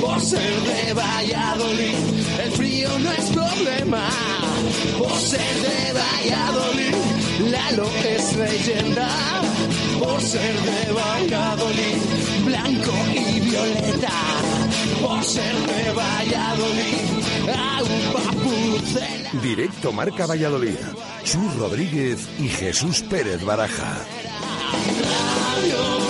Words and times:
Por 0.00 0.20
ser 0.20 0.60
de 0.62 0.92
Valladolid, 0.94 1.94
el 2.44 2.52
frío 2.52 2.98
no 2.98 3.12
es 3.12 3.24
problema. 3.30 4.08
Por 4.98 5.12
ser 5.18 5.54
de 5.66 5.92
Valladolid, 5.92 6.94
Lalo 7.50 7.88
es 8.04 8.36
leyenda. 8.36 9.08
Por 9.98 10.20
ser 10.20 10.54
de 10.60 10.92
Valladolid, 10.92 11.96
blanco 12.44 12.92
y 13.14 13.40
violeta. 13.40 14.12
Por 15.00 15.24
ser 15.24 15.54
de 15.54 15.92
Valladolid, 15.92 17.20
pucela. 18.42 19.30
Directo 19.42 19.92
Marca 19.92 20.26
Valladolid. 20.26 20.78
Chus 21.24 21.54
Rodríguez 21.56 22.28
y 22.38 22.48
Jesús 22.48 23.02
Pérez 23.02 23.44
Baraja. 23.44 24.06
Radio 25.62 26.09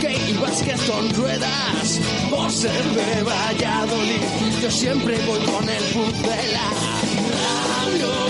hockey 0.00 0.30
y 0.30 0.32
básquet 0.34 0.76
son 0.78 1.10
ruedas. 1.14 2.00
Por 2.30 2.50
ser 2.50 2.84
de 2.84 3.22
Valladolid, 3.22 4.22
yo 4.62 4.70
siempre 4.70 5.18
voy 5.26 5.40
con 5.40 5.68
el 5.68 5.82
pucela. 5.84 6.70
Radio 7.84 8.29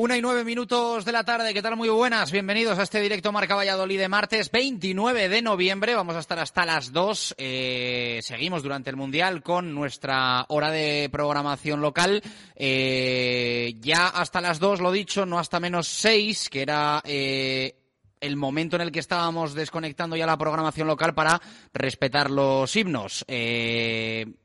Una 0.00 0.16
y 0.16 0.22
nueve 0.22 0.44
minutos 0.44 1.04
de 1.04 1.12
la 1.12 1.24
tarde, 1.24 1.52
¿qué 1.52 1.60
tal? 1.60 1.76
Muy 1.76 1.90
buenas, 1.90 2.32
bienvenidos 2.32 2.78
a 2.78 2.84
este 2.84 3.02
directo 3.02 3.32
Marca 3.32 3.54
Valladolid 3.54 3.98
de 3.98 4.08
martes 4.08 4.50
29 4.50 5.28
de 5.28 5.42
noviembre. 5.42 5.94
Vamos 5.94 6.16
a 6.16 6.20
estar 6.20 6.38
hasta 6.38 6.64
las 6.64 6.90
2. 6.90 7.34
Eh, 7.36 8.20
seguimos 8.22 8.62
durante 8.62 8.88
el 8.88 8.96
Mundial 8.96 9.42
con 9.42 9.74
nuestra 9.74 10.46
hora 10.48 10.70
de 10.70 11.10
programación 11.12 11.82
local. 11.82 12.22
Eh, 12.56 13.74
ya 13.80 14.06
hasta 14.06 14.40
las 14.40 14.58
2, 14.58 14.80
lo 14.80 14.90
dicho, 14.90 15.26
no 15.26 15.38
hasta 15.38 15.60
menos 15.60 15.86
6, 15.88 16.48
que 16.48 16.62
era 16.62 17.02
eh, 17.04 17.76
el 18.22 18.36
momento 18.38 18.76
en 18.76 18.82
el 18.82 18.92
que 18.92 19.00
estábamos 19.00 19.52
desconectando 19.52 20.16
ya 20.16 20.24
la 20.24 20.38
programación 20.38 20.88
local 20.88 21.12
para 21.12 21.42
respetar 21.74 22.30
los 22.30 22.74
himnos. 22.74 23.26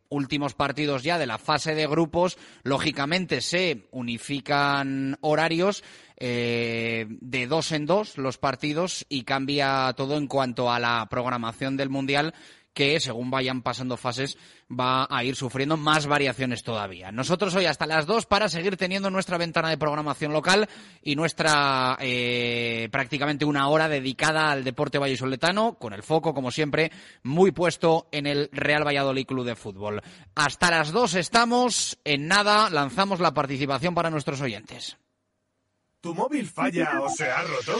Últimos 0.10 0.54
partidos 0.54 1.04
ya 1.04 1.18
de 1.18 1.26
la 1.26 1.38
fase 1.38 1.76
de 1.76 1.88
grupos, 1.88 2.38
lógicamente 2.64 3.42
se 3.42 3.88
unifican 3.92 5.18
horarios 5.22 5.84
eh, 6.18 7.08
de 7.10 7.48
dos 7.48 7.72
en 7.72 7.86
dos 7.86 8.18
los 8.18 8.38
partidos 8.38 9.06
y 9.10 9.24
cambia 9.24 9.94
todo 9.98 10.18
en 10.18 10.28
cuanto 10.28 10.72
a 10.72 10.80
la 10.80 11.08
programación 11.10 11.76
del 11.76 11.90
Mundial 11.90 12.34
que 12.76 13.00
según 13.00 13.32
vayan 13.32 13.64
pasando 13.64 13.98
fases 13.98 14.38
va 14.70 15.08
a 15.10 15.24
ir 15.24 15.36
sufriendo 15.36 15.78
más 15.78 16.06
variaciones 16.06 16.62
todavía. 16.62 17.12
Nosotros 17.12 17.56
hoy 17.56 17.66
hasta 17.66 17.88
las 17.88 18.06
2 18.06 18.26
para 18.26 18.50
seguir 18.50 18.78
teniendo 18.78 19.10
nuestra 19.10 19.38
ventana 19.38 19.70
de 19.70 19.78
programación 19.78 20.34
local 20.34 20.68
y 21.02 21.16
nuestra 21.16 21.98
eh, 22.02 22.90
prácticamente 22.92 23.46
una 23.46 23.70
hora 23.70 23.88
dedicada 23.88 24.52
al 24.52 24.64
deporte 24.64 25.00
vallisoletano, 25.00 25.80
con 25.80 25.94
el 25.94 26.04
foco, 26.04 26.34
como 26.34 26.52
siempre, 26.52 26.92
muy 27.24 27.52
puesto 27.52 28.08
en 28.12 28.28
el 28.28 28.50
Real 28.52 28.86
Valladolid 28.86 29.26
Club 29.26 29.46
de 29.46 29.56
Fútbol. 29.56 30.02
Hasta 30.36 30.70
las 30.70 30.92
2 30.92 31.16
estamos, 31.16 31.98
en 32.04 32.28
nada 32.28 32.70
lanzamos 32.70 33.20
la 33.20 33.34
participación 33.34 33.96
para 33.96 34.10
nuestros 34.10 34.42
oyentes. 34.42 34.98
¿Tu 36.02 36.14
móvil 36.14 36.46
falla 36.46 37.02
o 37.02 37.10
se 37.10 37.26
ha 37.26 37.42
roto? 37.42 37.80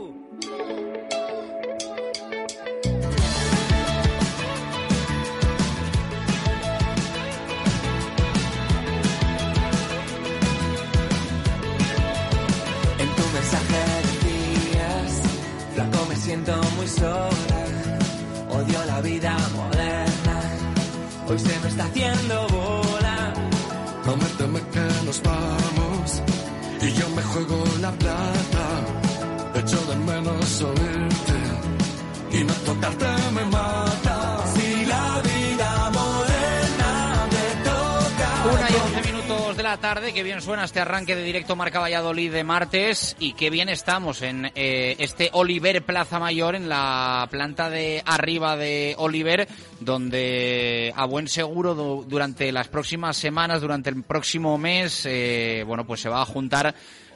la 39.71 39.77
tarde, 39.77 40.11
que 40.13 40.21
bien 40.23 40.41
suena 40.41 40.65
este 40.65 40.81
arranque 40.81 41.15
de 41.15 41.23
directo 41.23 41.55
Marca 41.55 41.79
Valladolid 41.79 42.29
de 42.33 42.43
martes 42.43 43.15
y 43.19 43.31
qué 43.33 43.49
bien 43.49 43.69
estamos 43.69 44.21
en 44.21 44.51
eh, 44.53 44.97
este 44.99 45.29
Oliver 45.31 45.81
Plaza 45.85 46.19
Mayor, 46.19 46.55
en 46.55 46.67
la 46.67 47.25
planta 47.31 47.69
de 47.69 48.03
arriba 48.05 48.57
de 48.57 48.95
Oliver, 48.97 49.47
donde 49.79 50.91
a 50.93 51.05
buen 51.05 51.29
seguro 51.29 51.73
du- 51.73 52.03
durante 52.05 52.51
las 52.51 52.67
próximas 52.67 53.15
semanas, 53.15 53.61
durante 53.61 53.89
el 53.89 54.03
próximo 54.03 54.57
mes, 54.57 55.05
eh, 55.05 55.63
bueno, 55.65 55.85
pues 55.87 56.01
se 56.01 56.09
va 56.09 56.21
a 56.21 56.25
juntar 56.25 56.75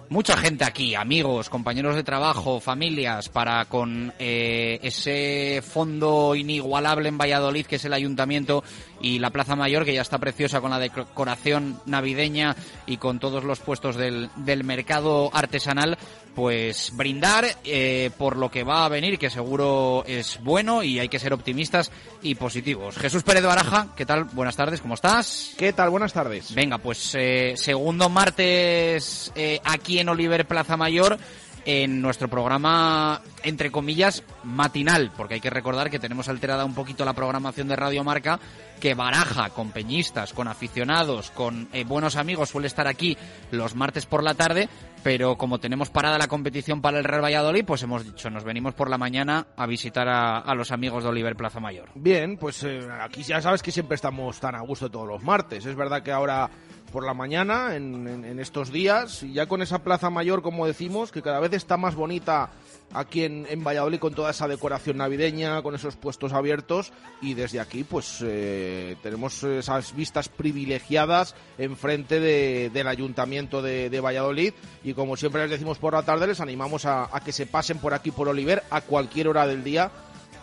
mucha 0.10 0.38
gente 0.38 0.64
aquí, 0.64 0.96
amigos, 0.96 1.50
compañeros 1.50 1.96
de 1.96 2.04
trabajo, 2.04 2.60
familias, 2.60 3.30
para 3.30 3.66
con 3.66 4.14
eh, 4.20 4.80
ese 4.82 5.62
fondo 5.62 6.36
inigualable 6.36 7.10
en 7.10 7.18
Valladolid 7.18 7.66
que 7.66 7.78
es 7.78 7.86
el 7.86 7.94
ayuntamiento 7.94 8.64
y 9.02 9.20
la 9.20 9.30
Plaza 9.30 9.56
Mayor, 9.56 9.86
que 9.86 9.94
ya 9.94 10.02
está 10.02 10.18
preciosa 10.18 10.62
con 10.62 10.72
la 10.72 10.80
decoración 10.80 11.80
navideña 11.86 12.56
y 12.86 12.98
con 12.98 13.20
todos 13.20 13.44
los 13.44 13.60
puestos 13.60 13.96
del, 13.96 14.30
del 14.38 14.64
mercado 14.64 15.30
artesanal, 15.34 15.98
pues 16.36 16.92
brindar 16.94 17.46
eh, 17.64 18.12
por 18.18 18.36
lo 18.36 18.52
que 18.52 18.64
va 18.64 18.86
a 18.86 18.90
venir, 18.90 19.18
que 19.18 19.30
seguro 19.30 20.04
es 20.06 20.40
bueno 20.44 20.84
y 20.84 21.00
hay 21.00 21.08
que 21.08 21.20
ser 21.20 21.34
optimistas 21.34 21.92
y 22.22 22.36
positivos. 22.36 22.98
Jesús 22.98 23.24
Pérez 23.24 23.42
de 23.42 23.48
Baraja, 23.48 23.88
¿qué 23.96 24.06
tal? 24.06 24.26
Buenas 24.26 24.56
tardes, 24.56 24.82
¿cómo 24.82 24.96
estás? 24.96 25.54
¿Qué 25.58 25.72
tal? 25.72 25.90
Buenas 25.90 26.14
tardes. 26.14 26.54
Venga, 26.54 26.78
pues 26.78 27.16
eh, 27.18 27.54
segundo 27.56 28.10
martes 28.10 29.32
eh, 29.36 29.60
en 30.00 30.10
Oliver 30.10 30.46
Plaza 30.46 30.78
Mayor 30.78 31.18
en 31.66 32.00
nuestro 32.00 32.28
programa, 32.28 33.22
entre 33.44 33.72
comillas, 33.72 34.24
matinal, 34.44 35.12
porque 35.18 35.36
hay 35.36 35.42
que 35.42 35.50
recordar 35.50 35.90
que 35.90 36.00
tenemos 36.00 36.30
alterada 36.30 36.64
un 36.64 36.76
poquito 36.76 37.04
la 37.04 37.14
programación 37.14 37.68
de 37.68 37.76
Radio 37.76 38.04
Marca, 38.04 38.40
que 38.80 38.94
baraja 38.94 39.50
con 39.50 39.72
peñistas, 39.72 40.32
con 40.32 40.48
aficionados, 40.48 41.32
con 41.32 41.68
eh, 41.74 41.84
buenos 41.84 42.18
amigos, 42.18 42.50
suele 42.50 42.68
estar 42.68 42.88
aquí 42.88 43.18
los 43.50 43.74
martes 43.74 44.06
por 44.06 44.24
la 44.24 44.36
tarde, 44.36 44.70
pero 45.02 45.38
como 45.38 45.60
tenemos 45.60 45.90
parada 45.90 46.20
la 46.20 46.28
competición 46.28 46.82
para 46.82 47.00
el 47.00 47.04
Real 47.04 47.24
Valladolid, 47.24 47.66
pues 47.66 47.82
hemos 47.82 48.06
dicho, 48.06 48.30
nos 48.30 48.44
venimos 48.44 48.76
por 48.76 48.90
la 48.90 49.00
mañana 49.00 49.48
a 49.58 49.66
visitar 49.66 50.08
a, 50.08 50.38
a 50.38 50.54
los 50.54 50.72
amigos 50.72 51.04
de 51.04 51.10
Oliver 51.10 51.36
Plaza 51.36 51.60
Mayor. 51.60 51.90
Bien, 51.96 52.38
pues 52.38 52.64
eh, 52.64 52.88
aquí 53.02 53.24
ya 53.24 53.42
sabes 53.42 53.64
que 53.64 53.72
siempre 53.72 53.96
estamos 53.96 54.40
tan 54.40 54.56
a 54.56 54.62
gusto 54.62 54.92
todos 54.92 55.08
los 55.08 55.24
martes. 55.24 55.66
Es 55.66 55.76
verdad 55.76 56.04
que 56.04 56.12
ahora 56.12 56.50
por 56.96 57.06
la 57.06 57.14
mañana, 57.14 57.76
en, 57.76 58.40
estos 58.40 58.72
días, 58.72 59.22
y 59.22 59.34
ya 59.34 59.48
con 59.48 59.62
esa 59.62 59.80
plaza 59.80 60.10
mayor, 60.10 60.42
como 60.42 60.66
decimos, 60.66 61.12
que 61.12 61.22
cada 61.22 61.42
vez 61.42 61.52
está 61.52 61.76
más 61.76 61.94
bonita 61.94 62.52
aquí 62.94 63.26
en, 63.26 63.64
Valladolid 63.66 64.00
con 64.00 64.14
toda 64.14 64.32
esa 64.32 64.48
decoración 64.48 64.96
navideña, 64.96 65.62
con 65.62 65.76
esos 65.76 65.98
puestos 65.98 66.32
abiertos, 66.32 66.94
y 67.22 67.34
desde 67.34 67.60
aquí 67.60 67.84
pues 67.84 68.24
eh, 68.26 68.96
tenemos 69.04 69.44
esas 69.44 69.94
vistas 69.94 70.30
privilegiadas 70.30 71.36
enfrente 71.58 72.22
de, 72.22 72.70
del 72.70 72.88
ayuntamiento 72.88 73.62
de, 73.62 74.00
Valladolid, 74.00 74.54
y 74.82 74.94
como 74.94 75.18
siempre 75.18 75.42
les 75.42 75.52
decimos 75.52 75.80
por 75.80 75.96
la 75.96 76.04
tarde, 76.04 76.28
les 76.28 76.40
animamos 76.40 76.86
a, 76.86 77.10
que 77.26 77.34
se 77.34 77.46
pasen 77.46 77.78
por 77.78 77.94
aquí 77.94 78.12
por 78.12 78.30
Oliver 78.30 78.64
a 78.70 78.80
cualquier 78.80 79.28
hora 79.28 79.46
del 79.46 79.66
día 79.66 79.92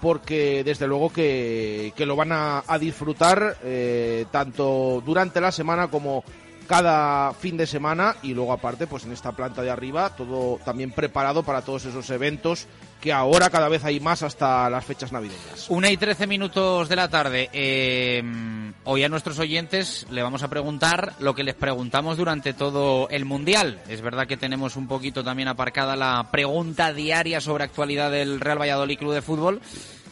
porque 0.02 0.64
desde 0.64 0.88
luego 0.88 1.12
que, 1.12 1.92
que 1.94 2.06
lo 2.06 2.16
van 2.16 2.32
a, 2.32 2.64
a 2.66 2.76
disfrutar 2.76 3.58
eh, 3.62 4.26
tanto 4.32 5.00
durante 5.06 5.40
la 5.40 5.52
semana 5.52 5.86
como 5.86 6.24
cada 6.72 7.34
fin 7.34 7.58
de 7.58 7.66
semana 7.66 8.16
y 8.22 8.32
luego 8.32 8.50
aparte 8.50 8.86
pues 8.86 9.04
en 9.04 9.12
esta 9.12 9.32
planta 9.32 9.60
de 9.60 9.68
arriba 9.68 10.16
todo 10.16 10.58
también 10.64 10.90
preparado 10.90 11.42
para 11.42 11.60
todos 11.60 11.84
esos 11.84 12.08
eventos 12.08 12.66
que 12.98 13.12
ahora 13.12 13.50
cada 13.50 13.68
vez 13.68 13.84
hay 13.84 14.00
más 14.00 14.22
hasta 14.22 14.70
las 14.70 14.82
fechas 14.82 15.12
navideñas. 15.12 15.68
Una 15.68 15.90
y 15.90 15.98
trece 15.98 16.26
minutos 16.26 16.88
de 16.88 16.96
la 16.96 17.10
tarde. 17.10 17.50
Eh, 17.52 18.22
hoy 18.84 19.04
a 19.04 19.10
nuestros 19.10 19.38
oyentes 19.38 20.06
le 20.10 20.22
vamos 20.22 20.42
a 20.44 20.48
preguntar 20.48 21.12
lo 21.18 21.34
que 21.34 21.44
les 21.44 21.56
preguntamos 21.56 22.16
durante 22.16 22.54
todo 22.54 23.06
el 23.10 23.26
Mundial. 23.26 23.78
Es 23.86 24.00
verdad 24.00 24.26
que 24.26 24.38
tenemos 24.38 24.76
un 24.76 24.88
poquito 24.88 25.22
también 25.22 25.48
aparcada 25.48 25.94
la 25.94 26.30
pregunta 26.30 26.94
diaria 26.94 27.42
sobre 27.42 27.64
actualidad 27.64 28.10
del 28.10 28.40
Real 28.40 28.62
Valladolid 28.62 28.98
Club 28.98 29.12
de 29.12 29.20
Fútbol. 29.20 29.60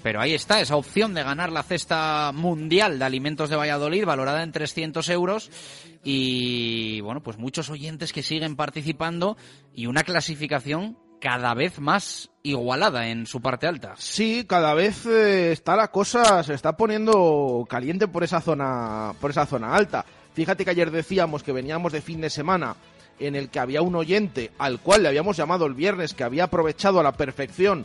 Pero 0.03 0.21
ahí 0.21 0.35
está, 0.35 0.61
esa 0.61 0.77
opción 0.77 1.15
de 1.15 1.23
ganar 1.23 1.53
la 1.53 1.63
cesta 1.63 2.33
mundial 2.35 2.99
de 2.99 3.05
alimentos 3.05 3.51
de 3.51 3.57
Valladolid, 3.57 4.05
valorada 4.05 4.43
en 4.43 4.53
300 4.53 5.09
euros. 5.11 5.51
Y 6.03 7.01
bueno, 7.03 7.23
pues 7.23 7.37
muchos 7.37 7.69
oyentes 7.69 8.13
que 8.13 8.23
siguen 8.23 8.57
participando 8.57 9.37
y 9.75 9.87
una 9.87 10.03
clasificación 10.03 10.97
cada 11.21 11.53
vez 11.55 11.79
más 11.79 12.31
igualada 12.43 13.09
en 13.09 13.27
su 13.27 13.43
parte 13.43 13.67
alta. 13.67 13.95
Sí, 13.99 14.47
cada 14.49 14.73
vez 14.73 15.05
eh, 15.05 15.53
está 15.53 15.77
la 15.77 15.89
cosa, 15.89 16.43
se 16.43 16.55
está 16.55 16.77
poniendo 16.77 17.67
caliente 17.69 18.09
por 18.09 18.25
esa 18.25 18.41
zona, 18.41 19.13
por 19.21 19.31
esa 19.31 19.45
zona 19.45 19.75
alta. 19.75 20.07
Fíjate 20.33 20.65
que 20.65 20.71
ayer 20.71 20.91
decíamos 20.91 21.43
que 21.43 21.53
veníamos 21.53 21.93
de 21.93 22.01
fin 22.01 22.23
de 22.23 22.31
semana 22.31 22.77
en 23.19 23.37
el 23.37 23.51
que 23.51 23.59
había 23.59 23.83
un 23.83 23.95
oyente 23.97 24.51
al 24.59 24.81
cual 24.81 25.03
le 25.03 25.09
habíamos 25.09 25.37
llamado 25.37 25.67
el 25.67 25.75
viernes 25.75 26.15
que 26.15 26.25
había 26.25 26.45
aprovechado 26.45 27.01
a 27.01 27.03
la 27.03 27.13
perfección 27.13 27.85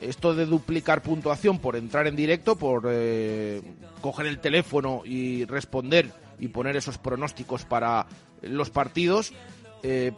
esto 0.00 0.34
de 0.34 0.46
duplicar 0.46 1.02
puntuación 1.02 1.58
por 1.58 1.76
entrar 1.76 2.06
en 2.06 2.16
directo, 2.16 2.56
por 2.56 2.88
eh, 2.90 3.62
coger 4.00 4.26
el 4.26 4.38
teléfono 4.38 5.02
y 5.04 5.44
responder 5.44 6.12
y 6.38 6.48
poner 6.48 6.76
esos 6.76 6.98
pronósticos 6.98 7.64
para 7.64 8.06
los 8.42 8.70
partidos. 8.70 9.32
Eh, 9.82 10.12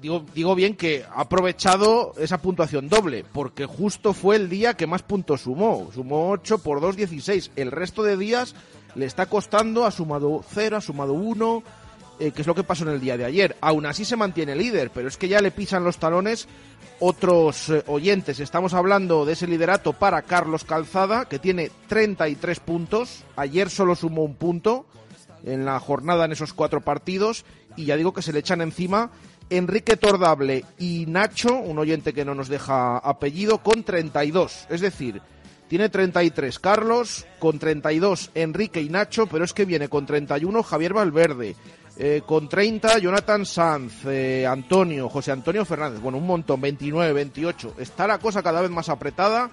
digo, 0.00 0.24
digo 0.34 0.54
bien 0.54 0.76
que 0.76 1.04
ha 1.10 1.22
aprovechado 1.22 2.14
esa 2.18 2.38
puntuación 2.38 2.88
doble, 2.88 3.24
porque 3.32 3.66
justo 3.66 4.12
fue 4.12 4.36
el 4.36 4.48
día 4.48 4.74
que 4.74 4.86
más 4.86 5.02
puntos 5.02 5.42
sumó. 5.42 5.90
Sumó 5.94 6.30
8 6.30 6.58
por 6.58 6.80
2, 6.80 6.96
16. 6.96 7.52
El 7.56 7.70
resto 7.70 8.02
de 8.02 8.16
días 8.16 8.54
le 8.94 9.06
está 9.06 9.26
costando, 9.26 9.86
ha 9.86 9.90
sumado 9.90 10.44
0, 10.52 10.76
ha 10.76 10.80
sumado 10.80 11.14
1, 11.14 11.62
eh, 12.18 12.32
que 12.32 12.42
es 12.42 12.46
lo 12.46 12.54
que 12.54 12.64
pasó 12.64 12.84
en 12.84 12.90
el 12.90 13.00
día 13.00 13.16
de 13.16 13.24
ayer. 13.24 13.56
Aún 13.60 13.86
así 13.86 14.04
se 14.04 14.16
mantiene 14.16 14.56
líder, 14.56 14.90
pero 14.90 15.08
es 15.08 15.16
que 15.16 15.28
ya 15.28 15.40
le 15.40 15.50
pisan 15.50 15.84
los 15.84 15.98
talones 15.98 16.48
otros 17.00 17.68
eh, 17.68 17.82
oyentes. 17.86 18.40
Estamos 18.40 18.74
hablando 18.74 19.24
de 19.24 19.34
ese 19.34 19.46
liderato 19.46 19.92
para 19.92 20.22
Carlos 20.22 20.64
Calzada, 20.64 21.26
que 21.26 21.38
tiene 21.38 21.70
33 21.88 22.60
puntos. 22.60 23.24
Ayer 23.36 23.70
solo 23.70 23.94
sumó 23.94 24.24
un 24.24 24.34
punto 24.34 24.86
en 25.44 25.64
la 25.64 25.78
jornada 25.80 26.24
en 26.24 26.32
esos 26.32 26.52
cuatro 26.52 26.80
partidos. 26.80 27.44
Y 27.76 27.84
ya 27.86 27.96
digo 27.96 28.12
que 28.12 28.22
se 28.22 28.32
le 28.32 28.40
echan 28.40 28.60
encima 28.60 29.10
Enrique 29.50 29.96
Tordable 29.96 30.64
y 30.78 31.06
Nacho, 31.06 31.56
un 31.56 31.78
oyente 31.78 32.12
que 32.12 32.24
no 32.24 32.34
nos 32.34 32.48
deja 32.48 32.98
apellido, 32.98 33.58
con 33.58 33.84
32. 33.84 34.66
Es 34.68 34.80
decir, 34.80 35.22
tiene 35.68 35.88
33 35.88 36.58
Carlos, 36.58 37.26
con 37.38 37.58
32 37.58 38.30
Enrique 38.34 38.82
y 38.82 38.88
Nacho, 38.88 39.26
pero 39.26 39.44
es 39.44 39.52
que 39.52 39.64
viene 39.64 39.88
con 39.88 40.06
31 40.06 40.62
Javier 40.62 40.94
Valverde. 40.94 41.56
Eh, 42.00 42.22
con 42.24 42.48
30 42.48 42.98
Jonathan 42.98 43.44
Sanz, 43.44 44.04
eh, 44.06 44.46
Antonio, 44.46 45.08
José 45.08 45.32
Antonio 45.32 45.64
Fernández, 45.64 46.00
bueno, 46.00 46.18
un 46.18 46.26
montón, 46.28 46.60
29, 46.60 47.12
28. 47.12 47.74
Está 47.78 48.06
la 48.06 48.18
cosa 48.18 48.40
cada 48.40 48.60
vez 48.60 48.70
más 48.70 48.88
apretada 48.88 49.50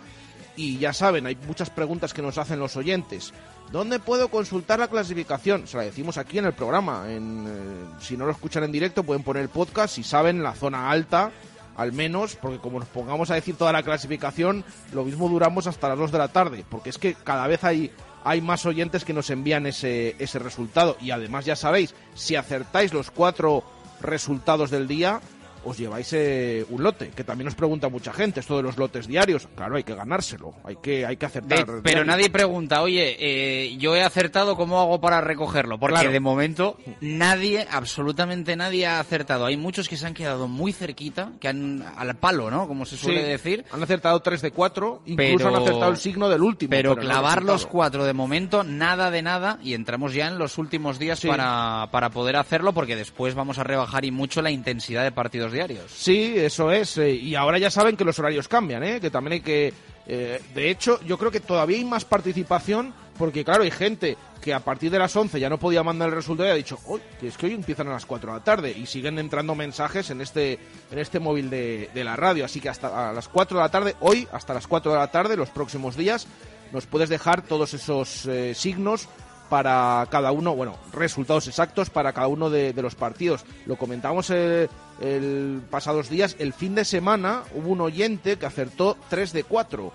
Y 0.56 0.78
ya 0.78 0.94
saben, 0.94 1.26
hay 1.26 1.36
muchas 1.48 1.72
preguntas 1.72 2.14
que 2.14 2.22
nos 2.22 2.38
hacen 2.38 2.60
los 2.60 2.78
oyentes. 2.78 3.34
¿Dónde 3.72 4.00
puedo 4.00 4.30
consultar 4.30 4.80
la 4.80 4.88
clasificación? 4.88 5.68
Se 5.68 5.76
la 5.76 5.84
decimos 5.84 6.18
aquí 6.18 6.38
en 6.38 6.46
el 6.46 6.54
programa. 6.54 7.12
En, 7.12 7.46
eh, 7.48 8.00
si 8.00 8.16
no 8.16 8.26
lo 8.26 8.32
escuchan 8.32 8.64
en 8.64 8.72
directo, 8.72 9.04
pueden 9.04 9.24
poner 9.24 9.42
el 9.42 9.50
podcast. 9.50 9.96
Si 9.96 10.04
saben, 10.04 10.44
la 10.44 10.54
zona 10.54 10.92
alta, 10.92 11.32
al 11.76 11.92
menos, 11.92 12.36
porque 12.36 12.60
como 12.60 12.80
nos 12.80 12.88
pongamos 12.88 13.32
a 13.32 13.36
decir 13.36 13.56
toda 13.56 13.74
la 13.74 13.84
clasificación, 13.84 14.64
lo 14.94 15.04
mismo 15.04 15.28
duramos 15.28 15.68
hasta 15.68 15.90
las 15.90 15.98
2 15.98 16.12
de 16.12 16.18
la 16.18 16.28
tarde. 16.28 16.64
Porque 16.70 16.90
es 16.90 16.98
que 16.98 17.16
cada 17.16 17.48
vez 17.48 17.64
hay, 17.64 17.92
hay 18.26 18.42
más 18.42 18.66
oyentes 18.66 19.06
que 19.06 19.14
nos 19.14 19.30
envían 19.30 19.68
ese, 19.68 20.16
ese 20.20 20.40
resultado. 20.40 20.98
Y 21.00 21.12
además, 21.12 21.46
ya 21.46 21.56
sabéis, 21.56 21.94
si 22.16 22.36
acertáis 22.36 22.92
los 22.92 23.12
cuatro 23.12 23.64
resultados 24.02 24.72
del 24.72 24.88
día, 24.88 25.22
os 25.66 25.78
lleváis 25.78 26.12
eh, 26.14 26.66
un 26.70 26.82
lote, 26.84 27.10
que 27.10 27.24
también 27.24 27.48
os 27.48 27.56
pregunta 27.56 27.90
mucha 27.90 28.14
gente, 28.14 28.40
esto 28.40 28.56
de 28.58 28.64
los 28.64 28.78
lotes 28.78 29.08
diarios. 29.08 29.48
Claro, 29.56 29.76
hay 29.76 29.84
que 29.84 29.96
ganárselo, 29.96 30.54
hay 30.64 30.78
que, 30.78 31.06
hay 31.06 31.18
que 31.18 31.26
acertar. 31.26 31.66
De- 31.66 31.82
pero 31.82 32.06
nadie 32.06 32.30
pregunta, 32.30 32.82
oye, 32.82 33.16
eh, 33.20 33.76
yo 33.78 33.96
he 33.96 34.04
acertado, 34.04 34.56
¿cómo 34.56 34.80
hago 34.80 35.02
para 35.02 35.22
recogerlo? 35.22 35.78
Porque 35.80 35.96
Claro. 35.96 36.12
de 36.12 36.20
momento 36.20 36.78
nadie, 37.02 37.68
absolutamente 37.70 38.56
nadie 38.56 38.86
ha 38.86 39.00
acertado. 39.00 39.46
Hay 39.46 39.58
muchos 39.58 39.90
que 39.90 39.98
se 39.98 40.06
han 40.06 40.14
quedado 40.14 40.48
muy 40.48 40.72
cerquita, 40.72 41.32
que 41.40 41.48
han 41.48 41.84
al 41.98 42.16
palo, 42.18 42.50
¿no? 42.52 42.68
Como 42.68 42.86
se 42.86 42.98
suele 42.98 43.24
Sí, 43.24 43.28
decir. 43.30 43.66
Han 43.72 43.82
acertado 43.84 44.20
3 44.22 44.42
de 44.42 44.52
4, 44.52 45.02
incluso 45.06 45.38
Pero- 45.38 45.48
han 45.56 45.62
acertado 45.64 45.92
el 45.92 45.98
signo 45.98 46.30
del 46.30 46.42
último. 46.44 46.70
Pero 46.72 46.96
clavar 46.96 47.44
los 47.44 47.66
cuatro 47.66 48.06
de 48.06 48.14
momento, 48.14 48.64
nada 48.64 49.10
de 49.12 49.22
nada, 49.22 49.60
y 49.64 49.74
entramos 49.74 50.14
ya 50.14 50.28
en 50.28 50.38
los 50.38 50.58
últimos 50.58 51.00
días 51.00 51.20
Sí. 51.20 51.28
para, 51.28 51.88
para 51.92 52.10
poder 52.10 52.36
hacerlo, 52.36 52.74
porque 52.74 52.96
después 52.96 53.36
vamos 53.36 53.58
a 53.58 53.64
rebajar 53.64 54.06
y 54.06 54.12
mucho 54.12 54.42
la 54.42 54.52
intensidad 54.52 55.04
de 55.04 55.12
partidos 55.12 55.52
diarios. 55.56 55.92
Sí, 55.92 56.34
eso 56.38 56.72
es. 56.72 56.98
eh, 56.98 57.12
y 57.12 57.36
ahora 57.36 57.58
ya 57.58 57.72
saben 57.72 57.98
que 57.98 58.06
los 58.06 58.20
horarios 58.20 58.48
cambian, 58.48 58.84
¿eh? 58.84 59.00
que 59.02 59.10
también 59.10 59.34
hay 59.34 59.42
que... 59.42 59.74
eh, 60.06 60.40
de 60.54 60.70
hecho, 60.70 61.00
yo 61.04 61.18
creo 61.18 61.32
que 61.32 61.40
todavía 61.40 61.78
hay 61.78 61.86
más 61.86 62.06
participación 62.06 62.94
porque, 63.18 63.44
claro, 63.44 63.64
hay 63.64 63.72
gente 63.72 64.18
que 64.42 64.54
a 64.54 64.60
partir 64.60 64.92
de 64.92 65.00
las 65.00 65.16
11 65.16 65.40
ya 65.40 65.50
no 65.50 65.58
podía 65.58 65.82
mandar 65.82 66.10
el 66.10 66.16
resultado 66.16 66.50
y 66.50 66.52
ha 66.52 66.56
dicho, 66.56 66.78
hoy 66.86 67.02
que 67.20 67.30
es 67.30 67.38
que 67.38 67.48
hoy 67.48 67.54
empiezan 67.54 67.88
a 67.88 67.92
las 67.92 68.06
4 68.06 68.32
de 68.32 68.38
la 68.38 68.44
tarde 68.44 68.72
y 68.78 68.86
siguen 68.86 69.18
entrando 69.18 69.56
mensajes 69.56 70.10
en 70.10 70.22
este, 70.22 70.60
en 70.92 71.00
este 71.00 71.20
móvil 71.20 71.50
de, 71.50 71.90
de 71.94 72.04
la 72.04 72.16
radio. 72.16 72.46
Así 72.46 72.60
que 72.60 72.70
hasta 72.70 73.10
a 73.10 73.14
las 73.14 73.28
4 73.28 73.58
de 73.58 73.64
la 73.64 73.70
tarde, 73.70 73.96
hoy, 74.02 74.28
hasta 74.32 74.54
las 74.54 74.68
4 74.68 74.92
de 74.92 74.98
la 75.00 75.10
tarde, 75.10 75.38
los 75.38 75.50
próximos 75.50 75.96
días, 75.96 76.28
nos 76.72 76.86
puedes 76.86 77.10
dejar 77.10 77.42
todos 77.42 77.74
esos 77.74 78.26
eh, 78.26 78.54
signos 78.54 79.08
para 79.50 80.06
cada 80.10 80.32
uno, 80.32 80.56
bueno, 80.56 80.76
resultados 80.92 81.48
exactos 81.48 81.90
para 81.90 82.14
cada 82.14 82.28
uno 82.28 82.50
de, 82.50 82.74
los 82.74 82.96
partidos. 82.96 83.46
Lo 83.66 83.78
comentamos 83.78 84.30
el, 84.30 84.70
el 85.02 85.62
pasados 85.70 86.10
días, 86.10 86.36
el 86.40 86.54
fin 86.54 86.76
de 86.76 86.86
semana 86.86 87.44
hubo 87.54 87.70
un 87.70 87.82
oyente 87.82 88.38
que 88.38 88.46
acertó 88.46 88.98
3 89.10 89.34
de 89.34 89.44
4 89.44 89.94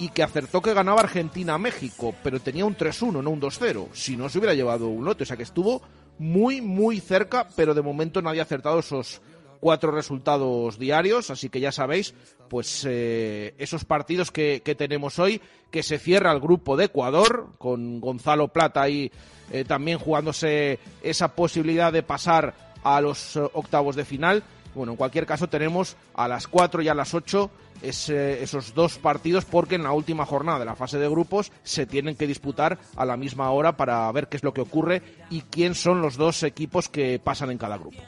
y 0.00 0.08
que 0.08 0.22
acertó 0.22 0.62
que 0.62 0.74
ganaba 0.74 1.02
Argentina 1.02 1.54
a 1.54 1.58
México, 1.58 2.14
pero 2.22 2.40
tenía 2.40 2.64
un 2.64 2.76
3-1, 2.76 3.22
no 3.22 3.30
un 3.30 3.40
2-0. 3.40 3.88
Si 3.92 4.16
no, 4.16 4.30
se 4.30 4.38
hubiera 4.38 4.54
llevado 4.54 4.88
un 4.88 5.04
lote. 5.04 5.24
O 5.24 5.26
sea 5.26 5.36
que 5.36 5.42
estuvo 5.42 5.82
muy, 6.18 6.62
muy 6.62 7.00
cerca, 7.00 7.46
pero 7.54 7.74
de 7.74 7.82
momento 7.82 8.22
nadie 8.22 8.40
ha 8.40 8.44
acertado 8.44 8.78
esos 8.78 9.20
cuatro 9.60 9.90
resultados 9.90 10.78
diarios. 10.78 11.30
Así 11.30 11.50
que 11.50 11.60
ya 11.60 11.70
sabéis, 11.70 12.14
pues 12.48 12.86
eh, 12.88 13.54
esos 13.58 13.84
partidos 13.84 14.30
que, 14.30 14.62
tenemos 14.76 15.18
hoy, 15.18 15.42
que 15.70 15.82
se 15.82 15.98
cierra 15.98 16.32
el 16.32 16.40
grupo 16.40 16.78
de 16.78 16.86
Ecuador, 16.86 17.50
con 17.58 18.00
Gonzalo 18.00 18.48
Plata 18.48 18.80
ahí 18.80 19.12
eh, 19.52 19.64
también 19.64 19.98
jugándose 19.98 20.78
esa 21.02 21.34
posibilidad 21.34 21.92
de 21.92 22.02
pasar 22.02 22.69
a 22.84 23.00
los 23.00 23.36
eh, 23.36 23.40
octavos 23.54 23.96
de 23.96 24.04
final. 24.04 24.42
Bueno, 24.74 24.92
en 24.92 24.96
cualquier 24.96 25.26
caso 25.26 25.48
tenemos 25.48 25.96
a 26.14 26.28
las 26.28 26.46
4 26.46 26.80
y 26.82 26.88
a 26.88 26.94
las 26.94 27.12
8 27.14 27.50
ese- 27.82 28.42
esos 28.42 28.74
dos 28.74 28.98
partidos 28.98 29.44
porque 29.44 29.74
en 29.74 29.82
la 29.82 29.90
última 29.92 30.24
jornada 30.26 30.58
de 30.60 30.64
la 30.66 30.76
fase 30.76 30.98
de 30.98 31.08
grupos 31.08 31.50
se 31.64 31.86
tienen 31.86 32.14
que 32.14 32.26
disputar 32.26 32.78
a 32.94 33.04
la 33.04 33.16
misma 33.16 33.50
hora 33.50 33.76
para 33.76 34.10
ver 34.12 34.28
qué 34.28 34.36
es 34.36 34.44
lo 34.44 34.52
que 34.54 34.60
ocurre 34.60 35.02
y 35.30 35.40
quién 35.42 35.74
son 35.74 36.02
los 36.02 36.16
dos 36.16 36.42
equipos 36.44 36.88
que 36.88 37.18
pasan 37.18 37.50
en 37.50 37.58
cada 37.58 37.78
grupo. 37.78 37.98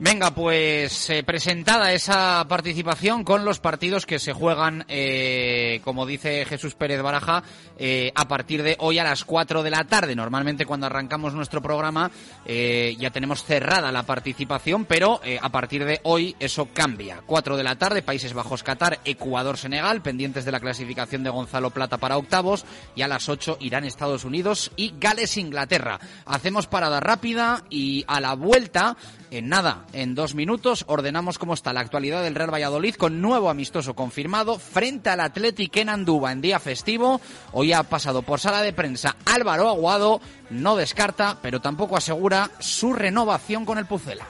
Venga, 0.00 0.32
pues 0.32 1.08
eh, 1.10 1.22
presentada 1.22 1.92
esa 1.92 2.44
participación 2.48 3.22
con 3.22 3.44
los 3.44 3.60
partidos 3.60 4.06
que 4.06 4.18
se 4.18 4.32
juegan, 4.32 4.84
eh, 4.88 5.80
como 5.84 6.04
dice 6.04 6.44
Jesús 6.46 6.74
Pérez 6.74 7.00
Baraja, 7.00 7.44
eh, 7.78 8.10
a 8.16 8.26
partir 8.26 8.64
de 8.64 8.76
hoy 8.80 8.98
a 8.98 9.04
las 9.04 9.24
4 9.24 9.62
de 9.62 9.70
la 9.70 9.84
tarde. 9.84 10.16
Normalmente 10.16 10.66
cuando 10.66 10.86
arrancamos 10.86 11.32
nuestro 11.34 11.62
programa 11.62 12.10
eh, 12.44 12.96
ya 12.98 13.10
tenemos 13.10 13.44
cerrada 13.44 13.92
la 13.92 14.02
participación, 14.02 14.84
pero 14.84 15.20
a 15.40 15.48
partir 15.50 15.84
de 15.84 16.00
hoy 16.02 16.34
eso 16.40 16.68
cambia. 16.74 17.22
4 17.24 17.56
de 17.56 17.62
la 17.62 17.76
tarde, 17.76 18.02
Países 18.02 18.34
Bajos, 18.34 18.64
Qatar, 18.64 18.98
Ecuador, 19.04 19.56
Senegal, 19.56 20.02
pendientes 20.02 20.44
de 20.44 20.50
la 20.52 20.60
clasificación 20.60 21.22
de 21.22 21.30
Gonzalo 21.30 21.70
Plata 21.70 21.98
para 21.98 22.18
octavos, 22.18 22.64
y 22.96 23.02
a 23.02 23.08
las 23.08 23.28
8 23.28 23.58
Irán, 23.60 23.84
Estados 23.84 24.24
Unidos 24.24 24.72
y 24.74 24.94
Gales, 24.98 25.36
Inglaterra. 25.36 26.00
Hacemos 26.26 26.66
parada 26.66 26.98
rápida 26.98 27.62
y 27.70 28.04
a 28.08 28.20
la 28.20 28.34
vuelta, 28.34 28.96
en 29.30 29.48
nada, 29.48 29.83
en 29.92 30.14
dos 30.14 30.34
minutos, 30.34 30.84
ordenamos 30.88 31.38
cómo 31.38 31.54
está 31.54 31.72
la 31.72 31.80
actualidad 31.80 32.22
del 32.22 32.34
Real 32.34 32.52
Valladolid 32.52 32.94
con 32.94 33.20
nuevo 33.20 33.50
amistoso 33.50 33.94
confirmado 33.94 34.58
frente 34.58 35.10
al 35.10 35.20
Athletic 35.20 35.76
en 35.76 35.88
Andúba 35.88 36.32
en 36.32 36.40
día 36.40 36.58
festivo. 36.58 37.20
Hoy 37.52 37.72
ha 37.72 37.82
pasado 37.82 38.22
por 38.22 38.40
sala 38.40 38.62
de 38.62 38.72
prensa 38.72 39.16
Álvaro 39.24 39.68
Aguado, 39.68 40.20
no 40.50 40.76
descarta, 40.76 41.38
pero 41.42 41.60
tampoco 41.60 41.96
asegura 41.96 42.50
su 42.58 42.92
renovación 42.92 43.64
con 43.64 43.78
el 43.78 43.86
Pucela. 43.86 44.26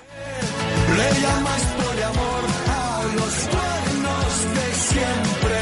Le 0.96 1.20
llamas 1.20 1.62
poliamor 1.84 2.44
a 2.68 3.02
los 3.14 3.34
cuernos 3.48 4.54
de 4.54 4.74
siempre. 4.74 5.56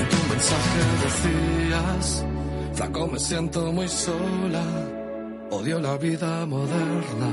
En 0.00 0.08
tu 0.08 0.16
mensaje 0.28 0.80
decías, 1.04 2.26
flaco 2.74 3.06
me 3.06 3.18
siento 3.18 3.72
muy 3.72 3.88
sola, 3.88 4.64
odio 5.50 5.78
la 5.80 5.96
vida 5.96 6.44
moderna, 6.46 7.30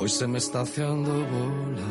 hoy 0.00 0.08
se 0.08 0.26
me 0.26 0.38
está 0.38 0.62
haciendo 0.62 1.10
bola. 1.12 1.88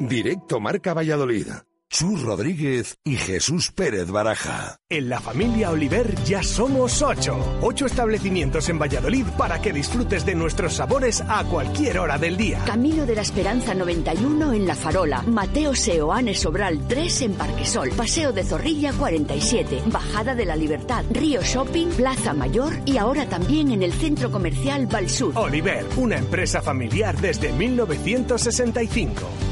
Directo 0.00 0.58
Marca 0.58 0.92
Valladolid. 0.92 1.46
Chus 1.92 2.22
Rodríguez 2.22 2.98
y 3.04 3.16
Jesús 3.16 3.72
Pérez 3.72 4.12
Baraja. 4.12 4.76
En 4.88 5.08
la 5.08 5.18
familia 5.18 5.72
Oliver 5.72 6.14
ya 6.22 6.40
somos 6.40 7.02
ocho. 7.02 7.36
Ocho 7.62 7.86
establecimientos 7.86 8.68
en 8.68 8.78
Valladolid 8.78 9.26
para 9.36 9.60
que 9.60 9.72
disfrutes 9.72 10.24
de 10.24 10.36
nuestros 10.36 10.74
sabores 10.74 11.20
a 11.28 11.42
cualquier 11.42 11.98
hora 11.98 12.16
del 12.16 12.36
día. 12.36 12.62
Camino 12.64 13.06
de 13.06 13.16
la 13.16 13.22
Esperanza 13.22 13.74
91 13.74 14.52
en 14.52 14.68
La 14.68 14.76
Farola, 14.76 15.22
Mateo 15.22 15.74
Seoane 15.74 16.36
Sobral 16.36 16.86
3 16.86 17.22
en 17.22 17.34
Parquesol, 17.34 17.90
Paseo 17.90 18.32
de 18.32 18.44
Zorrilla 18.44 18.92
47, 18.92 19.82
Bajada 19.86 20.36
de 20.36 20.44
la 20.44 20.54
Libertad, 20.54 21.04
Río 21.10 21.42
Shopping, 21.42 21.88
Plaza 21.88 22.32
Mayor 22.34 22.72
y 22.86 22.98
ahora 22.98 23.28
también 23.28 23.72
en 23.72 23.82
el 23.82 23.92
Centro 23.92 24.30
Comercial 24.30 24.86
Valsur. 24.86 25.36
Oliver, 25.36 25.84
una 25.96 26.18
empresa 26.18 26.62
familiar 26.62 27.20
desde 27.20 27.52
1965. 27.52 29.49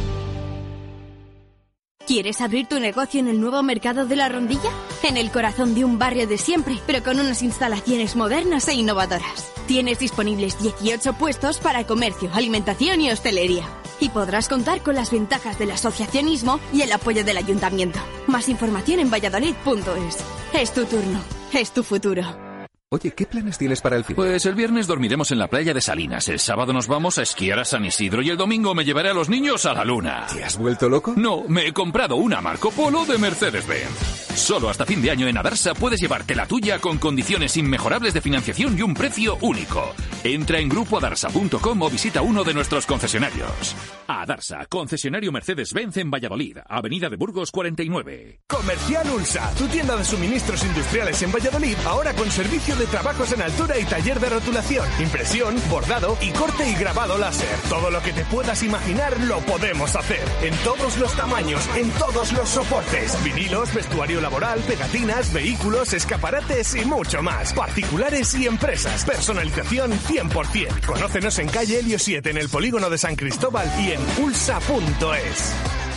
¿Quieres 2.09 2.41
abrir 2.41 2.67
tu 2.67 2.81
negocio 2.81 3.21
en 3.21 3.29
el 3.29 3.39
nuevo 3.39 3.63
mercado 3.63 4.07
de 4.07 4.17
la 4.17 4.31
Rondilla? 4.31 4.71
En 5.03 5.19
el 5.19 5.31
corazón 5.31 5.75
de 5.75 5.85
un 5.85 5.99
barrio 5.99 6.27
de 6.27 6.39
siempre, 6.39 6.79
pero 6.87 7.03
con 7.03 7.21
unas 7.21 7.43
instalaciones 7.43 8.17
modernas 8.17 8.67
e 8.69 8.73
innovadoras. 8.73 9.53
Tienes 9.67 9.99
disponibles 9.99 10.59
18 10.59 11.13
puestos 11.13 11.59
para 11.59 11.85
comercio, 11.87 12.31
alimentación 12.33 13.03
y 13.03 13.11
hostelería. 13.11 13.69
Y 14.01 14.09
podrás 14.09 14.49
contar 14.49 14.81
con 14.81 14.95
las 14.95 15.11
ventajas 15.11 15.59
del 15.59 15.71
asociacionismo 15.71 16.61
y 16.73 16.81
el 16.81 16.93
apoyo 16.93 17.25
del 17.25 17.37
ayuntamiento. 17.37 17.99
Más 18.27 18.49
información 18.49 19.01
en 19.01 19.11
valladolid.es. 19.11 20.17
Es 20.55 20.73
tu 20.73 20.87
turno, 20.87 21.21
es 21.53 21.73
tu 21.73 21.83
futuro. 21.83 22.48
Oye, 22.91 23.11
¿qué 23.11 23.27
planes 23.27 23.59
tienes 23.59 23.83
para 23.83 23.97
el 23.97 24.05
fin? 24.05 24.17
Pues 24.17 24.47
el 24.47 24.55
viernes 24.55 24.87
dormiremos 24.87 25.31
en 25.31 25.39
la 25.39 25.49
playa 25.49 25.75
de 25.75 25.81
Salinas, 25.83 26.27
el 26.31 26.39
sábado 26.39 26.73
nos 26.73 26.89
vamos 26.89 27.19
a 27.19 27.23
esquiar 27.23 27.59
a 27.59 27.67
San 27.67 27.85
Isidro 27.85 28.23
y 28.23 28.31
el 28.31 28.39
domingo 28.39 28.75
me 28.75 28.83
llevaré 28.83 29.11
a 29.11 29.13
los 29.13 29.29
niños 29.29 29.67
a 29.67 29.75
la 29.75 29.85
luna. 29.85 30.27
¿Te 30.33 30.43
has 30.43 30.57
vuelto 30.57 30.89
loco? 30.89 31.13
No, 31.15 31.45
me 31.49 31.67
he 31.67 31.75
comprado 31.75 32.17
una 32.17 32.41
Marco 32.41 32.71
Polo 32.71 33.05
de 33.05 33.19
Mercedes-Benz. 33.19 34.29
Solo 34.39 34.71
hasta 34.71 34.87
fin 34.87 35.03
de 35.03 35.11
año 35.11 35.27
en 35.29 35.37
Adarsa 35.37 35.75
puedes 35.75 36.01
llevarte 36.01 36.35
la 36.35 36.47
tuya 36.47 36.79
con 36.79 36.97
condiciones 36.97 37.59
inmejorables 37.59 38.15
de 38.15 38.23
financiación 38.23 38.79
y 38.79 38.81
un 38.81 38.95
precio 38.95 39.37
único. 39.43 39.93
Entra 40.25 40.59
en 40.59 40.71
grupoadarsa.com 40.71 41.83
o 41.83 41.91
visita 41.91 42.23
uno 42.23 42.43
de 42.43 42.55
nuestros 42.55 42.87
concesionarios. 42.87 43.77
Adarsa, 44.07 44.65
concesionario 44.67 45.31
Mercedes-Benz 45.31 45.99
en 45.99 46.11
Valladolid, 46.11 46.57
Avenida 46.67 47.11
de 47.11 47.17
Burgos 47.17 47.51
49. 47.51 48.41
Comercial 48.49 49.11
Ulsa, 49.11 49.53
tu 49.59 49.67
tienda 49.67 49.95
de 49.95 50.05
suministros 50.05 50.65
industriales 50.65 51.21
en 51.21 51.33
Valladolid, 51.33 51.77
ahora 51.85 52.15
con 52.15 52.31
servicio 52.31 52.78
de 52.79 52.87
trabajos 52.87 53.33
en 53.33 53.43
altura 53.43 53.79
y 53.79 53.85
taller 53.85 54.21
de 54.21 54.29
rotulación, 54.29 54.87
impresión, 55.01 55.57
bordado 55.69 56.17
y 56.21 56.31
corte 56.31 56.69
y 56.69 56.75
grabado 56.75 57.19
láser. 57.19 57.49
Todo 57.69 57.91
lo 57.91 58.01
que 58.01 58.13
te 58.13 58.25
puedas 58.25 58.63
imaginar 58.63 59.19
lo 59.21 59.41
podemos 59.41 59.97
hacer. 59.97 60.23
En 60.43 60.55
todos 60.59 60.97
los 60.99 61.13
tamaños, 61.15 61.69
en 61.77 61.91
todos 61.93 62.33
los 62.33 62.49
soportes. 62.49 63.23
Vinilos, 63.25 63.75
vestuario 63.75 64.21
laboral, 64.21 64.61
pegatinas, 64.61 65.33
vehículos, 65.33 65.93
escaparates 65.93 66.75
y 66.77 66.85
mucho 66.85 67.23
más. 67.23 67.53
Particulares 67.53 68.35
y 68.35 68.47
empresas. 68.47 69.05
Personalización 69.05 69.93
100%. 69.93 70.87
Conócenos 70.87 71.39
en 71.41 71.49
calle 71.49 71.81
Helio 71.81 71.99
7 71.99 72.31
en 72.31 72.37
el 72.37 72.49
polígono 72.49 72.89
de 72.89 72.99
San 72.99 73.17
Cristóbal 73.17 73.69
y 73.81 73.93
en 73.93 74.01
ulsa.es. 74.23 75.88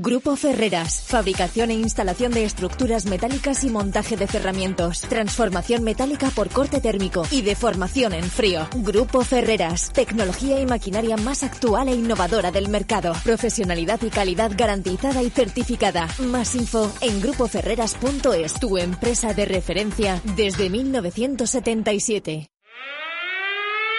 Grupo 0.00 0.36
Ferreras. 0.36 1.02
Fabricación 1.06 1.70
e 1.70 1.74
instalación 1.74 2.32
de 2.32 2.44
estructuras 2.44 3.04
metálicas 3.04 3.62
y 3.62 3.68
montaje 3.68 4.16
de 4.16 4.26
cerramientos. 4.26 5.02
Transformación 5.02 5.84
metálica 5.84 6.30
por 6.30 6.48
corte 6.48 6.80
térmico 6.80 7.26
y 7.30 7.42
deformación 7.42 8.14
en 8.14 8.24
frío. 8.24 8.66
Grupo 8.76 9.22
Ferreras. 9.22 9.92
Tecnología 9.92 10.60
y 10.60 10.66
maquinaria 10.66 11.18
más 11.18 11.42
actual 11.42 11.88
e 11.88 11.94
innovadora 11.94 12.50
del 12.50 12.70
mercado. 12.70 13.12
Profesionalidad 13.22 14.00
y 14.02 14.08
calidad 14.08 14.52
garantizada 14.56 15.22
y 15.22 15.28
certificada. 15.28 16.08
Más 16.20 16.54
info 16.54 16.90
en 17.02 17.20
grupoferreras.es. 17.20 18.54
Tu 18.60 18.78
empresa 18.78 19.34
de 19.34 19.44
referencia 19.44 20.22
desde 20.36 20.70
1977. 20.70 22.51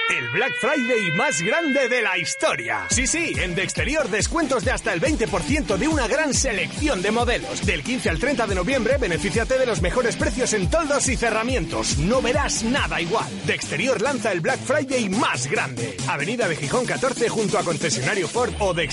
El 0.09 0.29
Black 0.29 0.53
Friday 0.59 1.11
más 1.15 1.41
grande 1.41 1.89
de 1.89 2.01
la 2.01 2.17
historia. 2.17 2.85
Sí, 2.89 3.07
sí, 3.07 3.33
en 3.37 3.55
De 3.55 3.63
Exterior 3.63 4.09
descuentos 4.09 4.63
de 4.63 4.71
hasta 4.71 4.93
el 4.93 5.01
20% 5.01 5.77
de 5.77 5.87
una 5.87 6.07
gran 6.07 6.33
selección 6.33 7.01
de 7.01 7.11
modelos. 7.11 7.65
Del 7.65 7.83
15 7.83 8.09
al 8.09 8.19
30 8.19 8.47
de 8.47 8.55
noviembre, 8.55 8.97
benefíciate 8.97 9.57
de 9.57 9.65
los 9.65 9.81
mejores 9.81 10.15
precios 10.15 10.53
en 10.53 10.69
toldos 10.69 11.07
y 11.09 11.15
cerramientos. 11.15 11.97
No 11.97 12.21
verás 12.21 12.63
nada 12.63 13.01
igual. 13.01 13.25
De 13.45 13.55
Exterior 13.55 14.01
lanza 14.01 14.31
el 14.31 14.41
Black 14.41 14.59
Friday 14.59 15.09
más 15.09 15.47
grande. 15.47 15.97
Avenida 16.07 16.47
de 16.47 16.57
Gijón 16.57 16.85
14 16.85 17.29
junto 17.29 17.57
a 17.57 17.63
concesionario 17.63 18.27
Ford 18.27 18.53
o 18.59 18.73
de. 18.73 18.83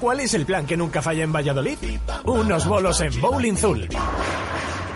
¿Cuál 0.00 0.20
es 0.20 0.34
el 0.34 0.46
plan 0.46 0.66
que 0.66 0.76
nunca 0.76 1.02
falla 1.02 1.24
en 1.24 1.32
Valladolid? 1.32 1.76
Unos 2.24 2.66
bolos 2.66 3.00
en 3.00 3.20
Bowling 3.20 3.56
Zul. 3.56 3.88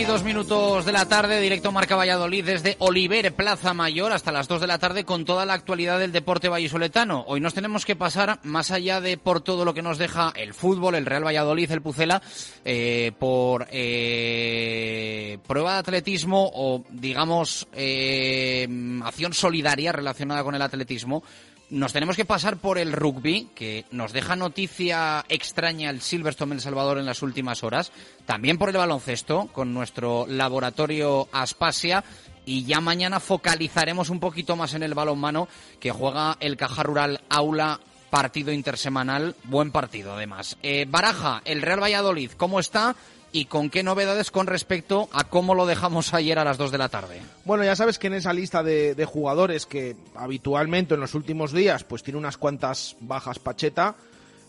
22 0.00 0.24
minutos 0.24 0.86
de 0.86 0.92
la 0.92 1.04
tarde, 1.04 1.42
directo 1.42 1.72
Marca 1.72 1.94
Valladolid 1.94 2.42
desde 2.42 2.74
Oliver 2.78 3.34
Plaza 3.34 3.74
Mayor 3.74 4.12
hasta 4.12 4.32
las 4.32 4.48
2 4.48 4.62
de 4.62 4.66
la 4.66 4.78
tarde 4.78 5.04
con 5.04 5.26
toda 5.26 5.44
la 5.44 5.52
actualidad 5.52 5.98
del 5.98 6.10
deporte 6.10 6.48
vallisoletano. 6.48 7.22
Hoy 7.26 7.40
nos 7.40 7.52
tenemos 7.52 7.84
que 7.84 7.96
pasar 7.96 8.40
más 8.42 8.70
allá 8.70 9.02
de 9.02 9.18
por 9.18 9.42
todo 9.42 9.66
lo 9.66 9.74
que 9.74 9.82
nos 9.82 9.98
deja 9.98 10.32
el 10.36 10.54
fútbol, 10.54 10.94
el 10.94 11.04
Real 11.04 11.26
Valladolid, 11.26 11.70
el 11.70 11.82
Pucela, 11.82 12.22
eh, 12.64 13.12
por 13.18 13.66
eh, 13.70 15.36
prueba 15.46 15.74
de 15.74 15.78
atletismo 15.80 16.50
o 16.54 16.82
digamos 16.88 17.68
eh, 17.74 18.66
acción 19.04 19.34
solidaria 19.34 19.92
relacionada 19.92 20.42
con 20.42 20.54
el 20.54 20.62
atletismo 20.62 21.22
nos 21.70 21.92
tenemos 21.92 22.16
que 22.16 22.24
pasar 22.24 22.56
por 22.56 22.78
el 22.78 22.92
rugby, 22.92 23.48
que 23.54 23.84
nos 23.90 24.12
deja 24.12 24.36
noticia 24.36 25.24
extraña 25.28 25.90
el 25.90 26.00
Silverstone 26.00 26.54
El 26.54 26.60
Salvador 26.60 26.98
en 26.98 27.06
las 27.06 27.22
últimas 27.22 27.62
horas. 27.62 27.92
También 28.26 28.58
por 28.58 28.70
el 28.70 28.76
baloncesto, 28.76 29.48
con 29.52 29.72
nuestro 29.72 30.26
laboratorio 30.26 31.28
Aspasia. 31.32 32.04
Y 32.44 32.64
ya 32.64 32.80
mañana 32.80 33.20
focalizaremos 33.20 34.10
un 34.10 34.18
poquito 34.18 34.56
más 34.56 34.74
en 34.74 34.82
el 34.82 34.94
balonmano, 34.94 35.48
que 35.78 35.92
juega 35.92 36.36
el 36.40 36.56
Caja 36.56 36.82
Rural 36.82 37.20
Aula 37.28 37.80
partido 38.10 38.52
intersemanal. 38.52 39.36
Buen 39.44 39.70
partido, 39.70 40.14
además. 40.14 40.58
Eh, 40.62 40.86
Baraja, 40.88 41.42
el 41.44 41.62
Real 41.62 41.82
Valladolid, 41.82 42.32
¿cómo 42.32 42.60
está? 42.60 42.96
Y 43.32 43.46
con 43.46 43.70
qué 43.70 43.82
novedades 43.82 44.30
con 44.30 44.46
respecto 44.46 45.08
a 45.12 45.24
cómo 45.24 45.54
lo 45.54 45.66
dejamos 45.66 46.14
ayer 46.14 46.38
a 46.38 46.44
las 46.44 46.58
2 46.58 46.72
de 46.72 46.78
la 46.78 46.88
tarde. 46.88 47.20
Bueno, 47.44 47.64
ya 47.64 47.76
sabes 47.76 47.98
que 47.98 48.08
en 48.08 48.14
esa 48.14 48.32
lista 48.32 48.62
de, 48.62 48.94
de 48.94 49.04
jugadores 49.04 49.66
que 49.66 49.96
habitualmente 50.14 50.94
en 50.94 51.00
los 51.00 51.14
últimos 51.14 51.52
días 51.52 51.84
pues 51.84 52.02
tiene 52.02 52.18
unas 52.18 52.36
cuantas 52.36 52.96
bajas 53.00 53.38
Pacheta, 53.38 53.94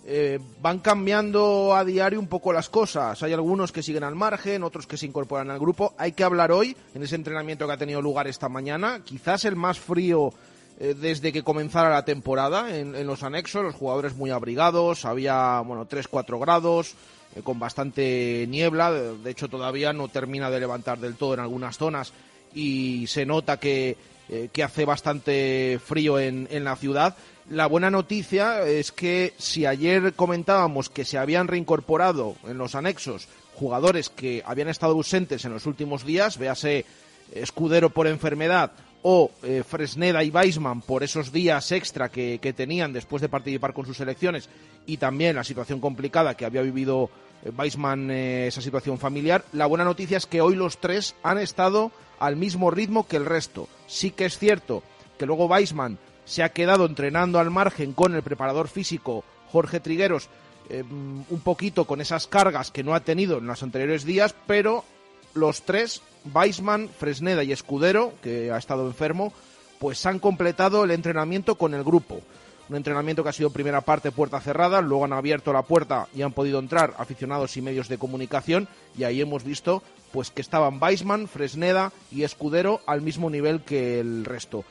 eh, 0.04 0.40
van 0.62 0.80
cambiando 0.80 1.76
a 1.76 1.86
diario 1.86 2.20
un 2.20 2.28
poco 2.28 2.52
las 2.52 2.70
cosas. 2.70 3.22
Hay 3.22 3.34
algunos 3.34 3.72
que 3.72 3.84
siguen 3.84 4.04
al 4.04 4.16
margen, 4.16 4.64
otros 4.64 4.88
que 4.88 4.98
se 4.98 5.06
incorporan 5.06 5.52
al 5.52 5.60
grupo. 5.60 5.94
Hay 5.98 6.14
que 6.14 6.24
hablar 6.24 6.52
hoy 6.52 6.76
en 6.96 7.04
ese 7.04 7.16
entrenamiento 7.16 7.68
que 7.68 7.74
ha 7.74 7.78
tenido 7.78 8.02
lugar 8.02 8.28
esta 8.28 8.50
mañana, 8.50 9.02
quizás 9.04 9.46
el 9.46 9.56
más 9.56 9.80
frío 9.80 10.34
eh, 10.80 10.96
desde 11.00 11.32
que 11.32 11.44
comenzara 11.44 11.92
la 11.92 12.04
temporada 12.04 12.76
en, 12.76 12.96
en, 12.96 13.06
los 13.06 13.22
anexos, 13.22 13.64
los 13.64 13.76
jugadores 13.76 14.16
muy 14.16 14.32
abrigados, 14.32 15.06
había 15.06 15.60
bueno 15.60 15.88
3-4 15.88 16.40
grados, 16.40 16.96
eh, 17.36 17.42
con 17.44 17.60
bastante 17.60 18.46
niebla, 18.48 18.92
de 18.92 19.30
hecho 19.32 19.48
todavía 19.48 19.94
no 19.94 20.08
termina 20.08 20.50
de 20.50 20.60
levantar 20.60 21.00
del 21.00 21.16
todo 21.16 21.34
en 21.34 21.40
algunas 21.40 21.78
zonas 21.78 22.14
y 22.54 23.08
se 23.08 23.26
nota 23.26 23.58
que, 23.58 23.98
eh, 24.30 24.50
que 24.52 24.64
hace 24.64 24.86
bastante 24.86 25.80
frío 25.84 26.20
en, 26.20 26.48
en 26.52 26.64
la 26.64 26.76
ciudad. 26.76 27.16
La 27.50 27.68
buena 27.68 27.90
noticia 27.90 28.66
es 28.68 28.92
que 28.92 29.34
si 29.38 29.66
ayer 29.66 30.14
comentábamos 30.14 30.90
que 30.90 31.06
se 31.06 31.18
habían 31.18 31.48
reincorporado 31.48 32.36
en 32.46 32.58
los 32.58 32.76
anexos 32.76 33.28
jugadores 33.56 34.10
que 34.10 34.42
habían 34.46 34.70
estado 34.70 34.94
ausentes 34.94 35.46
en 35.46 35.54
los 35.54 35.66
últimos 35.66 36.06
días, 36.06 36.38
véase 36.38 36.86
Escudero 37.32 37.90
por 37.90 38.08
enfermedad 38.08 38.72
o 39.04 39.32
eh, 39.44 39.64
Fresneda 39.68 40.24
y 40.24 40.30
Weisman 40.30 40.82
por 40.82 41.04
esos 41.04 41.32
días 41.32 41.72
extra 41.72 42.10
que, 42.10 42.40
tenían 42.56 42.94
después 42.94 43.22
de 43.22 43.30
participar 43.30 43.74
con 43.74 43.86
sus 43.86 43.98
selecciones 43.98 44.50
y 44.86 44.98
también 44.98 45.36
la 45.36 45.44
situación 45.44 45.80
complicada 45.80 46.36
que 46.36 46.46
había 46.46 46.62
vivido 46.62 47.10
eh, 47.44 47.52
Weisman, 47.58 48.12
eh, 48.12 48.48
esa 48.48 48.62
situación 48.62 48.98
familiar. 48.98 49.44
La 49.54 49.66
buena 49.66 49.84
noticia 49.84 50.18
es 50.18 50.26
que 50.26 50.42
hoy 50.42 50.56
los 50.56 50.80
tres 50.80 51.16
han 51.24 51.38
estado 51.38 51.92
al 52.20 52.36
mismo 52.36 52.70
ritmo 52.70 53.08
que 53.08 53.18
el 53.18 53.26
resto. 53.26 53.68
Sí 53.88 54.12
que 54.12 54.26
es 54.26 54.38
cierto 54.38 54.84
que 55.18 55.26
luego 55.26 55.46
Weisman 55.46 55.98
se 56.26 56.44
ha 56.44 56.50
quedado 56.50 56.86
entrenando 56.86 57.40
al 57.40 57.50
margen 57.50 57.94
con 57.94 58.16
el 58.16 58.22
preparador 58.22 58.68
físico 58.68 59.24
Jorge 59.52 59.80
Trigueros, 59.80 60.30
un 60.70 61.42
poquito 61.44 61.84
con 61.84 62.00
esas 62.00 62.28
cargas 62.28 62.72
que 62.72 62.84
no 62.84 62.94
ha 62.94 63.02
tenido 63.02 63.40
en 63.40 63.48
los 63.48 63.62
anteriores 63.62 64.06
días, 64.06 64.34
pero 64.48 64.86
los 65.34 65.64
tres 65.64 66.02
Weisman, 66.34 66.90
Fresneda 66.90 67.44
y 67.44 67.52
Escudero, 67.52 68.14
que 68.22 68.52
ha 68.52 68.58
estado 68.58 68.88
enfermo, 68.88 69.34
pues 69.80 70.06
han 70.06 70.20
completado 70.20 70.84
el 70.84 70.92
entrenamiento 70.92 71.56
con 71.56 71.74
el 71.74 71.84
grupo. 71.84 72.22
Un 72.70 72.78
entrenamiento 72.78 73.24
que 73.24 73.30
ha 73.30 73.34
sido 73.34 73.50
primera 73.50 73.82
parte 73.82 74.12
puerta 74.12 74.40
cerrada, 74.40 74.80
luego 74.82 75.04
han 75.04 75.14
abierto 75.14 75.52
la 75.52 75.64
puerta 75.64 76.08
y 76.16 76.22
han 76.22 76.32
podido 76.32 76.60
entrar 76.60 76.94
aficionados 76.98 77.58
y 77.58 77.62
medios 77.62 77.90
de 77.90 77.98
comunicación 77.98 78.68
y 78.98 79.04
ahí 79.04 79.20
hemos 79.20 79.44
visto 79.44 79.84
pues 80.14 80.32
que 80.32 80.42
estaban 80.42 80.82
Weisman, 80.82 81.28
Fresneda 81.28 81.92
y 82.12 82.24
Escudero 82.24 82.80
al 82.86 83.02
mismo 83.02 83.30
nivel 83.30 83.62
que 83.62 84.00
el 84.00 84.24
resto. 84.24 84.64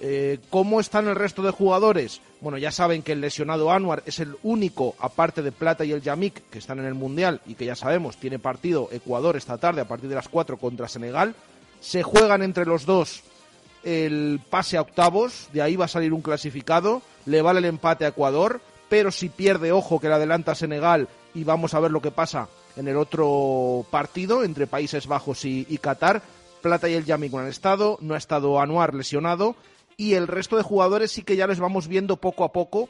Eh, 0.00 0.38
¿Cómo 0.50 0.78
están 0.78 1.08
el 1.08 1.16
resto 1.16 1.42
de 1.42 1.50
jugadores? 1.50 2.20
Bueno, 2.40 2.56
ya 2.56 2.70
saben 2.70 3.02
que 3.02 3.12
el 3.12 3.20
lesionado 3.20 3.72
Anwar 3.72 4.02
es 4.06 4.20
el 4.20 4.36
único, 4.44 4.94
aparte 5.00 5.42
de 5.42 5.50
Plata 5.50 5.84
y 5.84 5.92
el 5.92 6.02
Yamik, 6.02 6.50
que 6.50 6.58
están 6.58 6.78
en 6.78 6.84
el 6.84 6.94
Mundial 6.94 7.40
y 7.46 7.54
que 7.54 7.64
ya 7.64 7.74
sabemos 7.74 8.16
tiene 8.16 8.38
partido 8.38 8.88
Ecuador 8.92 9.36
esta 9.36 9.58
tarde 9.58 9.80
a 9.80 9.88
partir 9.88 10.08
de 10.08 10.14
las 10.14 10.28
4 10.28 10.56
contra 10.56 10.88
Senegal. 10.88 11.34
Se 11.80 12.02
juegan 12.02 12.42
entre 12.42 12.64
los 12.64 12.86
dos 12.86 13.22
el 13.82 14.40
pase 14.50 14.76
a 14.76 14.82
octavos, 14.82 15.48
de 15.52 15.62
ahí 15.62 15.76
va 15.76 15.86
a 15.86 15.88
salir 15.88 16.12
un 16.12 16.22
clasificado, 16.22 17.02
le 17.26 17.42
vale 17.42 17.58
el 17.60 17.64
empate 17.64 18.04
a 18.04 18.08
Ecuador, 18.08 18.60
pero 18.88 19.10
si 19.10 19.28
pierde, 19.28 19.72
ojo, 19.72 20.00
que 20.00 20.08
le 20.08 20.14
adelanta 20.14 20.54
Senegal 20.54 21.08
y 21.34 21.44
vamos 21.44 21.74
a 21.74 21.80
ver 21.80 21.90
lo 21.90 22.02
que 22.02 22.10
pasa 22.10 22.48
en 22.76 22.88
el 22.88 22.96
otro 22.96 23.84
partido 23.90 24.44
entre 24.44 24.66
Países 24.66 25.06
Bajos 25.06 25.44
y, 25.44 25.66
y 25.68 25.78
Qatar, 25.78 26.22
Plata 26.62 26.88
y 26.88 26.94
el 26.94 27.04
Yamik 27.04 27.32
no 27.32 27.38
han 27.38 27.48
estado, 27.48 27.98
no 28.00 28.14
ha 28.14 28.18
estado 28.18 28.60
Anuar 28.60 28.94
lesionado 28.94 29.56
y 29.98 30.14
el 30.14 30.28
resto 30.28 30.56
de 30.56 30.62
jugadores 30.62 31.10
sí 31.10 31.22
que 31.22 31.36
ya 31.36 31.48
les 31.48 31.58
vamos 31.58 31.88
viendo 31.88 32.16
poco 32.16 32.44
a 32.44 32.52
poco 32.52 32.88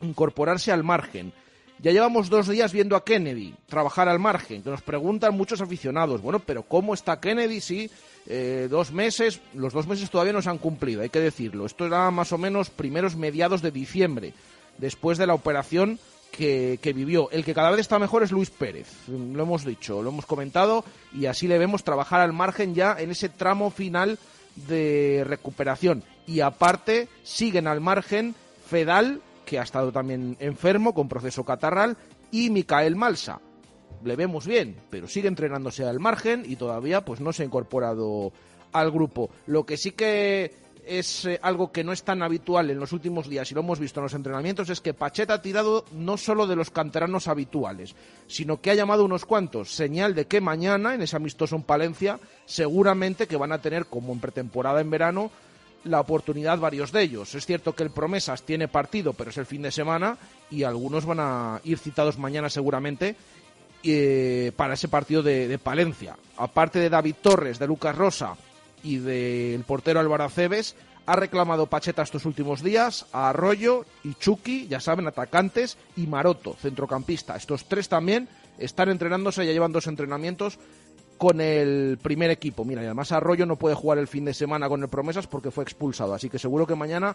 incorporarse 0.00 0.72
al 0.72 0.84
margen. 0.84 1.32
Ya 1.80 1.90
llevamos 1.90 2.30
dos 2.30 2.46
días 2.46 2.72
viendo 2.72 2.94
a 2.94 3.04
Kennedy 3.04 3.54
trabajar 3.66 4.08
al 4.08 4.20
margen, 4.20 4.62
que 4.62 4.70
nos 4.70 4.82
preguntan 4.82 5.34
muchos 5.34 5.60
aficionados, 5.60 6.22
bueno, 6.22 6.38
pero 6.38 6.62
¿cómo 6.62 6.94
está 6.94 7.20
Kennedy 7.20 7.60
si 7.60 7.90
eh, 8.26 8.68
dos 8.70 8.92
meses, 8.92 9.40
los 9.54 9.72
dos 9.72 9.88
meses 9.88 10.08
todavía 10.08 10.32
no 10.32 10.40
se 10.40 10.50
han 10.50 10.58
cumplido, 10.58 11.02
hay 11.02 11.08
que 11.08 11.20
decirlo. 11.20 11.66
Esto 11.66 11.86
era 11.86 12.10
más 12.10 12.32
o 12.32 12.38
menos 12.38 12.70
primeros 12.70 13.16
mediados 13.16 13.60
de 13.60 13.72
diciembre, 13.72 14.32
después 14.78 15.18
de 15.18 15.26
la 15.26 15.34
operación 15.34 15.98
que, 16.30 16.78
que, 16.80 16.92
vivió. 16.92 17.28
El 17.32 17.44
que 17.44 17.54
cada 17.54 17.70
vez 17.70 17.80
está 17.80 17.98
mejor 17.98 18.22
es 18.22 18.30
Luis 18.30 18.50
Pérez, 18.50 18.86
lo 19.08 19.42
hemos 19.42 19.64
dicho, 19.64 20.00
lo 20.00 20.10
hemos 20.10 20.26
comentado, 20.26 20.84
y 21.12 21.26
así 21.26 21.48
le 21.48 21.58
vemos 21.58 21.82
trabajar 21.82 22.20
al 22.20 22.32
margen 22.32 22.74
ya 22.74 22.94
en 22.98 23.10
ese 23.10 23.30
tramo 23.30 23.70
final 23.70 24.18
de 24.54 25.24
recuperación. 25.26 26.02
Y 26.26 26.40
aparte, 26.40 27.08
siguen 27.22 27.66
al 27.66 27.80
margen 27.80 28.34
Fedal, 28.66 29.20
que 29.44 29.58
ha 29.58 29.62
estado 29.62 29.90
también 29.92 30.36
enfermo 30.40 30.94
con 30.94 31.08
proceso 31.08 31.44
catarral, 31.44 31.96
y 32.30 32.50
Micael 32.50 32.96
Malsa. 32.96 33.40
Le 34.04 34.16
vemos 34.16 34.46
bien, 34.46 34.76
pero 34.90 35.08
sigue 35.08 35.28
entrenándose 35.28 35.84
al 35.84 36.00
margen 36.00 36.44
y 36.46 36.56
todavía 36.56 37.04
pues 37.04 37.20
no 37.20 37.32
se 37.32 37.42
ha 37.42 37.46
incorporado 37.46 38.32
al 38.72 38.90
grupo. 38.90 39.30
Lo 39.46 39.66
que 39.66 39.76
sí 39.76 39.90
que 39.90 40.54
es 40.86 41.24
eh, 41.24 41.38
algo 41.42 41.72
que 41.72 41.84
no 41.84 41.92
es 41.92 42.02
tan 42.02 42.22
habitual 42.22 42.70
en 42.70 42.78
los 42.78 42.92
últimos 42.92 43.28
días 43.28 43.50
y 43.50 43.54
lo 43.54 43.60
hemos 43.60 43.78
visto 43.78 44.00
en 44.00 44.04
los 44.04 44.14
entrenamientos 44.14 44.70
es 44.70 44.80
que 44.80 44.94
Pacheta 44.94 45.34
ha 45.34 45.42
tirado 45.42 45.84
no 45.92 46.16
solo 46.16 46.46
de 46.46 46.56
los 46.56 46.70
canteranos 46.70 47.28
habituales, 47.28 47.94
sino 48.26 48.60
que 48.60 48.70
ha 48.70 48.74
llamado 48.74 49.04
unos 49.04 49.24
cuantos, 49.24 49.72
señal 49.72 50.14
de 50.14 50.26
que 50.26 50.40
mañana 50.40 50.94
en 50.94 51.02
ese 51.02 51.16
amistoso 51.16 51.56
en 51.56 51.62
Palencia 51.62 52.18
seguramente 52.44 53.26
que 53.26 53.36
van 53.36 53.52
a 53.52 53.60
tener 53.60 53.86
como 53.86 54.12
en 54.12 54.20
pretemporada 54.20 54.80
en 54.80 54.90
verano 54.90 55.30
la 55.84 56.00
oportunidad 56.00 56.58
varios 56.58 56.92
de 56.92 57.02
ellos. 57.02 57.34
Es 57.34 57.46
cierto 57.46 57.74
que 57.74 57.82
el 57.82 57.90
Promesas 57.90 58.42
tiene 58.42 58.68
partido, 58.68 59.12
pero 59.12 59.30
es 59.30 59.38
el 59.38 59.46
fin 59.46 59.62
de 59.62 59.72
semana 59.72 60.18
y 60.50 60.64
algunos 60.64 61.06
van 61.06 61.20
a 61.20 61.60
ir 61.64 61.78
citados 61.78 62.18
mañana 62.18 62.50
seguramente 62.50 63.16
eh, 63.82 64.52
para 64.56 64.74
ese 64.74 64.88
partido 64.88 65.22
de, 65.22 65.48
de, 65.48 65.58
Palencia. 65.58 66.16
Aparte 66.36 66.78
de 66.78 66.90
David 66.90 67.14
Torres, 67.22 67.58
de 67.58 67.66
Lucas 67.66 67.96
Rosa 67.96 68.36
y 68.82 68.98
del 68.98 69.64
portero 69.64 70.00
Álvaro 70.00 70.24
Aceves, 70.24 70.76
ha 71.06 71.16
reclamado 71.16 71.66
Pacheta 71.66 72.02
estos 72.02 72.24
últimos 72.24 72.62
días 72.62 73.06
a 73.12 73.30
Arroyo 73.30 73.84
y 74.04 74.14
Chucky, 74.14 74.68
ya 74.68 74.80
saben, 74.80 75.08
atacantes, 75.08 75.76
y 75.96 76.06
Maroto, 76.06 76.54
centrocampista. 76.54 77.36
Estos 77.36 77.64
tres 77.66 77.88
también 77.88 78.28
están 78.58 78.90
entrenándose, 78.90 79.44
ya 79.44 79.52
llevan 79.52 79.72
dos 79.72 79.86
entrenamientos 79.86 80.58
con 81.18 81.40
el 81.40 81.98
primer 82.00 82.30
equipo. 82.30 82.64
Mira, 82.64 82.82
y 82.82 82.86
además 82.86 83.12
Arroyo 83.12 83.44
no 83.44 83.56
puede 83.56 83.74
jugar 83.74 83.98
el 83.98 84.08
fin 84.08 84.24
de 84.24 84.32
semana 84.32 84.68
con 84.68 84.82
el 84.82 84.88
Promesas 84.88 85.26
porque 85.26 85.50
fue 85.50 85.64
expulsado. 85.64 86.14
Así 86.14 86.30
que 86.30 86.38
seguro 86.38 86.66
que 86.66 86.74
mañana 86.74 87.14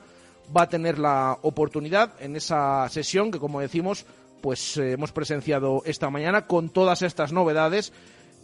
va 0.56 0.64
a 0.64 0.70
tener 0.70 1.00
la 1.00 1.40
oportunidad 1.42 2.14
en 2.20 2.36
esa 2.36 2.88
sesión 2.90 3.32
que, 3.32 3.40
como 3.40 3.62
decimos, 3.62 4.06
pues 4.42 4.78
eh, 4.78 4.92
hemos 4.92 5.12
presenciado 5.12 5.82
esta 5.86 6.12
mañana 6.12 6.46
con 6.46 6.70
todas 6.70 7.02
estas 7.02 7.32
novedades. 7.32 7.94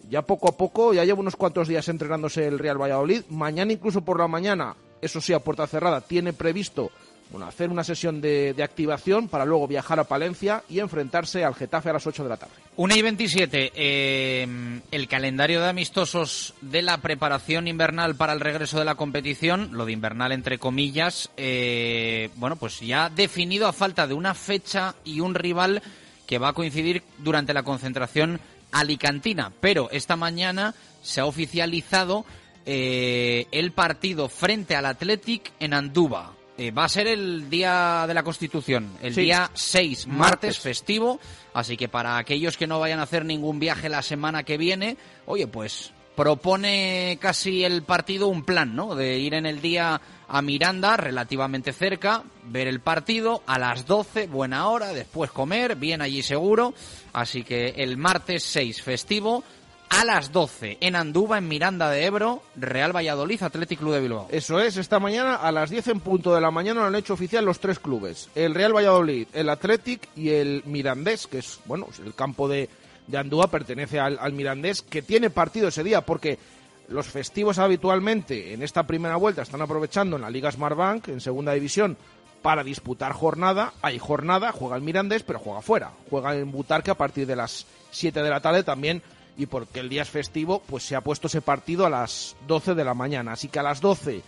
Ya 0.09 0.21
poco 0.23 0.49
a 0.49 0.57
poco, 0.57 0.93
ya 0.93 1.05
lleva 1.05 1.19
unos 1.19 1.35
cuantos 1.35 1.67
días 1.67 1.87
entrenándose 1.87 2.47
el 2.47 2.59
Real 2.59 2.81
Valladolid. 2.81 3.23
Mañana, 3.29 3.71
incluso 3.71 4.01
por 4.01 4.19
la 4.19 4.27
mañana, 4.27 4.75
eso 5.01 5.21
sí, 5.21 5.33
a 5.33 5.39
puerta 5.39 5.67
cerrada, 5.67 6.01
tiene 6.01 6.33
previsto 6.33 6.91
bueno, 7.31 7.47
hacer 7.47 7.69
una 7.69 7.83
sesión 7.83 8.19
de, 8.19 8.53
de, 8.53 8.63
activación 8.63 9.29
para 9.29 9.45
luego 9.45 9.67
viajar 9.67 9.99
a 9.99 10.03
Palencia 10.03 10.63
y 10.69 10.79
enfrentarse 10.79 11.45
al 11.45 11.55
Getafe 11.55 11.89
a 11.89 11.93
las 11.93 12.05
8 12.05 12.23
de 12.23 12.29
la 12.29 12.37
tarde. 12.37 12.53
1 12.75 12.95
y 12.95 13.01
27, 13.01 13.71
eh, 13.73 14.81
el 14.91 15.07
calendario 15.07 15.61
de 15.61 15.69
amistosos 15.69 16.53
de 16.59 16.81
la 16.81 16.97
preparación 16.97 17.69
invernal 17.69 18.15
para 18.15 18.33
el 18.33 18.41
regreso 18.41 18.79
de 18.79 18.85
la 18.85 18.95
competición, 18.95 19.69
lo 19.71 19.85
de 19.85 19.93
invernal 19.93 20.33
entre 20.33 20.57
comillas, 20.57 21.29
eh, 21.37 22.29
bueno, 22.35 22.57
pues 22.57 22.81
ya 22.81 23.09
definido 23.09 23.67
a 23.67 23.73
falta 23.73 24.07
de 24.07 24.13
una 24.13 24.33
fecha 24.33 24.95
y 25.05 25.21
un 25.21 25.33
rival 25.33 25.81
que 26.27 26.37
va 26.37 26.49
a 26.49 26.53
coincidir 26.53 27.03
durante 27.17 27.53
la 27.53 27.63
concentración 27.63 28.41
alicantina. 28.71 29.51
Pero 29.61 29.89
esta 29.91 30.15
mañana 30.15 30.73
se 31.01 31.21
ha 31.21 31.25
oficializado 31.25 32.25
eh, 32.65 33.47
el 33.51 33.71
partido 33.71 34.29
frente 34.29 34.75
al 34.75 34.85
Athletic 34.85 35.51
en 35.59 35.73
Andúba. 35.73 36.33
Eh, 36.57 36.69
va 36.71 36.83
a 36.85 36.89
ser 36.89 37.07
el 37.07 37.49
día 37.49 38.05
de 38.07 38.13
la 38.13 38.21
Constitución, 38.23 38.91
el 39.01 39.15
Sí. 39.15 39.21
día 39.21 39.49
6, 39.53 40.05
martes, 40.05 40.17
Martes. 40.19 40.59
festivo, 40.59 41.19
así 41.55 41.75
que 41.75 41.87
para 41.87 42.17
aquellos 42.17 42.57
que 42.57 42.67
no 42.67 42.79
vayan 42.79 42.99
a 42.99 43.03
hacer 43.03 43.25
ningún 43.25 43.59
viaje 43.59 43.89
la 43.89 44.01
semana 44.03 44.43
que 44.43 44.57
viene, 44.57 44.97
oye, 45.25 45.47
pues 45.47 45.91
propone 46.21 47.17
casi 47.19 47.63
el 47.63 47.81
partido 47.81 48.27
un 48.27 48.43
plan, 48.43 48.75
¿no? 48.75 48.93
De 48.93 49.17
ir 49.17 49.33
en 49.33 49.47
el 49.47 49.59
día 49.59 49.99
a 50.27 50.41
Miranda, 50.43 50.95
relativamente 50.95 51.73
cerca, 51.73 52.21
ver 52.43 52.67
el 52.67 52.79
partido 52.79 53.41
a 53.47 53.57
las 53.57 53.87
12, 53.87 54.27
buena 54.27 54.67
hora, 54.67 54.93
después 54.93 55.31
comer, 55.31 55.77
bien 55.77 55.99
allí 55.99 56.21
seguro, 56.21 56.75
así 57.11 57.43
que 57.43 57.69
el 57.69 57.97
martes 57.97 58.43
6 58.43 58.83
festivo, 58.83 59.43
a 59.89 60.05
las 60.05 60.31
12 60.31 60.77
en 60.79 60.95
Andúba, 60.95 61.39
en 61.39 61.47
Miranda 61.47 61.89
de 61.89 62.05
Ebro, 62.05 62.43
Real 62.55 62.95
Valladolid, 62.95 63.41
Athletic 63.41 63.79
Club 63.79 63.93
de 63.93 64.01
Bilbao. 64.01 64.27
Eso 64.29 64.59
es, 64.59 64.77
esta 64.77 64.99
mañana 64.99 65.37
a 65.37 65.51
las 65.51 65.71
10 65.71 65.87
en 65.87 65.99
punto 66.01 66.35
de 66.35 66.41
la 66.41 66.51
mañana 66.51 66.81
lo 66.81 66.85
han 66.85 66.95
hecho 66.95 67.15
oficial 67.15 67.43
los 67.43 67.59
tres 67.59 67.79
clubes. 67.79 68.29
El 68.35 68.53
Real 68.53 68.75
Valladolid, 68.75 69.27
el 69.33 69.49
Athletic 69.49 70.07
y 70.15 70.29
el 70.29 70.61
Mirandés, 70.67 71.25
que 71.25 71.39
es, 71.39 71.59
bueno, 71.65 71.87
el 72.05 72.13
campo 72.13 72.47
de, 72.47 72.69
de 73.07 73.17
Andúa 73.17 73.47
pertenece 73.47 73.99
al, 73.99 74.33
Mirandés, 74.33 74.81
que 74.81 75.01
tiene 75.01 75.29
partido 75.29 75.67
ese 75.67 75.83
día 75.83 76.01
porque 76.01 76.37
los 76.87 77.07
festivos 77.07 77.59
habitualmente 77.59 78.53
en 78.53 78.63
esta 78.63 78.83
primera 78.83 79.15
vuelta 79.15 79.41
están 79.41 79.61
aprovechando 79.61 80.15
en 80.15 80.21
la 80.23 80.29
Liga 80.29 80.51
Smartbank, 80.51 81.07
en 81.07 81.21
segunda 81.21 81.53
división, 81.53 81.97
para 82.41 82.63
disputar 82.63 83.13
jornada. 83.13 83.73
Hay 83.81 83.99
jornada, 83.99 84.51
juega 84.51 84.75
el 84.75 84.81
Mirandés, 84.81 85.23
pero 85.23 85.39
juega 85.39 85.61
fuera. 85.61 85.91
Juega 86.09 86.35
en 86.35 86.51
Butarque 86.51 86.91
a 86.91 86.95
partir 86.95 87.27
de 87.27 87.35
las 87.35 87.65
7 87.91 88.21
de 88.21 88.29
la 88.29 88.41
tarde 88.41 88.63
también 88.63 89.01
y 89.37 89.45
porque 89.45 89.79
el 89.79 89.89
día 89.89 90.01
es 90.01 90.09
festivo, 90.09 90.61
pues 90.67 90.83
se 90.83 90.95
ha 90.95 91.01
puesto 91.01 91.27
ese 91.27 91.41
partido 91.41 91.85
a 91.85 91.89
las 91.89 92.35
12 92.47 92.75
de 92.75 92.83
la 92.83 92.93
mañana. 92.93 93.33
Así 93.33 93.47
que 93.47 93.59
a 93.59 93.63
las 93.63 93.81
12 93.81 94.21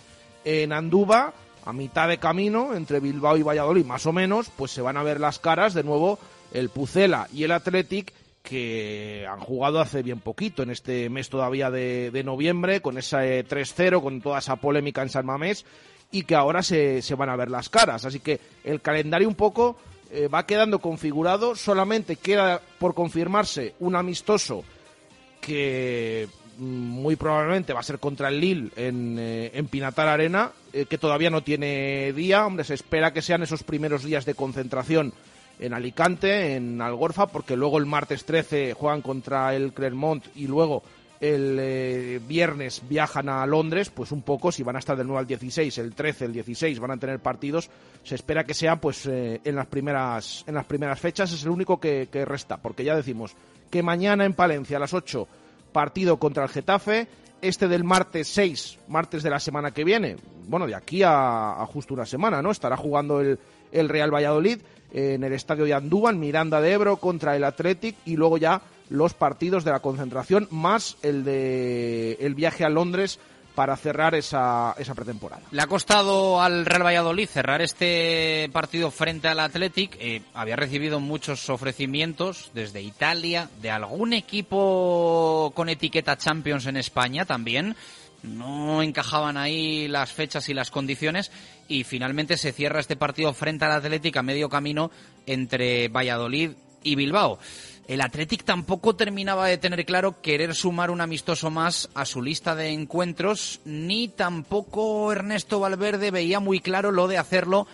en 0.45 0.73
Andúba, 0.73 1.33
a 1.65 1.73
mitad 1.73 2.07
de 2.07 2.17
camino, 2.17 2.75
entre 2.75 2.99
Bilbao 2.99 3.37
y 3.37 3.43
Valladolid, 3.43 3.85
más 3.85 4.05
o 4.05 4.13
menos, 4.13 4.49
pues 4.55 4.71
se 4.71 4.81
van 4.81 4.97
a 4.97 5.03
ver 5.03 5.19
las 5.19 5.39
caras 5.39 5.73
de 5.73 5.83
nuevo 5.83 6.19
el 6.53 6.69
Pucela 6.69 7.27
y 7.33 7.43
el 7.43 7.51
Athletic, 7.51 8.13
que 8.43 9.25
han 9.27 9.39
jugado 9.39 9.79
hace 9.79 10.03
bien 10.03 10.19
poquito, 10.19 10.63
en 10.63 10.69
este 10.69 11.09
mes 11.09 11.29
todavía 11.29 11.71
de, 11.71 12.21
noviembre, 12.25 12.81
con 12.81 12.97
ese 12.97 13.47
3-0, 13.47 14.03
con 14.03 14.21
toda 14.21 14.39
esa 14.39 14.57
polémica 14.57 15.01
en 15.01 15.09
San 15.09 15.25
Mamés, 15.25 15.65
y 16.11 16.23
que 16.23 16.35
ahora 16.35 16.61
se, 16.61 17.01
se 17.01 17.15
van 17.15 17.29
a 17.29 17.37
ver 17.37 17.49
las 17.49 17.69
caras. 17.69 18.05
Así 18.05 18.19
que 18.19 18.39
el 18.65 18.81
calendario 18.81 19.29
un 19.29 19.35
poco 19.35 19.77
eh, 20.11 20.27
va 20.27 20.45
quedando 20.45 20.79
configurado, 20.79 21.55
solamente 21.55 22.17
queda 22.17 22.61
por 22.77 22.93
confirmarse 22.93 23.73
un 23.79 23.95
amistoso 23.95 24.63
que 25.39 26.27
mm, 26.57 26.63
muy 26.63 27.15
probablemente 27.15 27.73
va 27.73 27.79
a 27.79 27.83
ser 27.83 27.97
contra 27.97 28.27
el 28.27 28.41
Lille 28.41 28.69
en, 28.75 29.17
eh, 29.17 29.51
en 29.53 29.67
Pinatar 29.67 30.09
Arena, 30.09 30.51
eh, 30.73 30.85
que 30.85 30.97
todavía 30.97 31.29
no 31.29 31.43
tiene 31.43 32.11
día. 32.11 32.45
Hombre, 32.45 32.65
se 32.65 32.73
espera 32.73 33.13
que 33.13 33.21
sean 33.21 33.41
esos 33.41 33.63
primeros 33.63 34.03
días 34.03 34.25
de 34.25 34.35
concentración 34.35 35.13
en 35.59 35.73
Alicante, 35.73 36.55
en 36.55 36.81
Algorfa, 36.81 37.27
porque 37.27 37.55
luego 37.55 37.77
el 37.77 37.85
martes 37.85 38.25
13 38.25 38.73
juegan 38.73 39.01
contra 39.01 39.55
el 39.55 39.73
Clermont 39.73 40.25
y 40.35 40.47
luego 40.47 40.83
el 41.23 41.57
eh, 41.57 42.19
viernes 42.27 42.81
viajan 42.89 43.29
a 43.29 43.45
Londres, 43.45 43.89
pues 43.89 44.11
un 44.11 44.23
poco, 44.23 44.51
si 44.51 44.61
van 44.61 44.75
a 44.75 44.79
estar 44.79 44.97
del 44.97 45.07
9 45.07 45.21
al 45.21 45.27
16, 45.27 45.77
el 45.77 45.95
13, 45.95 46.25
el 46.25 46.33
16 46.33 46.79
van 46.81 46.91
a 46.91 46.97
tener 46.97 47.19
partidos, 47.19 47.69
se 48.03 48.15
espera 48.15 48.43
que 48.43 48.53
sean 48.53 48.79
pues 48.79 49.05
eh, 49.05 49.39
en 49.45 49.55
las 49.55 49.67
primeras 49.67 50.43
en 50.47 50.55
las 50.55 50.65
primeras 50.65 50.99
fechas, 50.99 51.31
es 51.31 51.43
el 51.43 51.49
único 51.49 51.79
que, 51.79 52.09
resta, 52.25 52.57
porque 52.57 52.83
ya 52.83 52.93
decimos 52.93 53.37
que 53.71 53.81
mañana 53.81 54.25
en 54.25 54.33
Palencia 54.33 54.75
a 54.75 54.81
las 54.81 54.93
8 54.93 55.25
partido 55.71 56.17
contra 56.17 56.43
el 56.43 56.49
Getafe, 56.49 57.07
este 57.41 57.69
del 57.69 57.85
martes 57.85 58.27
6, 58.27 58.79
martes 58.89 59.23
de 59.23 59.29
la 59.29 59.39
semana 59.39 59.71
que 59.71 59.85
viene, 59.85 60.17
bueno, 60.49 60.67
de 60.67 60.75
aquí 60.75 61.03
a, 61.03 61.53
a 61.53 61.65
justo 61.67 61.93
una 61.93 62.05
semana, 62.05 62.41
¿no? 62.41 62.51
Estará 62.51 62.75
jugando 62.75 63.21
el, 63.21 63.39
el 63.71 63.87
Real 63.87 64.13
Valladolid 64.13 64.59
en 64.93 65.23
el 65.23 65.33
estadio 65.33 65.65
de 65.65 65.73
Andúba, 65.73 66.11
en 66.11 66.19
Miranda 66.19 66.61
de 66.61 66.71
Ebro 66.71 66.97
contra 66.97 67.35
el 67.35 67.43
Athletic 67.43 67.95
y 68.05 68.15
luego 68.15 68.37
ya 68.37 68.61
los 68.89 69.13
partidos 69.13 69.63
de 69.63 69.71
la 69.71 69.79
concentración 69.79 70.47
más 70.51 70.97
el 71.01 71.23
de 71.23 72.13
el 72.19 72.35
viaje 72.35 72.63
a 72.63 72.69
Londres 72.69 73.19
para 73.55 73.77
cerrar 73.77 74.15
esa, 74.15 74.73
esa 74.77 74.95
pretemporada. 74.95 75.43
Le 75.51 75.61
ha 75.61 75.67
costado 75.67 76.41
al 76.41 76.65
Real 76.65 76.85
Valladolid 76.85 77.27
cerrar 77.27 77.61
este 77.61 78.49
partido 78.51 78.89
frente 78.89 79.27
al 79.27 79.39
Athletic. 79.39 79.95
Eh, 79.99 80.21
había 80.33 80.55
recibido 80.55 80.99
muchos 80.99 81.49
ofrecimientos 81.49 82.49
desde 82.53 82.81
Italia, 82.81 83.49
de 83.61 83.69
algún 83.69 84.13
equipo 84.13 85.51
con 85.55 85.69
etiqueta 85.69 86.17
Champions 86.17 86.65
en 86.65 86.77
España 86.77 87.25
también. 87.25 87.75
No 88.23 88.81
encajaban 88.81 89.37
ahí 89.37 89.87
las 89.87 90.11
fechas 90.11 90.47
y 90.49 90.53
las 90.53 90.71
condiciones 90.71 91.31
y 91.67 91.83
finalmente 91.83 92.37
se 92.37 92.53
cierra 92.53 92.79
este 92.79 92.95
partido 92.95 93.33
frente 93.33 93.65
al 93.65 93.73
Athletic 93.73 94.15
a 94.17 94.23
medio 94.23 94.49
camino 94.49 94.91
entre 95.25 95.89
Valladolid 95.89 96.51
y 96.83 96.95
Bilbao. 96.95 97.39
El 97.87 97.99
Athletic 97.99 98.45
tampoco 98.45 98.95
terminaba 98.95 99.47
de 99.47 99.57
tener 99.57 99.85
claro 99.85 100.21
querer 100.21 100.55
sumar 100.55 100.89
un 100.89 101.01
amistoso 101.01 101.49
más 101.49 101.89
a 101.93 102.05
su 102.05 102.21
lista 102.21 102.55
de 102.55 102.69
encuentros, 102.69 103.59
ni 103.65 104.07
tampoco 104.07 105.11
Ernesto 105.11 105.59
Valverde 105.59 106.09
veía 106.09 106.39
muy 106.39 106.61
claro 106.61 106.91
lo 106.91 107.09
de 107.09 107.17
hacerlo 107.17 107.67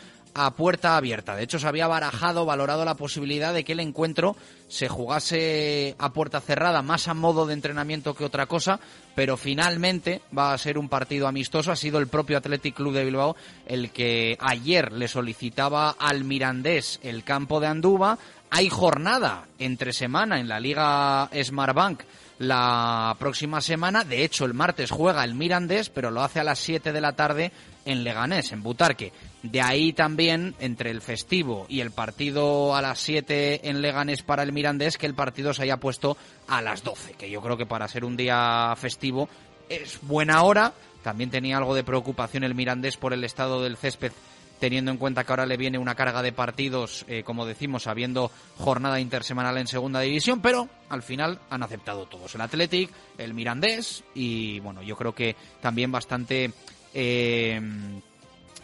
a 0.45 0.51
puerta 0.51 0.95
abierta. 0.95 1.35
De 1.35 1.43
hecho, 1.43 1.59
se 1.59 1.67
había 1.67 1.87
barajado, 1.87 2.45
valorado 2.45 2.85
la 2.85 2.95
posibilidad 2.95 3.53
de 3.53 3.65
que 3.65 3.73
el 3.73 3.81
encuentro 3.81 4.37
se 4.69 4.87
jugase 4.87 5.95
a 5.99 6.13
puerta 6.13 6.39
cerrada, 6.39 6.81
más 6.81 7.09
a 7.09 7.13
modo 7.13 7.45
de 7.45 7.53
entrenamiento 7.53 8.13
que 8.13 8.23
otra 8.23 8.45
cosa, 8.45 8.79
pero 9.15 9.35
finalmente 9.35 10.21
va 10.35 10.53
a 10.53 10.57
ser 10.57 10.77
un 10.77 10.87
partido 10.87 11.27
amistoso. 11.27 11.73
Ha 11.73 11.75
sido 11.75 11.99
el 11.99 12.07
propio 12.07 12.37
Athletic 12.37 12.75
Club 12.75 12.93
de 12.93 13.03
Bilbao 13.03 13.35
el 13.65 13.91
que 13.91 14.37
ayer 14.39 14.93
le 14.93 15.09
solicitaba 15.09 15.91
al 15.99 16.23
Mirandés 16.23 17.01
el 17.03 17.25
campo 17.25 17.59
de 17.59 17.67
Anduba. 17.67 18.17
Hay 18.49 18.69
jornada 18.69 19.45
entre 19.59 19.91
semana 19.91 20.39
en 20.39 20.47
la 20.47 20.61
Liga 20.61 21.29
Smartbank 21.33 22.01
la 22.39 23.15
próxima 23.19 23.59
semana. 23.59 24.05
De 24.05 24.23
hecho, 24.23 24.45
el 24.45 24.53
martes 24.53 24.89
juega 24.89 25.23
el 25.25 25.35
Mirandés, 25.35 25.89
pero 25.89 26.09
lo 26.09 26.21
hace 26.21 26.39
a 26.39 26.45
las 26.45 26.59
7 26.59 26.93
de 26.93 27.01
la 27.01 27.13
tarde 27.13 27.51
en 27.85 28.03
Leganés, 28.03 28.51
en 28.51 28.63
Butarque. 28.63 29.11
De 29.43 29.61
ahí 29.61 29.93
también, 29.93 30.55
entre 30.59 30.91
el 30.91 31.01
festivo 31.01 31.65
y 31.69 31.79
el 31.79 31.91
partido 31.91 32.75
a 32.75 32.81
las 32.81 32.99
7 32.99 33.69
en 33.69 33.81
Leganés 33.81 34.23
para 34.23 34.43
el 34.43 34.51
Mirandés, 34.51 34.97
que 34.97 35.05
el 35.05 35.13
partido 35.13 35.53
se 35.53 35.63
haya 35.63 35.77
puesto 35.77 36.17
a 36.47 36.61
las 36.61 36.83
12, 36.83 37.13
que 37.13 37.29
yo 37.29 37.41
creo 37.41 37.57
que 37.57 37.65
para 37.65 37.87
ser 37.87 38.03
un 38.05 38.17
día 38.17 38.73
festivo 38.77 39.29
es 39.69 39.99
buena 40.01 40.43
hora. 40.43 40.73
También 41.03 41.29
tenía 41.29 41.57
algo 41.57 41.75
de 41.75 41.83
preocupación 41.83 42.43
el 42.43 42.55
Mirandés 42.55 42.97
por 42.97 43.13
el 43.13 43.23
estado 43.23 43.63
del 43.63 43.77
césped 43.77 44.11
teniendo 44.59 44.91
en 44.91 44.97
cuenta 44.97 45.23
que 45.23 45.31
ahora 45.31 45.45
le 45.45 45.57
viene 45.57 45.77
una 45.77 45.95
carga 45.95 46.21
de 46.21 46.33
partidos, 46.33 47.05
eh, 47.07 47.23
como 47.23 47.45
decimos, 47.45 47.87
habiendo 47.87 48.29
jornada 48.57 48.99
intersemanal 48.99 49.57
en 49.57 49.67
segunda 49.67 50.01
división, 50.01 50.41
pero 50.41 50.67
al 50.89 51.01
final 51.01 51.39
han 51.49 51.63
aceptado 51.63 52.05
todos. 52.05 52.35
El 52.35 52.41
Athletic, 52.41 52.91
el 53.17 53.33
Mirandés 53.33 54.03
y, 54.13 54.59
bueno, 54.59 54.81
yo 54.83 54.95
creo 54.95 55.15
que 55.15 55.35
también 55.61 55.91
bastante 55.91 56.51
eh, 56.93 57.59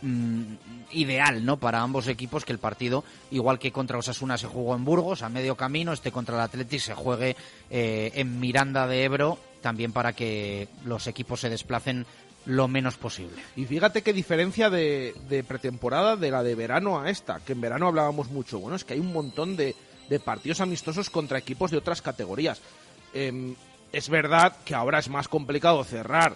mm, 0.01 0.43
ideal, 0.91 1.45
¿no? 1.45 1.57
Para 1.57 1.81
ambos 1.81 2.07
equipos 2.07 2.45
que 2.45 2.53
el 2.53 2.59
partido, 2.59 3.03
igual 3.31 3.59
que 3.59 3.71
contra 3.71 3.97
Osasuna 3.97 4.37
se 4.37 4.47
jugó 4.47 4.75
en 4.75 4.85
Burgos, 4.85 5.21
a 5.21 5.29
medio 5.29 5.55
camino, 5.55 5.93
este 5.93 6.11
contra 6.11 6.35
el 6.35 6.41
Athletic 6.41 6.79
se 6.79 6.93
juegue 6.93 7.35
eh, 7.69 8.11
en 8.15 8.39
Miranda 8.39 8.87
de 8.87 9.03
Ebro, 9.03 9.37
también 9.61 9.91
para 9.91 10.13
que 10.13 10.67
los 10.85 11.07
equipos 11.07 11.41
se 11.41 11.49
desplacen 11.49 12.05
lo 12.45 12.67
menos 12.67 12.97
posible. 12.97 13.41
Y 13.55 13.65
fíjate 13.65 14.01
qué 14.01 14.13
diferencia 14.13 14.69
de, 14.69 15.43
pretemporada 15.47 16.15
de 16.15 16.31
la 16.31 16.43
de 16.43 16.55
verano 16.55 16.99
a 16.99 17.09
esta, 17.09 17.39
que 17.39 17.53
en 17.53 17.61
verano 17.61 17.87
hablábamos 17.87 18.29
mucho. 18.29 18.59
Bueno, 18.59 18.75
es 18.75 18.83
que 18.83 18.93
hay 18.93 18.99
un 18.99 19.11
montón 19.11 19.55
de, 19.55 19.75
partidos 20.23 20.61
amistosos 20.61 21.09
contra 21.09 21.39
equipos 21.39 21.71
de 21.71 21.77
otras 21.77 22.01
categorías. 22.01 22.61
Em, 23.13 23.55
es 23.91 24.09
verdad 24.09 24.57
que 24.63 24.75
ahora 24.75 24.99
es 24.99 25.09
más 25.09 25.27
complicado 25.27 25.83
cerrar. 25.83 26.35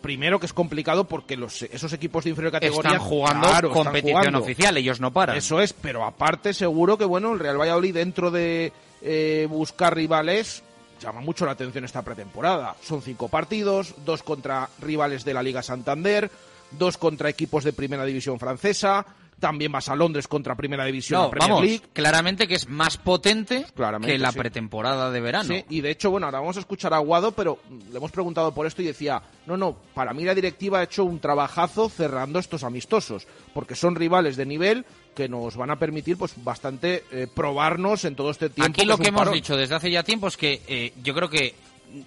Primero 0.00 0.38
que 0.38 0.46
es 0.46 0.52
complicado 0.52 1.04
porque 1.04 1.36
los, 1.36 1.62
esos 1.62 1.92
equipos 1.92 2.24
de 2.24 2.30
inferior 2.30 2.52
categoría 2.52 2.92
están 2.92 3.02
jugando 3.02 3.48
competición 3.72 4.34
oficial, 4.36 4.76
ellos 4.76 5.00
no 5.00 5.12
paran. 5.12 5.36
Eso 5.36 5.60
es, 5.60 5.72
pero 5.72 6.04
aparte 6.04 6.54
seguro 6.54 6.96
que 6.96 7.04
bueno, 7.04 7.32
el 7.32 7.40
Real 7.40 7.60
Valladolid 7.60 7.94
dentro 7.94 8.30
de 8.30 8.72
eh, 9.02 9.46
buscar 9.50 9.96
rivales 9.96 10.62
llama 11.00 11.20
mucho 11.20 11.46
la 11.46 11.52
atención 11.52 11.84
esta 11.84 12.02
pretemporada. 12.02 12.76
Son 12.82 13.02
cinco 13.02 13.28
partidos, 13.28 13.94
dos 14.04 14.22
contra 14.22 14.68
rivales 14.80 15.24
de 15.24 15.34
la 15.34 15.42
Liga 15.42 15.62
Santander, 15.62 16.30
dos 16.72 16.98
contra 16.98 17.28
equipos 17.28 17.64
de 17.64 17.72
Primera 17.72 18.04
División 18.04 18.38
francesa, 18.38 19.06
también 19.38 19.72
vas 19.72 19.88
a 19.88 19.96
Londres 19.96 20.28
contra 20.28 20.54
Primera 20.54 20.84
División 20.84 21.30
Premier 21.30 21.50
vamos, 21.50 21.64
League. 21.64 21.82
Claramente 21.92 22.46
que 22.46 22.54
es 22.54 22.68
más 22.68 22.96
potente 22.96 23.66
que 24.04 24.18
la 24.18 24.32
pretemporada 24.32 25.10
de 25.10 25.20
verano. 25.20 25.54
Sí, 25.54 25.64
y 25.68 25.80
de 25.80 25.90
hecho, 25.90 26.10
bueno, 26.10 26.26
ahora 26.26 26.40
vamos 26.40 26.56
a 26.56 26.60
escuchar 26.60 26.92
a 26.92 26.96
Aguado, 26.96 27.32
pero 27.32 27.58
le 27.90 27.96
hemos 27.96 28.10
preguntado 28.10 28.52
por 28.52 28.66
esto 28.66 28.82
y 28.82 28.86
decía, 28.86 29.22
no, 29.46 29.56
no, 29.56 29.76
para 29.94 30.12
mí 30.12 30.24
la 30.24 30.34
directiva 30.34 30.80
ha 30.80 30.82
hecho 30.84 31.04
un 31.04 31.20
trabajazo 31.20 31.88
cerrando 31.88 32.38
estos 32.38 32.64
amistosos, 32.64 33.26
porque 33.54 33.74
son 33.74 33.94
rivales 33.94 34.36
de 34.36 34.46
nivel 34.46 34.84
que 35.14 35.28
nos 35.28 35.56
van 35.56 35.70
a 35.70 35.78
permitir 35.78 36.16
pues 36.16 36.32
bastante 36.44 37.04
eh, 37.10 37.26
probarnos 37.32 38.04
en 38.04 38.14
todo 38.14 38.30
este 38.30 38.50
tiempo. 38.50 38.70
Aquí 38.70 38.86
lo 38.86 38.98
que, 38.98 39.08
hemos 39.08 39.32
dicho 39.32 39.56
desde 39.56 39.74
hace 39.74 39.90
ya 39.90 40.02
tiempo 40.02 40.28
es 40.28 40.36
que 40.36 40.62
eh, 40.68 40.92
yo 41.02 41.14
creo 41.14 41.28
que 41.28 41.54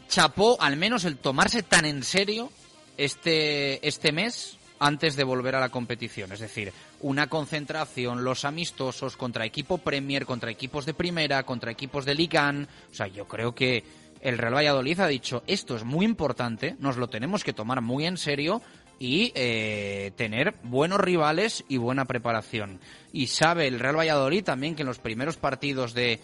chapó 0.08 0.58
al 0.62 0.78
menos 0.78 1.06
el 1.06 1.18
tomarse 1.18 1.64
tan 1.64 1.86
en 1.86 2.04
serio 2.04 2.52
este, 2.98 3.86
este 3.86 4.12
mes 4.12 4.58
antes 4.80 5.16
de 5.16 5.24
volver 5.24 5.56
a 5.56 5.60
la 5.60 5.70
competición. 5.70 6.32
Es 6.32 6.40
decir, 6.40 6.74
una 7.02 7.28
concentración, 7.28 8.24
los 8.24 8.46
amistosos 8.46 9.18
contra 9.18 9.46
equipo 9.46 9.78
Premier, 9.78 10.26
contra 10.26 10.52
equipos 10.52 10.86
de 10.86 10.94
primera, 10.94 11.44
contra 11.44 11.72
equipos 11.72 12.06
de 12.06 12.16
Ligan. 12.16 12.68
O 12.92 12.94
sea, 12.94 13.08
yo 13.08 13.28
creo 13.28 13.54
que 13.54 13.84
el 14.22 14.38
Real 14.38 14.56
Valladolid 14.56 15.00
ha 15.00 15.08
dicho 15.08 15.44
esto 15.48 15.76
es 15.76 15.84
muy 15.84 16.06
importante, 16.06 16.76
nos 16.80 16.98
lo 16.98 17.10
tenemos 17.10 17.44
que 17.44 17.54
tomar 17.54 17.82
muy 17.82 18.06
en 18.06 18.18
serio 18.18 18.62
y 19.00 19.32
eh, 19.34 20.12
tener 20.16 20.54
buenos 20.64 21.00
rivales 21.00 21.64
y 21.68 21.78
buena 21.78 22.06
preparación. 22.06 22.80
Y 23.12 23.28
sabe 23.28 23.68
el 23.68 23.80
Real 23.80 23.98
Valladolid 23.98 24.44
también 24.44 24.76
que 24.76 24.84
en 24.84 24.88
los 24.88 25.00
primeros 25.00 25.38
partidos 25.38 25.94
de 25.94 26.20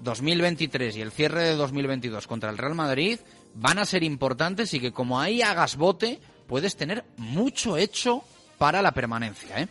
2023 0.00 0.96
y 0.96 1.02
el 1.02 1.12
cierre 1.12 1.42
de 1.42 1.56
2022 1.56 2.26
contra 2.26 2.50
el 2.50 2.58
Real 2.58 2.74
Madrid 2.74 3.18
van 3.54 3.78
a 3.78 3.84
ser 3.84 4.02
importantes 4.02 4.72
y 4.74 4.80
que 4.80 4.92
como 4.92 5.20
ahí 5.20 5.42
hagas 5.42 5.76
bote, 5.76 6.18
puedes 6.46 6.76
tener 6.76 7.04
mucho 7.18 7.76
hecho 7.76 8.22
para 8.58 8.80
la 8.80 8.92
permanencia. 8.92 9.60
¿eh? 9.60 9.68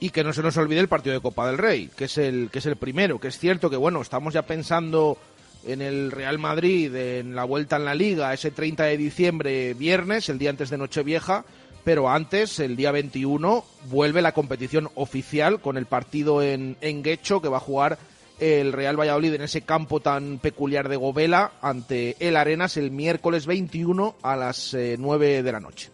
Y 0.00 0.10
que 0.10 0.24
no 0.24 0.32
se 0.32 0.42
nos 0.42 0.56
olvide 0.56 0.80
el 0.80 0.88
partido 0.88 1.14
de 1.14 1.20
Copa 1.20 1.46
del 1.46 1.58
Rey, 1.58 1.90
que 1.94 2.04
es 2.04 2.16
el, 2.18 2.48
que 2.50 2.60
es 2.60 2.66
el 2.66 2.76
primero, 2.76 3.20
que 3.20 3.28
es 3.28 3.38
cierto 3.38 3.68
que 3.68 3.76
bueno, 3.76 4.00
estamos 4.00 4.32
ya 4.32 4.42
pensando 4.42 5.18
en 5.66 5.82
el 5.82 6.10
Real 6.10 6.38
Madrid, 6.38 6.94
en 6.94 7.34
la 7.34 7.44
vuelta 7.44 7.76
en 7.76 7.84
la 7.84 7.94
liga, 7.94 8.32
ese 8.32 8.50
30 8.50 8.84
de 8.84 8.96
diciembre, 8.96 9.74
viernes, 9.74 10.28
el 10.28 10.38
día 10.38 10.50
antes 10.50 10.70
de 10.70 10.78
Nochevieja, 10.78 11.44
pero 11.84 12.10
antes, 12.10 12.60
el 12.60 12.76
día 12.76 12.92
21, 12.92 13.64
vuelve 13.90 14.22
la 14.22 14.32
competición 14.32 14.88
oficial 14.94 15.60
con 15.60 15.76
el 15.76 15.86
partido 15.86 16.42
en, 16.42 16.76
en 16.80 17.02
Guecho 17.02 17.40
que 17.40 17.48
va 17.48 17.58
a 17.58 17.60
jugar 17.60 17.98
el 18.40 18.72
Real 18.72 18.98
Valladolid 18.98 19.34
en 19.34 19.42
ese 19.42 19.62
campo 19.62 20.00
tan 20.00 20.38
peculiar 20.38 20.88
de 20.88 20.96
Govela 20.96 21.52
ante 21.60 22.16
el 22.18 22.36
Arenas 22.36 22.76
el 22.76 22.90
miércoles 22.90 23.46
21 23.46 24.16
a 24.22 24.36
las 24.36 24.74
9 24.74 25.38
eh, 25.38 25.42
de 25.42 25.52
la 25.52 25.60
noche. 25.60 25.90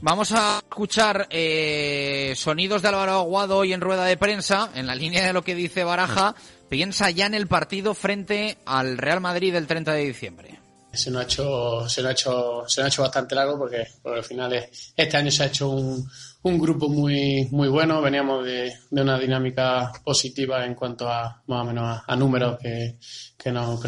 Vamos 0.00 0.32
a 0.32 0.58
escuchar 0.58 1.26
eh, 1.30 2.32
sonidos 2.36 2.82
de 2.82 2.88
Álvaro 2.88 3.12
Aguado 3.12 3.58
hoy 3.58 3.72
en 3.72 3.80
rueda 3.80 4.04
de 4.04 4.16
prensa, 4.16 4.70
en 4.74 4.86
la 4.86 4.94
línea 4.94 5.26
de 5.26 5.32
lo 5.32 5.42
que 5.42 5.54
dice 5.54 5.84
Baraja, 5.84 6.34
piensa 6.68 7.10
ya 7.10 7.26
en 7.26 7.34
el 7.34 7.46
partido 7.46 7.94
frente 7.94 8.58
al 8.64 8.98
Real 8.98 9.20
Madrid 9.20 9.54
el 9.54 9.66
30 9.66 9.92
de 9.92 10.04
diciembre 10.04 10.60
se 10.92 11.10
nos 11.10 11.22
ha 11.22 11.24
hecho, 11.24 11.88
se 11.88 12.06
ha 12.06 12.10
hecho, 12.10 12.64
se 12.66 12.82
ha 12.82 12.88
hecho 12.88 13.02
bastante 13.02 13.34
largo 13.34 13.58
porque, 13.58 13.86
al 14.04 14.24
final 14.24 14.68
este 14.96 15.16
año 15.16 15.30
se 15.30 15.44
ha 15.44 15.46
hecho 15.46 15.70
un, 15.70 16.10
un 16.42 16.58
grupo 16.58 16.88
muy, 16.88 17.48
muy 17.50 17.68
bueno. 17.68 18.00
Veníamos 18.00 18.44
de, 18.44 18.72
de, 18.90 19.02
una 19.02 19.18
dinámica 19.18 19.92
positiva 20.04 20.64
en 20.64 20.74
cuanto 20.74 21.08
a 21.08 21.42
más 21.46 21.62
o 21.62 21.64
menos 21.64 22.02
a, 22.06 22.16
números 22.16 22.58
que, 22.60 22.96
que 23.36 23.52
nos 23.52 23.80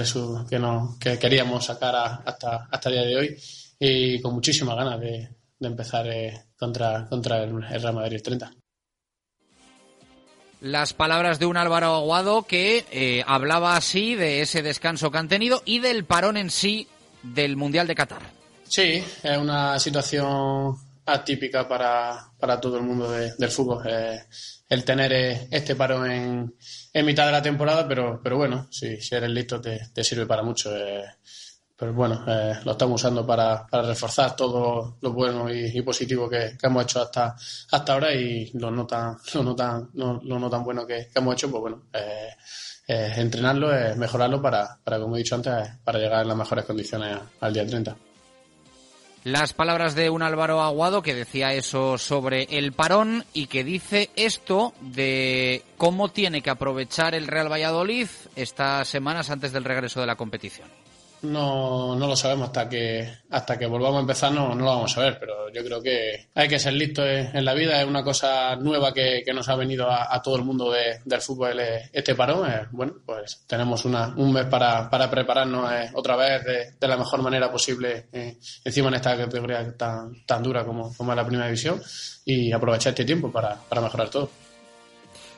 que 0.48 0.58
nos, 0.58 0.98
que 0.98 1.18
queríamos 1.18 1.64
sacar 1.64 2.22
hasta, 2.24 2.68
hasta 2.70 2.88
el 2.88 2.94
día 2.94 3.04
de 3.04 3.16
hoy 3.16 3.36
y 3.78 4.20
con 4.20 4.34
muchísimas 4.34 4.76
ganas 4.76 5.00
de, 5.00 5.28
de 5.58 5.68
empezar 5.68 6.06
eh, 6.08 6.44
contra, 6.56 7.06
contra 7.08 7.42
el, 7.42 7.62
Real 7.62 7.94
Madrid 7.94 8.20
30 8.22 8.52
las 10.60 10.92
palabras 10.92 11.40
de 11.40 11.46
un 11.46 11.56
Álvaro 11.56 11.94
Aguado 11.96 12.44
que 12.44 12.84
eh, 12.92 13.24
hablaba 13.26 13.74
así 13.76 14.14
de 14.14 14.42
ese 14.42 14.62
descanso 14.62 15.10
que 15.10 15.18
han 15.18 15.26
tenido 15.26 15.60
y 15.64 15.80
del 15.80 16.04
parón 16.04 16.36
en 16.36 16.50
sí 16.50 16.86
del 17.24 17.56
Mundial 17.56 17.88
de 17.88 17.96
Qatar. 17.96 18.22
Sí, 18.62 19.02
es 19.24 19.38
una 19.38 19.80
situación 19.80 20.76
atípica 21.12 21.68
para, 21.68 22.32
para 22.38 22.60
todo 22.60 22.76
el 22.76 22.82
mundo 22.82 23.10
del 23.10 23.50
fútbol. 23.50 23.82
Eh, 23.86 24.24
el 24.68 24.84
tener 24.84 25.12
eh, 25.12 25.48
este 25.50 25.76
parón 25.76 26.10
en, 26.10 26.54
en, 26.92 27.06
mitad 27.06 27.26
de 27.26 27.32
la 27.32 27.42
temporada, 27.42 27.86
pero, 27.86 28.20
pero 28.22 28.36
bueno, 28.36 28.68
si, 28.70 29.00
si 29.00 29.14
eres 29.14 29.30
listo 29.30 29.60
te, 29.60 30.04
sirve 30.04 30.26
para 30.26 30.42
mucho. 30.42 30.74
Eh, 30.76 31.04
pero 31.76 31.94
bueno, 31.94 32.24
lo 32.64 32.72
estamos 32.72 33.00
usando 33.00 33.26
para, 33.26 33.66
para, 33.66 33.88
reforzar 33.88 34.36
todo 34.36 34.98
lo 35.00 35.12
bueno 35.12 35.52
y, 35.52 35.82
positivo 35.82 36.30
que, 36.30 36.56
hemos 36.62 36.84
hecho 36.84 37.02
hasta, 37.02 37.34
hasta 37.72 37.92
ahora 37.92 38.14
y 38.14 38.52
lo 38.52 38.70
no 38.70 38.86
tan, 38.86 39.16
lo 39.34 39.42
no 39.42 39.56
tan, 39.56 39.90
lo 39.94 40.20
no 40.20 40.48
tan 40.48 40.62
bueno 40.62 40.86
que, 40.86 41.08
hemos 41.12 41.34
hecho, 41.34 41.50
pues 41.50 41.60
bueno, 41.60 41.82
eh, 41.92 43.12
entrenarlo, 43.16 43.74
es 43.74 43.96
mejorarlo 43.96 44.40
para, 44.40 44.78
para, 44.84 45.00
como 45.00 45.16
he 45.16 45.18
dicho 45.18 45.34
antes, 45.34 45.52
para 45.82 45.98
llegar 45.98 46.22
en 46.22 46.28
las 46.28 46.36
mejores 46.36 46.64
condiciones 46.64 47.18
al 47.40 47.52
día 47.52 47.66
30. 47.66 47.96
Las 49.24 49.52
palabras 49.52 49.94
de 49.94 50.10
un 50.10 50.20
Álvaro 50.22 50.60
Aguado 50.62 51.00
que 51.00 51.14
decía 51.14 51.54
eso 51.54 51.96
sobre 51.96 52.48
el 52.50 52.72
parón 52.72 53.24
y 53.32 53.46
que 53.46 53.62
dice 53.62 54.10
esto 54.16 54.74
de 54.80 55.62
cómo 55.76 56.08
tiene 56.08 56.42
que 56.42 56.50
aprovechar 56.50 57.14
el 57.14 57.28
Real 57.28 57.50
Valladolid 57.50 58.08
estas 58.34 58.88
semanas 58.88 59.30
antes 59.30 59.52
del 59.52 59.62
regreso 59.62 60.00
de 60.00 60.08
la 60.08 60.16
competición. 60.16 60.68
No, 61.22 61.94
no 61.96 62.06
lo 62.06 62.16
sabemos 62.16 62.48
hasta 62.48 62.68
que 62.68 63.08
hasta 63.30 63.58
que 63.58 63.66
volvamos 63.66 63.98
a 63.98 64.00
empezar, 64.00 64.32
no, 64.32 64.54
no 64.54 64.64
lo 64.64 64.70
vamos 64.70 64.96
a 64.96 65.00
ver, 65.00 65.18
pero 65.18 65.50
yo 65.50 65.64
creo 65.64 65.82
que 65.82 66.28
hay 66.34 66.48
que 66.48 66.58
ser 66.58 66.74
listo 66.74 67.04
en, 67.04 67.44
la 67.44 67.54
vida, 67.54 67.80
es 67.80 67.86
una 67.86 68.02
cosa 68.02 68.56
nueva 68.56 68.92
que, 68.92 69.24
nos 69.32 69.48
ha 69.48 69.56
venido 69.56 69.90
a, 69.90 70.20
todo 70.20 70.36
el 70.36 70.44
mundo 70.44 70.70
del 70.70 71.20
fútbol 71.20 71.58
eh, 71.60 71.90
este 71.92 72.14
parón. 72.14 72.50
Eh, 72.50 72.66
bueno, 72.72 72.94
pues 73.06 73.44
tenemos 73.46 73.84
una, 73.84 74.08
un 74.16 74.32
mes 74.32 74.46
para, 74.46 74.90
para 74.90 75.10
prepararnos 75.10 75.72
eh, 75.72 75.90
otra 75.94 76.16
vez 76.16 76.76
de, 76.78 76.88
la 76.88 76.96
mejor 76.96 77.22
manera 77.22 77.50
posible 77.50 78.06
encima 78.64 78.88
en 78.88 78.94
esta 78.94 79.16
categoría 79.16 79.74
tan, 79.76 80.24
tan 80.26 80.42
dura 80.42 80.64
como, 80.64 80.94
como 80.94 81.14
la 81.14 81.24
primera 81.24 81.46
división 81.46 81.80
y 82.24 82.52
aprovechar 82.52 82.90
este 82.90 83.04
tiempo 83.04 83.32
para, 83.32 83.54
para 83.56 83.80
mejorar 83.80 84.10
todo. 84.10 84.30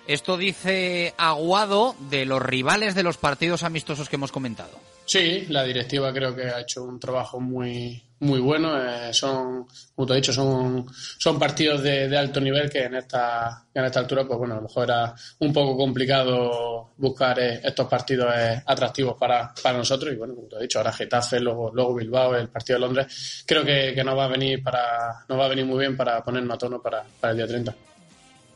Esto 0.06 0.36
dice 0.36 1.14
Aguado 1.16 1.94
de 2.10 2.26
los 2.26 2.42
rivales 2.42 2.94
de 2.94 3.02
los 3.02 3.16
partidos 3.16 3.62
amistosos 3.62 4.08
que 4.08 4.16
hemos 4.16 4.32
comentado. 4.32 4.93
Sí, 5.04 5.46
la 5.48 5.64
directiva 5.64 6.12
creo 6.12 6.34
que 6.34 6.44
ha 6.44 6.60
hecho 6.60 6.82
un 6.82 6.98
trabajo 6.98 7.40
muy 7.40 8.02
muy 8.24 8.40
bueno. 8.40 8.76
Eh, 8.76 9.12
son, 9.12 9.66
como 9.94 10.06
te 10.06 10.12
he 10.14 10.16
dicho, 10.16 10.32
son, 10.32 10.86
son 11.18 11.38
partidos 11.38 11.82
de, 11.82 12.16
alto 12.16 12.40
nivel 12.40 12.70
que 12.70 12.84
en 12.84 12.96
esta, 12.96 13.64
en 13.72 13.84
esta 13.84 14.00
altura, 14.00 14.26
pues 14.26 14.38
bueno, 14.38 14.54
a 14.54 14.56
lo 14.56 14.62
mejor 14.62 14.84
era 14.84 15.14
un 15.38 15.52
poco 15.52 15.76
complicado 15.76 16.92
buscar 16.96 17.38
eh, 17.38 17.60
estos 17.62 17.86
partidos 17.86 18.32
eh, 18.36 18.62
atractivos 18.66 19.16
para, 19.18 19.52
para 19.62 19.78
nosotros. 19.78 20.12
Y 20.12 20.16
bueno, 20.16 20.34
como 20.34 20.48
te 20.48 20.56
he 20.56 20.62
dicho, 20.62 20.78
ahora 20.78 20.92
Getafe, 20.92 21.40
luego, 21.40 21.70
luego 21.72 21.94
Bilbao, 21.94 22.34
el 22.34 22.48
partido 22.48 22.78
de 22.78 22.86
Londres, 22.86 23.44
creo 23.46 23.64
que, 23.64 23.92
que 23.94 24.04
nos 24.04 24.16
va 24.16 24.24
a 24.24 24.28
venir 24.28 24.62
para, 24.62 25.24
nos 25.28 25.38
va 25.38 25.44
a 25.44 25.48
venir 25.48 25.66
muy 25.66 25.78
bien 25.78 25.96
para 25.96 26.22
ponernos 26.24 26.54
a 26.54 26.58
tono 26.58 26.80
para, 26.80 27.04
para 27.20 27.32
el 27.32 27.36
día 27.36 27.46
30. 27.46 27.74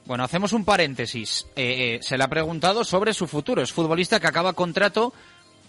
Bueno, 0.07 0.25
hacemos 0.25 0.55
un 0.55 0.65
paréntesis. 0.65 1.47
se 1.55 2.17
le 2.17 2.25
ha 2.25 2.29
preguntado 2.29 2.83
sobre 2.83 3.13
su 3.13 3.27
futuro. 3.27 3.61
Es 3.61 3.73
futbolista 3.73 4.19
que 4.19 4.27
acaba 4.27 4.55
contrato 4.55 5.13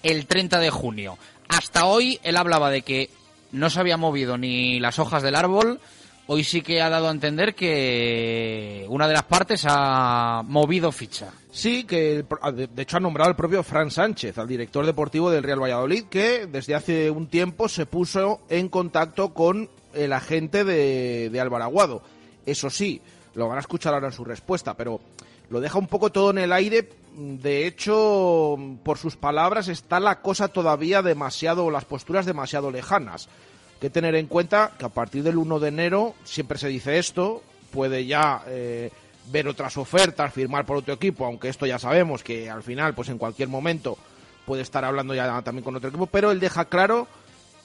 el 0.04 0.26
30 0.26 0.60
de 0.60 0.70
junio. 0.70 1.18
Hasta 1.48 1.86
hoy 1.86 2.20
él 2.24 2.38
hablaba 2.38 2.70
de 2.70 2.82
que 2.82 3.10
no 3.52 3.70
se 3.70 3.80
había 3.80 3.98
movido 3.98 4.38
ni 4.38 4.80
las 4.80 5.00
hojas 5.00 5.24
del 5.24 5.36
árbol. 5.36 5.80
Hoy 6.28 6.44
sí 6.44 6.62
que 6.62 6.82
ha 6.82 6.90
dado 6.90 7.08
a 7.08 7.12
entender 7.12 7.56
que 7.56 8.86
una 8.90 9.08
de 9.08 9.14
las 9.14 9.24
partes 9.24 9.64
ha 9.68 10.44
movido 10.46 10.92
ficha. 10.92 11.32
Sí, 11.52 11.86
que 11.86 12.24
de 12.24 12.82
hecho 12.84 12.98
ha 12.98 13.00
nombrado 13.00 13.30
al 13.30 13.36
propio 13.36 13.64
Fran 13.64 13.90
Sánchez, 13.90 14.38
al 14.38 14.48
director 14.48 14.86
deportivo 14.86 15.32
del 15.32 15.42
Real 15.42 15.62
Valladolid, 15.62 16.04
que 16.04 16.46
desde 16.46 16.76
hace 16.76 17.10
un 17.10 17.28
tiempo 17.28 17.68
se 17.68 17.88
puso 17.88 18.42
en 18.50 18.70
contacto 18.70 19.34
con 19.34 19.70
el 19.96 20.14
agente 20.14 20.64
de, 20.64 21.32
de 21.32 21.40
Álvaro 21.40 21.64
Aguado. 21.64 22.04
Eso 22.46 22.70
sí, 22.70 23.02
lo 23.34 23.48
van 23.48 23.58
a 23.58 23.62
escuchar 23.62 23.96
ahora 23.96 24.08
en 24.08 24.14
su 24.14 24.24
respuesta, 24.24 24.76
pero 24.76 25.02
lo 25.50 25.60
deja 25.60 25.80
un 25.80 25.88
poco 25.88 26.12
todo 26.12 26.30
en 26.30 26.38
el 26.38 26.54
aire. 26.54 26.88
De 27.15 27.67
hecho, 27.67 28.58
por 28.84 28.98
sus 28.98 29.15
palabras, 29.15 29.67
está 29.67 30.00
la 30.00 30.22
cosa 30.22 30.48
todavía 30.48 31.02
demasiado, 31.02 31.72
las 31.72 31.86
posturas 31.86 32.26
demasiado 32.26 32.72
lejanas. 32.72 33.30
Que 33.80 33.89
tener 33.89 34.15
en 34.15 34.28
cuenta 34.28 34.74
que 34.78 34.86
a 34.86 34.89
partir 34.89 35.24
del 35.24 35.38
1 35.38 35.60
de 35.60 35.67
enero, 35.67 36.15
siempre 36.24 36.58
se 36.58 36.67
dice 36.67 37.00
esto, 37.00 37.43
puede 37.72 38.06
ya 38.06 38.43
eh, 38.48 38.91
ver 39.32 39.48
otras 39.48 39.78
ofertas, 39.78 40.34
firmar 40.34 40.65
por 40.65 40.78
otro 40.78 40.93
equipo, 40.93 41.26
aunque 41.26 41.50
esto 41.50 41.65
ya 41.65 41.80
sabemos 41.80 42.24
que 42.24 42.50
al 42.50 42.63
final, 42.63 42.93
pues 42.93 43.10
en 43.10 43.17
cualquier 43.17 43.48
momento 43.48 43.98
puede 44.45 44.62
estar 44.63 44.84
hablando 44.84 45.13
ya 45.13 45.41
también 45.41 45.63
con 45.63 45.76
otro 45.76 45.89
equipo, 45.89 46.08
pero 46.08 46.32
él 46.32 46.39
deja 46.39 46.65
claro 46.65 47.08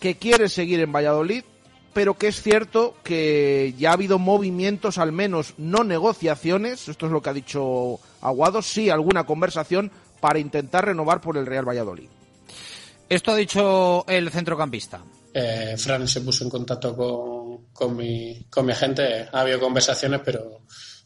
que 0.00 0.16
quiere 0.16 0.48
seguir 0.48 0.80
en 0.80 0.92
Valladolid, 0.92 1.44
pero 1.94 2.14
que 2.14 2.28
es 2.28 2.42
cierto 2.42 2.96
que 3.02 3.74
ya 3.78 3.90
ha 3.90 3.94
habido 3.94 4.18
movimientos, 4.18 4.98
al 4.98 5.12
menos 5.12 5.54
no 5.57 5.85
negociaciones, 5.85 6.88
esto 6.88 7.07
es 7.07 7.12
lo 7.12 7.22
que 7.22 7.30
ha 7.30 7.35
dicho 7.35 8.00
Aguado, 8.20 8.61
sí 8.61 8.90
alguna 8.90 9.24
conversación 9.24 9.90
para 10.20 10.38
intentar 10.38 10.87
renovar 10.87 11.20
por 11.20 11.37
el 11.37 11.46
Real 11.46 11.66
Valladolid. 11.66 12.09
Esto 13.09 13.33
ha 13.33 13.37
dicho 13.37 14.04
el 14.09 14.30
centrocampista. 14.30 15.00
Eh, 15.33 15.76
Fran 15.78 16.09
se 16.09 16.20
puso 16.20 16.44
en 16.44 16.50
contacto 16.50 16.96
con, 16.96 17.66
con, 17.72 17.96
mi, 17.96 18.46
con 18.50 18.66
mi 18.66 18.72
agente, 18.72 19.28
ha 19.33 19.40
habido 19.40 19.61
conversaciones, 19.61 20.20
pero, 20.24 20.62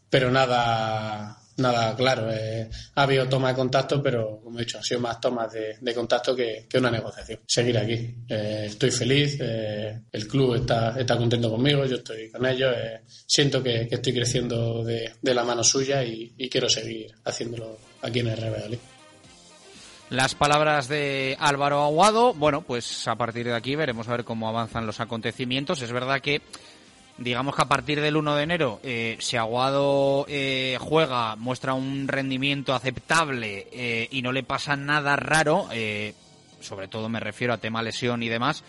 pero 0.09 0.31
nada, 0.31 1.39
nada 1.59 1.95
claro. 1.95 2.31
Eh, 2.31 2.69
ha 2.95 3.03
habido 3.03 3.29
toma 3.29 3.49
de 3.49 3.55
contacto, 3.55 4.03
pero 4.03 4.41
como 4.43 4.59
he 4.59 4.65
dicho, 4.65 4.79
han 4.79 4.85
sido 4.85 5.01
más 5.01 5.21
tomas 5.21 5.53
de, 5.53 5.95
contacto 5.95 6.35
que, 6.35 6.67
una 6.75 6.91
negociación. 6.91 7.41
Seguir 7.47 7.79
aquí. 7.79 8.15
Eh, 8.29 8.65
estoy 8.67 8.91
feliz, 8.91 9.37
eh, 9.41 10.01
el 10.11 10.29
club 10.29 10.55
está, 10.55 10.99
está 10.99 11.17
contento 11.17 11.51
conmigo, 11.51 11.85
yo 11.85 11.97
estoy 11.97 12.31
con 12.31 12.47
ellos. 12.47 12.75
siento 13.27 13.63
que, 13.63 13.89
estoy 13.91 14.13
creciendo 14.13 14.85
de, 14.85 15.13
la 15.23 15.45
mano 15.45 15.63
suya 15.63 16.03
y, 16.05 16.35
quiero 16.49 16.69
seguir 16.69 17.13
haciéndolo 17.25 17.79
aquí 18.01 18.21
en 18.21 18.29
el 18.29 18.37
Real 18.39 18.79
Las 20.09 20.35
palabras 20.35 20.89
de 20.89 21.37
Álvaro 21.39 21.83
Aguado, 21.83 22.33
bueno, 22.33 22.63
pues 22.63 23.07
a 23.07 23.17
partir 23.17 23.47
de 23.47 23.55
aquí 23.55 23.77
veremos 23.77 24.09
a 24.09 24.13
ver 24.13 24.25
cómo 24.25 24.49
avanzan 24.49 24.87
los 24.87 25.01
acontecimientos. 25.01 25.83
Es 25.83 25.93
verdad 25.93 26.21
que 26.21 26.41
digamos 27.19 27.55
que 27.55 27.63
a 27.63 27.69
partir 27.69 28.01
del 28.01 28.17
1 28.17 28.35
de 28.37 28.43
enero, 28.43 28.81
eh, 28.83 29.17
si 29.21 29.37
Aguado 29.37 30.25
eh, 30.29 30.79
juega, 30.81 31.37
muestra 31.37 31.75
un 31.75 32.09
rendimiento 32.09 32.75
aceptable 32.75 33.67
eh, 33.73 34.09
y 34.11 34.23
no 34.23 34.33
le 34.33 34.45
pasa 34.45 34.77
nada 34.77 35.17
raro, 35.17 35.69
sobre 36.61 36.89
todo 36.89 37.09
me 37.09 37.21
refiero 37.21 37.53
a 37.53 37.59
tema 37.59 37.83
lesión 37.83 38.23
y 38.23 38.29
demás, 38.29 38.65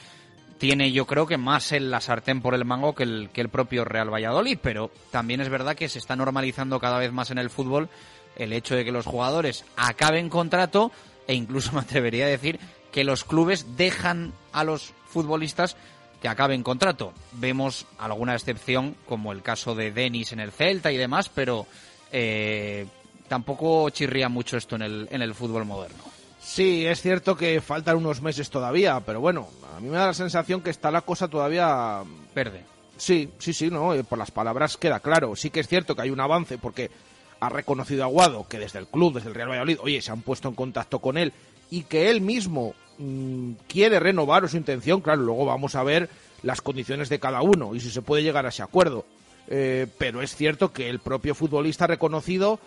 tiene 0.58 0.92
yo 0.92 1.06
creo 1.06 1.26
que 1.26 1.38
más 1.38 1.72
en 1.72 1.90
la 1.90 2.02
sartén 2.02 2.42
por 2.42 2.54
el 2.54 2.66
mango 2.66 2.94
que 2.94 3.04
el, 3.04 3.30
que 3.32 3.42
el 3.42 3.50
propio 3.50 3.86
Real 3.86 4.14
Valladolid, 4.14 4.58
pero 4.62 4.92
también 5.12 5.40
es 5.42 5.50
verdad 5.50 5.76
que 5.76 5.88
se 5.88 6.00
está 6.00 6.16
normalizando 6.16 6.80
cada 6.80 7.00
vez 7.00 7.12
más 7.14 7.32
en 7.32 7.38
el 7.38 7.50
fútbol 7.50 7.90
el 8.36 8.54
hecho 8.54 8.76
de 8.76 8.84
que 8.84 8.92
los 8.92 9.06
jugadores 9.06 9.66
acaben 9.78 10.30
contrato 10.30 10.92
e 11.28 11.34
incluso 11.36 11.72
me 11.74 11.82
atrevería 11.82 12.26
a 12.26 12.30
decir 12.30 12.60
que 12.92 13.04
los 13.04 13.24
clubes 13.24 13.78
dejan 13.78 14.34
a 14.52 14.64
los 14.64 14.94
futbolistas 15.08 15.78
que 16.22 16.28
acabe 16.28 16.56
en 16.56 16.64
contrato. 16.64 17.14
Vemos 17.34 17.86
alguna 17.98 18.34
excepción, 18.36 18.96
como 19.06 19.32
el 19.32 19.42
caso 19.42 19.76
de 19.76 19.92
Denis 19.92 20.32
en 20.34 20.40
el 20.40 20.52
Celta 20.52 20.92
y 20.92 20.98
demás, 20.98 21.30
pero 21.30 21.66
eh, 22.12 22.86
tampoco 23.28 23.90
chirría 23.90 24.30
mucho 24.30 24.58
esto 24.58 24.76
en 24.76 24.82
el, 24.82 25.08
en 25.12 25.22
el 25.22 25.34
fútbol 25.34 25.66
moderno. 25.66 26.04
Sí, 26.42 26.86
es 26.86 27.02
cierto 27.02 27.36
que 27.36 27.62
faltan 27.62 27.98
unos 27.98 28.22
meses 28.22 28.50
todavía, 28.50 29.00
pero 29.02 29.22
bueno, 29.22 29.50
a 29.76 29.80
mí 29.80 29.90
me 29.90 29.98
da 29.98 30.08
la 30.08 30.14
sensación 30.14 30.62
que 30.62 30.72
está 30.72 30.92
la 30.92 31.02
cosa 31.02 31.28
todavía... 31.28 32.04
Verde. 32.34 32.64
Sí, 32.98 33.30
sí, 33.38 33.54
sí, 33.54 33.70
no, 33.70 33.94
eh, 33.94 34.04
por 34.04 34.18
las 34.18 34.32
palabras 34.32 34.76
queda 34.78 35.00
claro. 35.00 35.36
Sí 35.36 35.50
que 35.50 35.62
es 35.62 35.68
cierto 35.68 35.96
que 35.96 36.02
hay 36.02 36.10
un 36.10 36.20
avance 36.20 36.58
porque 36.58 36.92
ha 37.40 37.50
reconocido 37.50 38.04
Aguado 38.04 38.48
que 38.48 38.60
desde 38.60 38.80
el 38.80 38.88
club, 38.88 39.14
desde 39.14 39.30
el 39.30 39.36
Real 39.36 39.50
Valladolid, 39.50 39.80
oye, 39.82 40.02
se 40.02 40.12
han 40.12 40.22
puesto 40.22 40.50
en 40.50 40.56
contacto 40.56 41.00
con 41.00 41.18
él 41.18 41.34
y 41.70 41.84
que 41.84 42.10
él 42.10 42.20
mismo 42.20 42.74
Mm, 43.00 43.54
quiere 43.70 43.98
renovar 43.98 44.44
o 44.44 44.50
su 44.50 44.58
intención, 44.58 45.00
claro, 45.00 45.22
luego 45.22 45.46
vamos 45.46 45.76
a 45.76 45.84
ver 45.84 46.10
las 46.44 46.62
condiciones 46.62 47.08
de 47.08 47.20
cada 47.20 47.42
uno 47.42 47.74
y 47.74 47.80
si 47.80 47.90
se 47.90 48.02
puede 48.02 48.24
llegar 48.24 48.46
a 48.46 48.50
ese 48.50 48.62
acuerdo. 48.62 49.06
Eh, 49.48 49.88
pero 49.98 50.22
es 50.22 50.36
cierto 50.36 50.74
que 50.74 50.90
el 50.90 51.00
propio 51.00 51.34
futbolista 51.34 51.86
ha 51.86 51.88
reconocido 51.88 52.60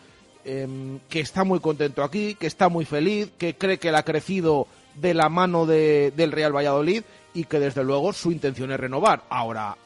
em, 0.45 0.99
que 1.11 1.21
está 1.21 1.45
muy 1.45 1.61
contento 1.61 2.03
aquí, 2.03 2.35
que 2.35 2.47
está 2.47 2.71
muy 2.71 2.87
feliz, 2.87 3.31
que 3.37 3.55
cree 3.55 3.79
que 3.79 3.91
él 3.91 3.95
ha 3.95 4.05
crecido 4.05 4.67
de 4.95 5.13
la 5.13 5.29
mano 5.29 5.67
del 5.67 6.33
Real 6.33 6.57
Valladolid 6.57 7.03
y 7.35 7.45
que 7.45 7.61
desde 7.61 7.85
luego 7.85 8.15
su 8.15 8.33
intención 8.33 8.73
es 8.73 8.81
renovar. 8.81 9.25
Ahora, 9.29 9.77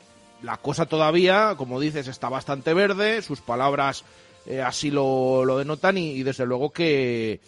la 0.43 0.59
cosa 0.59 0.87
todavía, 0.87 1.55
como 1.57 1.81
dices, 1.81 2.07
está 2.07 2.29
bastante 2.29 2.73
verde, 2.73 3.21
sus 3.21 3.41
palabras 3.41 4.05
eh, 4.47 4.63
así 4.63 4.93
lo 4.93 5.59
denotan 5.59 5.99
y 5.99 6.23
desde 6.23 6.47
luego 6.47 6.71
que 6.71 7.41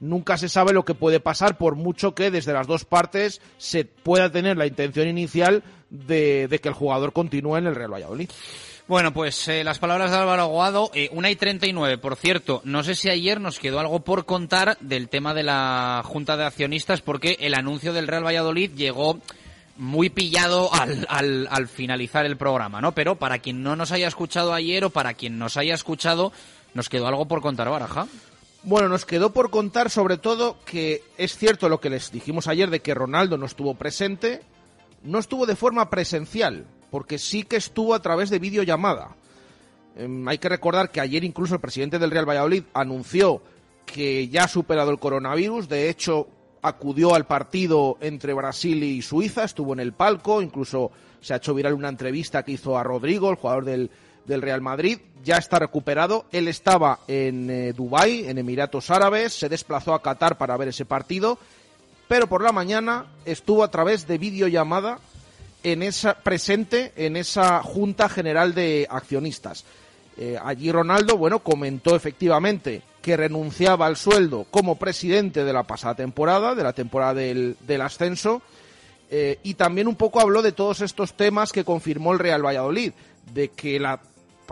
nunca 0.00 0.36
se 0.38 0.48
sabe 0.48 0.72
lo 0.72 0.84
que 0.84 0.94
puede 0.94 1.20
pasar, 1.20 1.58
por 1.58 1.76
mucho 1.76 2.14
que 2.14 2.30
desde 2.30 2.52
las 2.52 2.66
dos 2.66 2.84
partes 2.84 3.40
se 3.58 3.84
pueda 3.84 4.30
tener 4.30 4.56
la 4.56 4.66
intención 4.66 5.08
inicial 5.08 5.62
de, 5.90 6.48
que 6.62 6.68
el 6.68 6.74
jugador 6.74 7.12
continúe 7.12 7.56
en 7.56 7.66
el 7.66 7.74
Real 7.74 7.92
Valladolid. 7.92 8.30
Bueno, 8.88 9.12
pues 9.12 9.48
eh, 9.48 9.64
las 9.64 9.80
palabras 9.80 10.12
de 10.12 10.16
Álvaro 10.16 10.42
Aguado, 10.42 10.90
eh, 10.94 11.08
una 11.12 11.28
y 11.30 11.36
treinta 11.36 11.66
y 11.66 11.72
nueve, 11.72 11.98
por 11.98 12.14
cierto, 12.14 12.60
no 12.64 12.84
sé 12.84 12.94
si 12.94 13.10
ayer 13.10 13.40
nos 13.40 13.58
quedó 13.58 13.80
algo 13.80 14.00
por 14.00 14.26
contar 14.26 14.78
del 14.80 15.08
tema 15.08 15.34
de 15.34 15.42
la 15.42 16.02
Junta 16.04 16.36
de 16.36 16.44
Accionistas, 16.44 17.00
porque 17.00 17.36
el 17.40 17.54
anuncio 17.54 17.92
del 17.92 18.06
Real 18.06 18.24
Valladolid 18.24 18.70
llegó 18.76 19.18
muy 19.76 20.08
pillado 20.08 20.72
al, 20.72 21.04
al, 21.10 21.48
al 21.50 21.66
finalizar 21.66 22.26
el 22.26 22.36
programa, 22.36 22.80
¿no? 22.80 22.92
Pero 22.92 23.16
para 23.16 23.40
quien 23.40 23.62
no 23.62 23.74
nos 23.74 23.90
haya 23.90 24.06
escuchado 24.06 24.54
ayer 24.54 24.84
o 24.84 24.90
para 24.90 25.14
quien 25.14 25.36
nos 25.36 25.56
haya 25.56 25.74
escuchado, 25.74 26.32
nos 26.72 26.88
quedó 26.88 27.08
algo 27.08 27.26
por 27.26 27.40
contar, 27.42 27.68
Baraja. 27.68 28.06
Bueno, 28.66 28.88
nos 28.88 29.04
quedó 29.04 29.32
por 29.32 29.50
contar 29.50 29.90
sobre 29.90 30.18
todo 30.18 30.56
que 30.64 31.04
es 31.18 31.38
cierto 31.38 31.68
lo 31.68 31.80
que 31.80 31.88
les 31.88 32.10
dijimos 32.10 32.48
ayer 32.48 32.68
de 32.68 32.80
que 32.80 32.94
Ronaldo 32.94 33.38
no 33.38 33.46
estuvo 33.46 33.74
presente, 33.74 34.40
no 35.04 35.20
estuvo 35.20 35.46
de 35.46 35.54
forma 35.54 35.88
presencial, 35.88 36.66
porque 36.90 37.16
sí 37.16 37.44
que 37.44 37.54
estuvo 37.54 37.94
a 37.94 38.02
través 38.02 38.28
de 38.28 38.40
videollamada. 38.40 39.14
Em, 39.94 40.26
hay 40.26 40.38
que 40.38 40.48
recordar 40.48 40.90
que 40.90 41.00
ayer 41.00 41.22
incluso 41.22 41.54
el 41.54 41.60
presidente 41.60 42.00
del 42.00 42.10
Real 42.10 42.28
Valladolid 42.28 42.64
anunció 42.74 43.40
que 43.84 44.26
ya 44.26 44.42
ha 44.42 44.48
superado 44.48 44.90
el 44.90 44.98
coronavirus, 44.98 45.68
de 45.68 45.88
hecho 45.88 46.26
acudió 46.60 47.14
al 47.14 47.24
partido 47.24 47.98
entre 48.00 48.34
Brasil 48.34 48.82
y 48.82 49.00
Suiza, 49.00 49.44
estuvo 49.44 49.74
en 49.74 49.78
el 49.78 49.92
palco, 49.92 50.42
incluso 50.42 50.90
se 51.20 51.34
ha 51.34 51.36
hecho 51.36 51.54
viral 51.54 51.74
una 51.74 51.88
entrevista 51.88 52.42
que 52.42 52.50
hizo 52.50 52.76
a 52.76 52.82
Rodrigo, 52.82 53.30
el 53.30 53.36
jugador 53.36 53.64
del, 53.64 53.92
del 54.26 54.42
Real 54.42 54.60
Madrid, 54.60 54.98
ya 55.24 55.36
está 55.36 55.58
recuperado. 55.58 56.26
Él 56.32 56.48
estaba 56.48 57.00
en 57.08 57.50
eh, 57.50 57.72
Dubái, 57.72 58.28
en 58.28 58.38
Emiratos 58.38 58.90
Árabes, 58.90 59.32
se 59.32 59.48
desplazó 59.48 59.94
a 59.94 60.02
Qatar 60.02 60.38
para 60.38 60.56
ver 60.56 60.68
ese 60.68 60.84
partido 60.84 61.38
pero 62.08 62.28
por 62.28 62.42
la 62.42 62.52
mañana 62.52 63.06
estuvo 63.24 63.64
a 63.64 63.70
través 63.70 64.06
de 64.06 64.18
videollamada 64.18 64.98
en 65.62 65.82
esa, 65.82 66.14
presente 66.14 66.92
en 66.96 67.16
esa 67.16 67.62
Junta 67.62 68.08
General 68.08 68.54
de 68.54 68.86
Accionistas. 68.88 69.64
Eh, 70.16 70.38
allí 70.42 70.70
Ronaldo, 70.70 71.16
bueno, 71.16 71.40
comentó 71.40 71.96
efectivamente 71.96 72.82
que 73.02 73.16
renunciaba 73.16 73.86
al 73.86 73.96
sueldo 73.96 74.46
como 74.50 74.76
presidente 74.76 75.44
de 75.44 75.52
la 75.52 75.64
pasada 75.64 75.94
temporada, 75.94 76.54
de 76.54 76.62
la 76.62 76.72
temporada 76.72 77.14
del, 77.14 77.80
ascenso, 77.82 78.40
eh, 79.10 79.38
y 79.42 79.54
también 79.54 79.88
un 79.88 79.96
poco 79.96 80.20
habló 80.20 80.42
de 80.42 80.52
todos 80.52 80.80
estos 80.80 81.14
temas 81.14 81.52
que 81.52 81.64
confirmó 81.64 82.12
el 82.12 82.18
Real 82.18 82.44
Valladolid, 82.44 82.92
de 83.32 83.48
que 83.48 83.78
la, 83.78 84.00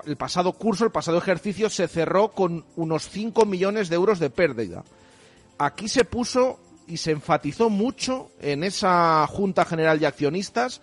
el 0.06 0.16
pasado 0.16 0.52
curso, 0.52 0.84
el 0.84 0.90
pasado 0.90 1.18
ejercicio 1.18 1.70
se 1.70 1.88
cerró 1.88 2.32
con 2.32 2.64
unos 2.76 3.08
5 3.08 3.44
millones 3.46 3.88
de 3.88 3.96
euros 3.96 4.18
de 4.18 4.30
pérdida. 4.30 4.84
Aquí 5.58 5.88
se 5.88 6.04
puso 6.04 6.58
y 6.86 6.98
se 6.98 7.12
enfatizó 7.12 7.70
mucho 7.70 8.30
en 8.40 8.64
esa 8.64 9.26
Junta 9.26 9.64
General 9.64 9.98
de 9.98 10.06
Accionistas 10.06 10.80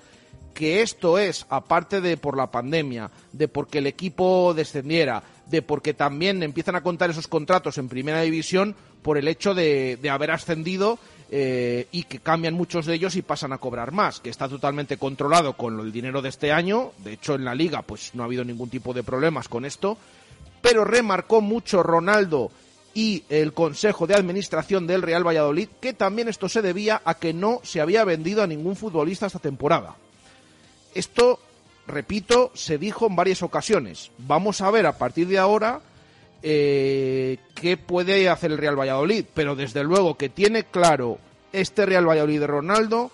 que 0.54 0.82
esto 0.82 1.18
es, 1.18 1.46
aparte 1.50 2.02
de 2.02 2.18
por 2.18 2.36
la 2.36 2.52
pandemia, 2.52 3.10
de 3.32 3.48
porque 3.48 3.78
el 3.78 3.88
equipo 3.88 4.54
descendiera, 4.54 5.24
de 5.46 5.62
porque 5.62 5.94
también 5.94 6.44
empiezan 6.44 6.76
a 6.76 6.84
contar 6.84 7.10
esos 7.10 7.28
contratos 7.28 7.78
en 7.78 7.90
primera 7.90 8.22
división 8.22 8.76
por 9.02 9.18
el 9.18 9.28
hecho 9.28 9.54
de, 9.54 9.98
de 10.02 10.10
haber 10.10 10.32
ascendido 10.32 11.00
eh, 11.34 11.88
y 11.92 12.04
que 12.04 12.20
cambian 12.20 12.56
muchos 12.56 12.86
de 12.86 12.94
ellos 12.94 13.16
y 13.16 13.22
pasan 13.22 13.54
a 13.54 13.58
cobrar 13.58 13.94
más, 13.94 14.20
que 14.20 14.30
está 14.30 14.50
totalmente 14.50 14.98
controlado 14.98 15.54
con 15.54 15.80
el 15.80 15.90
dinero 15.90 16.22
de 16.22 16.28
este 16.28 16.52
año. 16.52 16.92
De 16.98 17.14
hecho, 17.14 17.36
en 17.36 17.46
la 17.46 17.56
liga, 17.56 17.84
pues 17.84 18.14
no 18.14 18.24
ha 18.24 18.26
habido 18.26 18.44
ningún 18.44 18.70
tipo 18.70 18.94
de 18.94 19.02
problemas 19.02 19.48
con 19.48 19.64
esto. 19.64 19.98
Pero 20.62 20.84
remarcó 20.84 21.40
mucho 21.40 21.84
Ronaldo 21.84 22.52
y 22.94 23.24
el 23.30 23.54
Consejo 23.54 24.08
de 24.08 24.16
Administración 24.16 24.86
del 24.86 25.02
Real 25.02 25.26
Valladolid 25.26 25.70
que 25.80 25.94
también 25.94 26.28
esto 26.28 26.50
se 26.50 26.62
debía 26.62 27.02
a 27.06 27.14
que 27.14 27.34
no 27.34 27.62
se 27.64 27.80
había 27.80 28.04
vendido 28.04 28.44
a 28.44 28.48
ningún 28.48 28.76
futbolista 28.76 29.28
esta 29.28 29.40
temporada. 29.40 29.96
Esto, 30.94 31.40
repito, 31.88 32.52
se 32.54 32.78
dijo 32.78 33.08
en 33.08 33.16
varias 33.16 33.42
ocasiones. 33.42 34.12
Vamos 34.18 34.60
a 34.60 34.70
ver 34.70 34.86
a 34.86 34.98
partir 34.98 35.30
de 35.30 35.38
ahora 35.38 35.80
eh, 36.44 37.38
qué 37.56 37.78
puede 37.78 38.30
hacer 38.30 38.52
el 38.52 38.58
Real 38.58 38.80
Valladolid, 38.80 39.26
pero 39.34 39.56
desde 39.56 39.84
luego 39.84 40.16
que 40.16 40.30
tiene 40.30 40.64
claro 40.64 41.20
este 41.54 41.86
Real 41.86 42.08
Valladolid 42.08 42.40
de 42.40 42.48
Ronaldo 42.48 43.12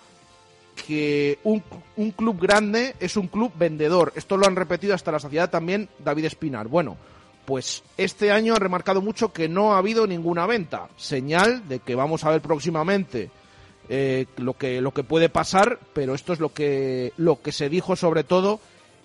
que 0.86 1.38
un, 1.42 1.62
un, 1.96 2.12
club 2.12 2.40
grande 2.40 2.94
es 3.00 3.16
un 3.16 3.26
club 3.26 3.52
vendedor. 3.56 4.12
Esto 4.14 4.36
lo 4.36 4.46
han 4.46 4.56
repetido 4.56 4.94
hasta 4.94 5.12
la 5.12 5.18
saciedad 5.18 5.50
también 5.50 5.88
David 5.98 6.26
Espinar. 6.26 6.68
Bueno, 6.68 6.96
pues 7.48 7.82
este 7.96 8.30
año 8.30 8.54
ha 8.54 8.58
remarcado 8.58 9.00
mucho 9.00 9.32
que 9.32 9.48
no 9.48 9.74
ha 9.74 9.78
habido 9.78 10.06
ninguna 10.06 10.46
venta. 10.46 10.88
Señal 10.96 11.66
de 11.66 11.80
que 11.80 11.94
vamos 11.94 12.24
a 12.24 12.30
ver 12.30 12.42
próximamente 12.42 13.30
eh, 13.88 14.26
lo, 14.36 14.52
que, 14.52 14.82
lo 14.82 14.92
que 14.92 15.02
puede 15.02 15.30
pasar, 15.30 15.78
pero 15.94 16.14
esto 16.14 16.34
es 16.34 16.40
lo 16.40 16.52
que, 16.52 17.14
lo 17.16 17.40
que 17.40 17.52
se 17.52 17.70
dijo 17.70 17.96
sobre 17.96 18.22
todo 18.22 18.60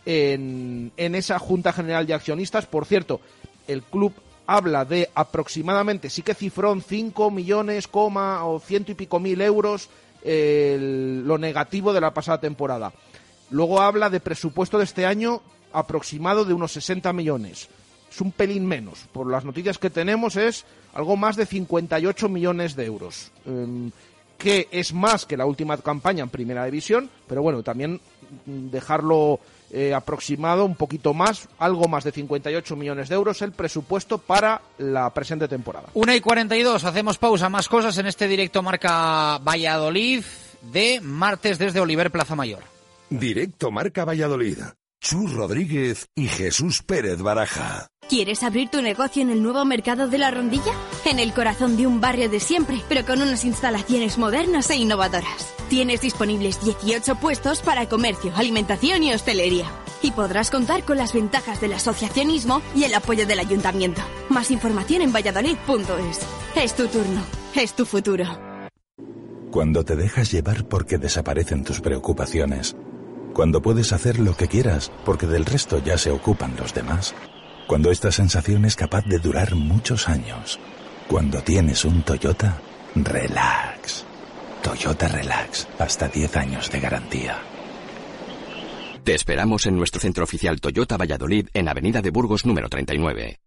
en, 0.06 0.92
en 0.98 1.16
esa 1.16 1.40
Junta 1.40 1.72
General 1.72 2.06
de 2.06 2.16
Accionistas. 2.16 2.66
Por 2.66 2.86
cierto, 2.86 3.22
el 3.68 3.84
club 3.84 4.14
habla 4.46 4.86
de 4.86 5.10
aproximadamente, 5.16 6.10
sí 6.10 6.22
que 6.22 6.34
cifró 6.34 6.74
en 6.74 6.82
5 6.82 7.32
millones, 7.32 7.88
coma, 7.88 8.46
o 8.46 8.60
ciento 8.60 8.92
y 8.92 8.96
pico 8.96 9.20
mil 9.20 9.40
euros 9.42 9.90
el, 10.24 11.26
lo 11.26 11.38
negativo 11.38 11.94
de 11.94 12.02
la 12.02 12.14
pasada 12.14 12.40
temporada. 12.40 12.94
Luego 13.52 13.82
habla 13.82 14.10
de 14.10 14.20
presupuesto 14.20 14.78
de 14.78 14.86
este 14.86 15.06
año 15.06 15.42
aproximado 15.72 16.46
de 16.46 16.54
unos 16.54 16.72
60 16.74 17.14
millones. 17.14 17.70
Es 18.12 18.22
un 18.22 18.32
pelín 18.32 18.66
menos. 18.66 19.08
Por 19.12 19.30
las 19.30 19.44
noticias 19.44 19.78
que 19.78 19.90
tenemos 19.90 20.36
es 20.36 20.66
algo 20.94 21.18
más 21.18 21.36
de 21.36 21.46
58 21.46 22.30
millones 22.30 22.76
de 22.76 22.86
euros. 22.86 23.32
Eh, 23.46 23.90
que 24.38 24.68
es 24.72 24.94
más 24.94 25.26
que 25.26 25.38
la 25.38 25.46
última 25.46 25.78
campaña 25.78 26.24
en 26.24 26.30
Primera 26.30 26.66
División, 26.66 27.10
pero 27.28 27.42
bueno, 27.42 27.64
también 27.64 28.02
dejarlo 28.46 29.40
eh, 29.74 29.94
aproximado 29.94 30.66
un 30.66 30.76
poquito 30.76 31.14
más, 31.14 31.50
algo 31.58 31.88
más 31.88 32.04
de 32.04 32.12
58 32.12 32.76
millones 32.76 33.10
de 33.10 33.16
euros 33.16 33.42
el 33.42 33.52
presupuesto 33.52 34.20
para 34.20 34.62
la 34.78 35.10
presente 35.12 35.48
temporada. 35.48 35.88
1 35.96 36.14
y 36.14 36.22
42, 36.22 36.84
hacemos 36.84 37.18
pausa, 37.18 37.50
más 37.50 37.68
cosas 37.68 37.98
en 37.98 38.06
este 38.06 38.28
directo 38.28 38.62
marca 38.62 39.40
Valladolid 39.40 40.24
de 40.72 41.02
martes 41.02 41.58
desde 41.58 41.80
Oliver 41.80 42.12
Plaza 42.12 42.36
Mayor. 42.36 42.64
Directo 43.10 43.72
marca 43.72 44.06
Valladolid. 44.06 44.60
Chus 45.04 45.34
Rodríguez 45.34 46.08
y 46.16 46.28
Jesús 46.28 46.82
Pérez 46.82 47.22
Baraja. 47.22 47.88
¿Quieres 48.08 48.42
abrir 48.42 48.70
tu 48.70 48.82
negocio 48.82 49.22
en 49.22 49.32
el 49.32 49.44
nuevo 49.44 49.66
mercado 49.66 50.08
de 50.08 50.18
la 50.18 50.32
rondilla? 50.32 50.72
En 51.04 51.20
el 51.20 51.34
corazón 51.34 51.76
de 51.76 51.86
un 51.86 52.00
barrio 52.00 52.30
de 52.30 52.40
siempre, 52.40 52.82
pero 52.88 53.06
con 53.06 53.22
unas 53.22 53.44
instalaciones 53.44 54.18
modernas 54.18 54.70
e 54.70 54.78
innovadoras. 54.78 55.54
Tienes 55.70 56.00
disponibles 56.00 56.64
18 56.64 57.16
puestos 57.18 57.62
para 57.62 57.90
comercio, 57.90 58.32
alimentación 58.34 59.04
y 59.04 59.14
hostelería. 59.14 59.66
Y 60.02 60.12
podrás 60.12 60.50
contar 60.50 60.86
con 60.86 60.98
las 60.98 61.12
ventajas 61.12 61.60
del 61.60 61.74
asociacionismo 61.74 62.62
y 62.74 62.86
el 62.86 62.94
apoyo 62.94 63.28
del 63.28 63.40
ayuntamiento. 63.40 64.02
Más 64.30 64.52
información 64.52 65.02
en 65.02 65.12
valladolid.es. 65.12 66.20
Es 66.56 66.76
tu 66.78 66.88
turno, 66.88 67.22
es 67.56 67.74
tu 67.74 67.86
futuro. 67.86 68.26
Cuando 69.52 69.84
te 69.84 69.98
dejas 69.98 70.32
llevar 70.32 70.66
porque 70.70 70.98
desaparecen 70.98 71.66
tus 71.66 71.82
preocupaciones 71.82 72.74
cuando 73.34 73.62
puedes 73.62 73.92
hacer 73.92 74.20
lo 74.20 74.38
que 74.38 74.48
quieras, 74.48 74.92
porque 75.04 75.26
del 75.26 75.46
resto 75.46 75.80
ya 75.80 75.98
se 75.98 76.12
ocupan 76.12 76.56
los 76.58 76.74
demás. 76.74 77.14
Cuando 77.68 77.92
esta 77.92 78.12
sensación 78.12 78.66
es 78.66 78.76
capaz 78.76 79.04
de 79.06 79.20
durar 79.20 79.56
muchos 79.56 80.08
años. 80.08 80.60
Cuando 81.08 81.42
tienes 81.42 81.84
un 81.84 82.04
Toyota, 82.04 82.62
relax. 82.96 84.06
Toyota 84.62 85.10
Relax, 85.10 85.68
hasta 85.78 86.08
10 86.08 86.38
años 86.38 86.72
de 86.72 86.80
garantía. 86.80 87.38
Te 89.04 89.14
esperamos 89.14 89.66
en 89.66 89.76
nuestro 89.76 90.00
centro 90.00 90.24
oficial 90.24 90.62
Toyota 90.62 90.96
Valladolid 90.96 91.50
en 91.54 91.68
Avenida 91.68 92.02
de 92.02 92.12
Burgos 92.12 92.46
número 92.46 92.70
39. 92.70 93.40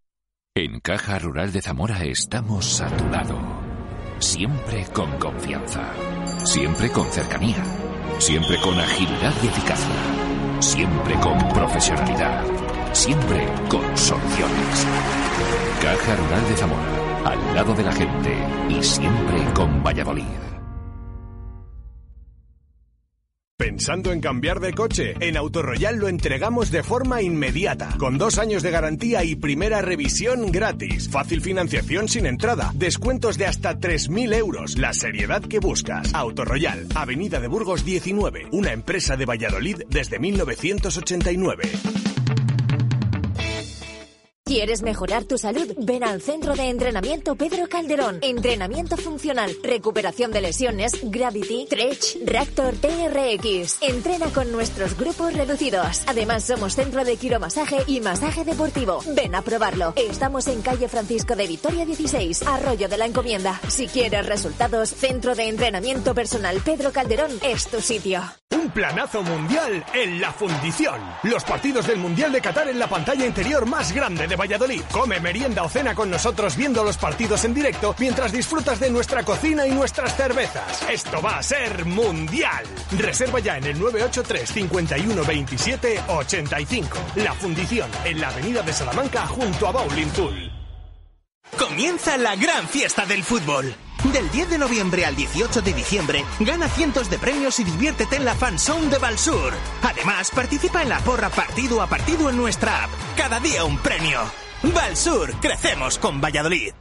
En 0.54 0.80
Caja 0.80 1.18
Rural 1.18 1.52
de 1.52 1.62
Zamora 1.62 2.04
estamos 2.04 2.82
a 2.82 2.94
tu 2.94 3.08
lado. 3.08 3.38
Siempre 4.18 4.84
con 4.92 5.18
confianza. 5.18 5.90
Siempre 6.44 6.90
con 6.90 7.10
cercanía 7.10 7.85
Siempre 8.18 8.58
con 8.60 8.78
agilidad 8.78 9.32
y 9.42 9.46
eficacia. 9.46 9.94
Siempre 10.60 11.14
con 11.20 11.38
profesionalidad. 11.50 12.44
Siempre 12.92 13.46
con 13.68 13.96
soluciones. 13.96 14.86
Caja 15.82 16.16
Rural 16.16 16.48
de 16.48 16.56
Zamora. 16.56 16.82
Al 17.24 17.54
lado 17.54 17.74
de 17.74 17.82
la 17.82 17.92
gente. 17.92 18.36
Y 18.68 18.82
siempre 18.82 19.44
con 19.54 19.82
Valladolid. 19.82 20.55
¿Pensando 23.58 24.12
en 24.12 24.20
cambiar 24.20 24.60
de 24.60 24.74
coche? 24.74 25.14
En 25.18 25.38
Autoroyal 25.38 25.96
lo 25.96 26.08
entregamos 26.08 26.70
de 26.70 26.82
forma 26.82 27.22
inmediata, 27.22 27.88
con 27.98 28.18
dos 28.18 28.36
años 28.36 28.62
de 28.62 28.70
garantía 28.70 29.24
y 29.24 29.34
primera 29.34 29.80
revisión 29.80 30.52
gratis. 30.52 31.08
Fácil 31.08 31.40
financiación 31.40 32.06
sin 32.06 32.26
entrada, 32.26 32.70
descuentos 32.74 33.38
de 33.38 33.46
hasta 33.46 33.78
3.000 33.78 34.34
euros, 34.34 34.76
la 34.76 34.92
seriedad 34.92 35.40
que 35.40 35.58
buscas. 35.58 36.12
Autoroyal, 36.12 36.86
Avenida 36.94 37.40
de 37.40 37.48
Burgos 37.48 37.82
19, 37.82 38.48
una 38.52 38.74
empresa 38.74 39.16
de 39.16 39.24
Valladolid 39.24 39.84
desde 39.88 40.18
1989. 40.18 42.15
¿Quieres 44.56 44.80
mejorar 44.80 45.24
tu 45.24 45.36
salud? 45.36 45.70
Ven 45.76 46.02
al 46.02 46.22
Centro 46.22 46.54
de 46.54 46.70
Entrenamiento 46.70 47.36
Pedro 47.36 47.68
Calderón. 47.68 48.20
Entrenamiento 48.22 48.96
funcional, 48.96 49.54
recuperación 49.62 50.30
de 50.30 50.40
lesiones, 50.40 50.92
Gravity, 51.02 51.66
Stretch, 51.66 52.16
Reactor 52.24 52.74
TRX. 52.76 53.82
Entrena 53.82 54.28
con 54.32 54.50
nuestros 54.52 54.96
grupos 54.96 55.34
reducidos. 55.34 56.04
Además, 56.06 56.44
somos 56.44 56.74
centro 56.74 57.04
de 57.04 57.18
quiromasaje 57.18 57.84
y 57.86 58.00
masaje 58.00 58.46
deportivo. 58.46 59.00
Ven 59.08 59.34
a 59.34 59.42
probarlo. 59.42 59.92
Estamos 59.94 60.46
en 60.48 60.62
calle 60.62 60.88
Francisco 60.88 61.36
de 61.36 61.48
Vitoria 61.48 61.84
16, 61.84 62.46
Arroyo 62.46 62.88
de 62.88 62.96
la 62.96 63.04
Encomienda. 63.04 63.60
Si 63.68 63.88
quieres 63.88 64.24
resultados, 64.24 64.88
Centro 64.88 65.34
de 65.34 65.50
Entrenamiento 65.50 66.14
Personal 66.14 66.62
Pedro 66.64 66.92
Calderón 66.92 67.32
es 67.42 67.68
tu 67.68 67.82
sitio. 67.82 68.22
Un 68.54 68.70
planazo 68.70 69.22
mundial 69.22 69.84
en 69.92 70.18
la 70.18 70.32
fundición. 70.32 70.98
Los 71.24 71.44
partidos 71.44 71.86
del 71.86 71.98
Mundial 71.98 72.32
de 72.32 72.40
Qatar 72.40 72.68
en 72.68 72.78
la 72.78 72.86
pantalla 72.88 73.26
interior 73.26 73.66
más 73.66 73.92
grande 73.92 74.26
de 74.26 74.34
Valladolid. 74.34 74.45
Come, 74.92 75.20
merienda 75.20 75.62
o 75.62 75.68
cena 75.68 75.94
con 75.94 76.10
nosotros 76.10 76.56
viendo 76.56 76.84
los 76.84 76.96
partidos 76.96 77.44
en 77.44 77.54
directo 77.54 77.94
mientras 77.98 78.32
disfrutas 78.32 78.78
de 78.80 78.90
nuestra 78.90 79.24
cocina 79.24 79.66
y 79.66 79.72
nuestras 79.72 80.16
cervezas. 80.16 80.82
Esto 80.88 81.20
va 81.20 81.38
a 81.38 81.42
ser 81.42 81.84
mundial. 81.84 82.64
Reserva 82.96 83.40
ya 83.40 83.58
en 83.58 83.64
el 83.64 83.78
983 83.78 84.48
51 84.48 85.24
27 85.24 86.00
85. 86.08 86.98
La 87.16 87.34
fundición 87.34 87.90
en 88.04 88.20
la 88.20 88.28
avenida 88.28 88.62
de 88.62 88.72
Salamanca 88.72 89.26
junto 89.26 89.66
a 89.66 89.72
Bowling 89.72 90.10
Tool. 90.10 90.55
Comienza 91.58 92.18
la 92.18 92.36
gran 92.36 92.68
fiesta 92.68 93.06
del 93.06 93.22
fútbol. 93.22 93.74
Del 94.12 94.30
10 94.30 94.50
de 94.50 94.58
noviembre 94.58 95.06
al 95.06 95.16
18 95.16 95.62
de 95.62 95.72
diciembre, 95.72 96.24
gana 96.40 96.68
cientos 96.68 97.08
de 97.08 97.18
premios 97.18 97.58
y 97.60 97.64
diviértete 97.64 98.16
en 98.16 98.24
la 98.24 98.34
Fanzone 98.34 98.88
de 98.88 98.98
Balsur. 98.98 99.54
Además, 99.82 100.30
participa 100.30 100.82
en 100.82 100.90
la 100.90 100.98
porra 101.00 101.30
partido 101.30 101.80
a 101.80 101.86
partido 101.86 102.28
en 102.28 102.36
nuestra 102.36 102.84
app. 102.84 102.90
Cada 103.16 103.40
día 103.40 103.64
un 103.64 103.78
premio. 103.78 104.20
Balsur, 104.62 105.32
crecemos 105.40 105.98
con 105.98 106.20
Valladolid. 106.20 106.74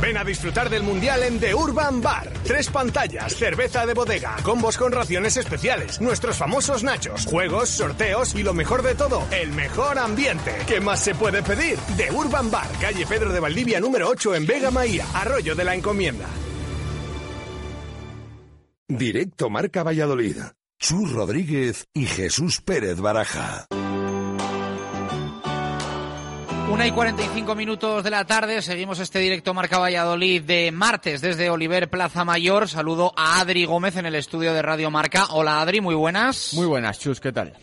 Ven 0.00 0.16
a 0.16 0.24
disfrutar 0.24 0.70
del 0.70 0.82
Mundial 0.82 1.22
en 1.24 1.40
The 1.40 1.54
Urban 1.54 2.00
Bar. 2.00 2.32
Tres 2.44 2.70
pantallas, 2.70 3.34
cerveza 3.34 3.84
de 3.84 3.94
bodega, 3.94 4.36
combos 4.42 4.76
con 4.76 4.92
raciones 4.92 5.36
especiales, 5.36 6.00
nuestros 6.00 6.36
famosos 6.36 6.84
nachos, 6.84 7.26
juegos, 7.26 7.68
sorteos 7.68 8.34
y 8.34 8.42
lo 8.42 8.54
mejor 8.54 8.82
de 8.82 8.94
todo, 8.94 9.26
el 9.32 9.52
mejor 9.52 9.98
ambiente. 9.98 10.54
¿Qué 10.66 10.80
más 10.80 11.00
se 11.00 11.14
puede 11.14 11.42
pedir? 11.42 11.78
The 11.96 12.12
Urban 12.12 12.50
Bar, 12.50 12.68
calle 12.80 13.06
Pedro 13.06 13.32
de 13.32 13.40
Valdivia 13.40 13.80
número 13.80 14.08
8 14.08 14.36
en 14.36 14.46
Vega 14.46 14.70
Maía, 14.70 15.06
Arroyo 15.14 15.54
de 15.54 15.64
la 15.64 15.74
Encomienda. 15.74 16.26
Directo 18.88 19.50
Marca 19.50 19.82
Valladolid. 19.82 20.36
Chus 20.78 21.12
Rodríguez 21.12 21.88
y 21.92 22.06
Jesús 22.06 22.60
Pérez 22.60 23.00
Baraja. 23.00 23.66
Una 26.70 26.86
y 26.86 26.92
45 26.92 27.54
minutos 27.54 28.04
de 28.04 28.10
la 28.10 28.26
tarde, 28.26 28.60
seguimos 28.60 28.98
este 29.00 29.18
directo 29.20 29.54
Marca 29.54 29.78
Valladolid 29.78 30.42
de 30.42 30.70
martes 30.70 31.22
desde 31.22 31.48
Oliver 31.48 31.88
Plaza 31.88 32.24
Mayor. 32.24 32.68
Saludo 32.68 33.12
a 33.16 33.40
Adri 33.40 33.64
Gómez 33.64 33.96
en 33.96 34.04
el 34.04 34.14
estudio 34.14 34.52
de 34.52 34.60
Radio 34.60 34.90
Marca. 34.90 35.28
Hola 35.30 35.62
Adri, 35.62 35.80
muy 35.80 35.94
buenas. 35.94 36.52
Muy 36.52 36.66
buenas, 36.66 36.98
Chus, 36.98 37.20
¿qué 37.20 37.32
tal? 37.32 37.54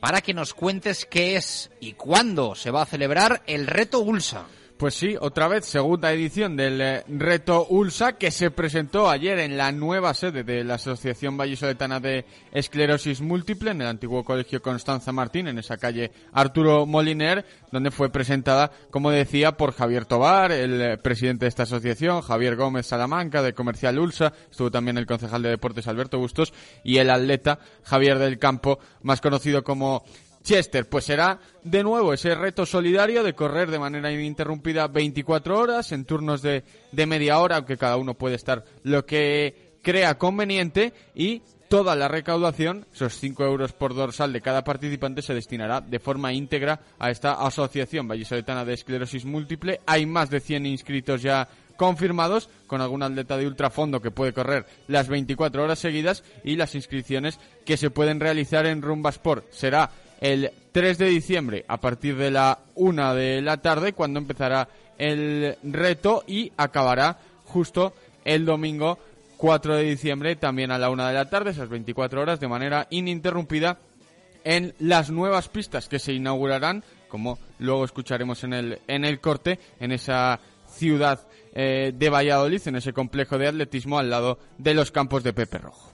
Para 0.00 0.20
que 0.20 0.34
nos 0.34 0.54
cuentes 0.54 1.04
qué 1.04 1.34
es 1.34 1.70
y 1.80 1.94
cuándo 1.94 2.54
se 2.54 2.70
va 2.70 2.82
a 2.82 2.86
celebrar 2.86 3.42
el 3.46 3.66
reto 3.66 3.98
Ulsa. 3.98 4.46
Pues 4.78 4.94
sí, 4.94 5.16
otra 5.20 5.48
vez 5.48 5.64
segunda 5.64 6.12
edición 6.12 6.56
del 6.56 6.80
eh, 6.80 7.02
reto 7.08 7.66
ULSA 7.68 8.12
que 8.12 8.30
se 8.30 8.52
presentó 8.52 9.10
ayer 9.10 9.40
en 9.40 9.56
la 9.56 9.72
nueva 9.72 10.14
sede 10.14 10.44
de 10.44 10.62
la 10.62 10.74
Asociación 10.74 11.36
Vallisoletana 11.36 11.98
de 11.98 12.24
Esclerosis 12.52 13.20
Múltiple 13.20 13.72
en 13.72 13.80
el 13.80 13.88
antiguo 13.88 14.22
Colegio 14.22 14.62
Constanza 14.62 15.10
Martín 15.10 15.48
en 15.48 15.58
esa 15.58 15.78
calle 15.78 16.12
Arturo 16.32 16.86
Moliner 16.86 17.44
donde 17.72 17.90
fue 17.90 18.10
presentada, 18.10 18.70
como 18.92 19.10
decía, 19.10 19.56
por 19.56 19.74
Javier 19.74 20.04
Tobar, 20.04 20.52
el 20.52 20.80
eh, 20.80 20.96
presidente 20.96 21.46
de 21.46 21.48
esta 21.48 21.64
asociación, 21.64 22.22
Javier 22.22 22.54
Gómez 22.54 22.86
Salamanca 22.86 23.42
de 23.42 23.54
Comercial 23.54 23.98
ULSA, 23.98 24.32
estuvo 24.48 24.70
también 24.70 24.96
el 24.96 25.06
concejal 25.06 25.42
de 25.42 25.50
Deportes 25.50 25.88
Alberto 25.88 26.20
Bustos 26.20 26.52
y 26.84 26.98
el 26.98 27.10
atleta 27.10 27.58
Javier 27.82 28.20
del 28.20 28.38
Campo, 28.38 28.78
más 29.02 29.20
conocido 29.20 29.64
como 29.64 30.04
Chester, 30.48 30.88
pues 30.88 31.04
será 31.04 31.38
de 31.62 31.82
nuevo 31.82 32.14
ese 32.14 32.34
reto 32.34 32.64
solidario 32.64 33.22
de 33.22 33.34
correr 33.34 33.70
de 33.70 33.78
manera 33.78 34.10
ininterrumpida 34.10 34.88
24 34.88 35.58
horas 35.58 35.92
en 35.92 36.06
turnos 36.06 36.40
de, 36.40 36.64
de 36.90 37.04
media 37.04 37.38
hora, 37.38 37.56
aunque 37.56 37.76
cada 37.76 37.98
uno 37.98 38.14
puede 38.14 38.36
estar 38.36 38.64
lo 38.82 39.04
que 39.04 39.74
crea 39.82 40.16
conveniente 40.16 40.94
y 41.14 41.42
toda 41.68 41.94
la 41.94 42.08
recaudación, 42.08 42.86
esos 42.94 43.12
5 43.18 43.44
euros 43.44 43.74
por 43.74 43.94
dorsal 43.94 44.32
de 44.32 44.40
cada 44.40 44.64
participante, 44.64 45.20
se 45.20 45.34
destinará 45.34 45.82
de 45.82 45.98
forma 45.98 46.32
íntegra 46.32 46.80
a 46.98 47.10
esta 47.10 47.46
Asociación 47.46 48.08
Vallisoletana 48.08 48.64
de 48.64 48.72
Esclerosis 48.72 49.26
Múltiple. 49.26 49.82
Hay 49.84 50.06
más 50.06 50.30
de 50.30 50.40
100 50.40 50.64
inscritos 50.64 51.20
ya 51.20 51.46
confirmados, 51.76 52.48
con 52.66 52.80
algún 52.80 53.02
atleta 53.02 53.36
de 53.36 53.46
ultrafondo 53.46 54.00
que 54.00 54.10
puede 54.10 54.32
correr 54.32 54.64
las 54.88 55.08
24 55.08 55.62
horas 55.62 55.78
seguidas 55.78 56.24
y 56.42 56.56
las 56.56 56.74
inscripciones 56.74 57.38
que 57.66 57.76
se 57.76 57.90
pueden 57.90 58.18
realizar 58.18 58.64
en 58.64 58.80
Rumbasport. 58.80 59.52
Será 59.52 59.90
el 60.20 60.50
3 60.72 60.98
de 60.98 61.06
diciembre 61.06 61.64
a 61.68 61.78
partir 61.78 62.16
de 62.16 62.30
la 62.30 62.58
1 62.74 63.14
de 63.14 63.42
la 63.42 63.58
tarde 63.58 63.92
cuando 63.92 64.18
empezará 64.18 64.68
el 64.98 65.56
reto 65.62 66.24
y 66.26 66.52
acabará 66.56 67.18
justo 67.44 67.94
el 68.24 68.44
domingo 68.44 68.98
4 69.36 69.76
de 69.76 69.84
diciembre 69.84 70.36
también 70.36 70.70
a 70.70 70.78
la 70.78 70.90
1 70.90 71.06
de 71.06 71.14
la 71.14 71.30
tarde, 71.30 71.50
esas 71.50 71.68
24 71.68 72.20
horas 72.20 72.40
de 72.40 72.48
manera 72.48 72.86
ininterrumpida 72.90 73.78
en 74.44 74.74
las 74.78 75.10
nuevas 75.10 75.48
pistas 75.48 75.88
que 75.88 75.98
se 75.98 76.12
inaugurarán, 76.12 76.82
como 77.08 77.38
luego 77.58 77.84
escucharemos 77.84 78.44
en 78.44 78.52
el, 78.52 78.80
en 78.88 79.04
el 79.04 79.20
corte, 79.20 79.58
en 79.78 79.92
esa 79.92 80.40
ciudad 80.68 81.26
eh, 81.54 81.92
de 81.94 82.10
Valladolid, 82.10 82.60
en 82.66 82.76
ese 82.76 82.92
complejo 82.92 83.38
de 83.38 83.48
atletismo 83.48 83.98
al 83.98 84.10
lado 84.10 84.38
de 84.58 84.74
los 84.74 84.90
campos 84.90 85.22
de 85.22 85.32
Pepe 85.32 85.58
Rojo. 85.58 85.92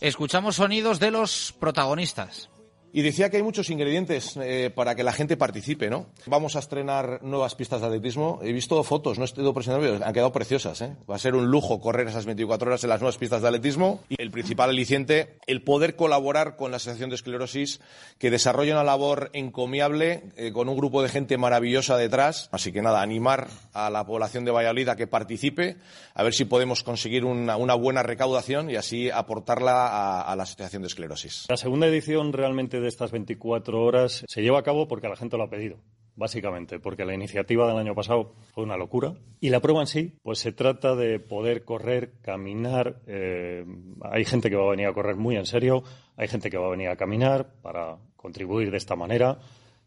Escuchamos 0.00 0.56
sonidos 0.56 1.00
de 1.00 1.10
los 1.10 1.54
protagonistas. 1.58 2.48
Y 2.92 3.02
decía 3.02 3.30
que 3.30 3.36
hay 3.36 3.42
muchos 3.42 3.70
ingredientes 3.70 4.36
eh, 4.36 4.70
para 4.74 4.94
que 4.94 5.02
la 5.02 5.12
gente 5.12 5.36
participe, 5.36 5.90
¿no? 5.90 6.06
Vamos 6.26 6.56
a 6.56 6.60
estrenar 6.60 7.22
nuevas 7.22 7.54
pistas 7.54 7.80
de 7.80 7.86
atletismo. 7.86 8.40
He 8.42 8.52
visto 8.52 8.82
fotos, 8.82 9.18
no 9.18 9.24
he 9.24 9.26
estado 9.26 9.52
presentando, 9.52 10.04
han 10.04 10.12
quedado 10.12 10.32
preciosas, 10.32 10.80
¿eh? 10.80 10.96
Va 11.08 11.16
a 11.16 11.18
ser 11.18 11.34
un 11.34 11.50
lujo 11.50 11.80
correr 11.80 12.08
esas 12.08 12.24
24 12.24 12.68
horas 12.68 12.84
en 12.84 12.90
las 12.90 13.00
nuevas 13.00 13.18
pistas 13.18 13.42
de 13.42 13.48
atletismo. 13.48 14.00
Y 14.08 14.20
el 14.20 14.30
principal 14.30 14.70
aliciente, 14.70 15.36
el 15.46 15.62
poder 15.62 15.96
colaborar 15.96 16.56
con 16.56 16.70
la 16.70 16.78
Asociación 16.78 17.10
de 17.10 17.16
Esclerosis, 17.16 17.80
que 18.18 18.30
desarrolla 18.30 18.72
una 18.72 18.84
labor 18.84 19.30
encomiable 19.32 20.24
eh, 20.36 20.52
con 20.52 20.68
un 20.68 20.76
grupo 20.76 21.02
de 21.02 21.08
gente 21.08 21.36
maravillosa 21.36 21.96
detrás. 21.96 22.48
Así 22.52 22.72
que 22.72 22.82
nada, 22.82 23.02
animar 23.02 23.48
a 23.74 23.90
la 23.90 24.06
población 24.06 24.44
de 24.44 24.50
Valladolid 24.50 24.88
a 24.88 24.96
que 24.96 25.06
participe, 25.06 25.76
a 26.14 26.22
ver 26.22 26.32
si 26.32 26.46
podemos 26.46 26.82
conseguir 26.82 27.24
una, 27.24 27.56
una 27.56 27.74
buena 27.74 28.02
recaudación 28.02 28.70
y 28.70 28.76
así 28.76 29.10
aportarla 29.10 29.88
a, 29.88 30.22
a 30.22 30.36
la 30.36 30.44
Asociación 30.44 30.82
de 30.82 30.88
Esclerosis. 30.88 31.46
La 31.48 31.56
segunda 31.56 31.86
edición 31.86 32.32
realmente 32.32 32.80
de 32.80 32.87
estas 32.88 33.12
24 33.12 33.82
horas 33.82 34.24
se 34.26 34.42
lleva 34.42 34.58
a 34.58 34.62
cabo 34.62 34.88
porque 34.88 35.08
la 35.08 35.16
gente 35.16 35.36
lo 35.36 35.44
ha 35.44 35.50
pedido 35.50 35.78
básicamente, 36.18 36.80
porque 36.80 37.04
la 37.04 37.14
iniciativa 37.14 37.68
del 37.68 37.78
año 37.78 37.94
pasado 37.94 38.34
fue 38.52 38.64
una 38.64 38.76
locura. 38.76 39.14
Y 39.40 39.50
la 39.50 39.60
prueba 39.60 39.80
en 39.80 39.86
sí, 39.86 40.14
pues 40.22 40.40
se 40.40 40.50
trata 40.50 40.96
de 40.96 41.20
poder 41.20 41.64
correr, 41.64 42.14
caminar. 42.20 43.00
Eh, 43.06 43.64
hay 44.02 44.24
gente 44.24 44.50
que 44.50 44.56
va 44.56 44.66
a 44.66 44.70
venir 44.70 44.88
a 44.88 44.92
correr 44.92 45.14
muy 45.14 45.36
en 45.36 45.46
serio, 45.46 45.84
hay 46.16 46.26
gente 46.26 46.50
que 46.50 46.58
va 46.58 46.66
a 46.66 46.70
venir 46.70 46.88
a 46.88 46.96
caminar 46.96 47.54
para 47.62 47.98
contribuir 48.16 48.72
de 48.72 48.78
esta 48.78 48.96
manera, 48.96 49.38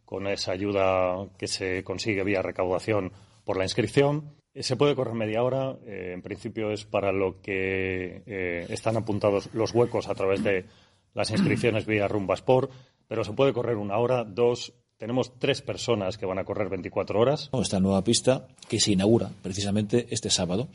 con 0.06 0.26
esa 0.26 0.54
ayuda 0.54 1.28
que 1.38 1.48
se 1.48 1.84
consigue 1.84 2.24
vía 2.24 2.42
recaudación 2.42 3.12
por 3.44 3.58
la 3.58 3.66
inscripción. 3.66 4.34
Eh, 4.54 4.64
se 4.64 4.78
puede 4.78 4.96
correr 4.96 5.16
media 5.16 5.44
hora, 5.44 5.78
eh, 5.86 6.12
en 6.14 6.22
principio 6.22 6.72
es 6.72 6.86
para 6.86 7.12
lo 7.12 7.42
que 7.42 8.24
están 8.70 8.96
apuntados 8.96 9.54
los 9.54 9.74
huecos 9.74 10.08
a 10.08 10.16
través 10.16 10.42
de 10.46 10.66
las 11.14 11.32
inscripciones 11.32 11.86
vía 11.86 12.08
Rumbasport, 12.08 12.72
pero 13.08 13.24
se 13.24 13.34
puede 13.34 13.54
correr 13.54 13.78
una 13.78 13.98
hora, 13.98 14.24
dos. 14.24 14.74
Tenemos 14.98 15.38
tres 15.40 15.62
personas 15.62 16.18
que 16.18 16.26
van 16.26 16.40
a 16.40 16.46
correr 16.46 16.70
24 16.70 17.20
horas. 17.20 17.50
Esta 17.60 17.80
nueva 17.80 18.04
pista 18.04 18.48
que 18.70 18.80
se 18.80 18.92
inaugura 18.92 19.32
precisamente 19.42 20.08
este 20.12 20.30
sábado. 20.30 20.70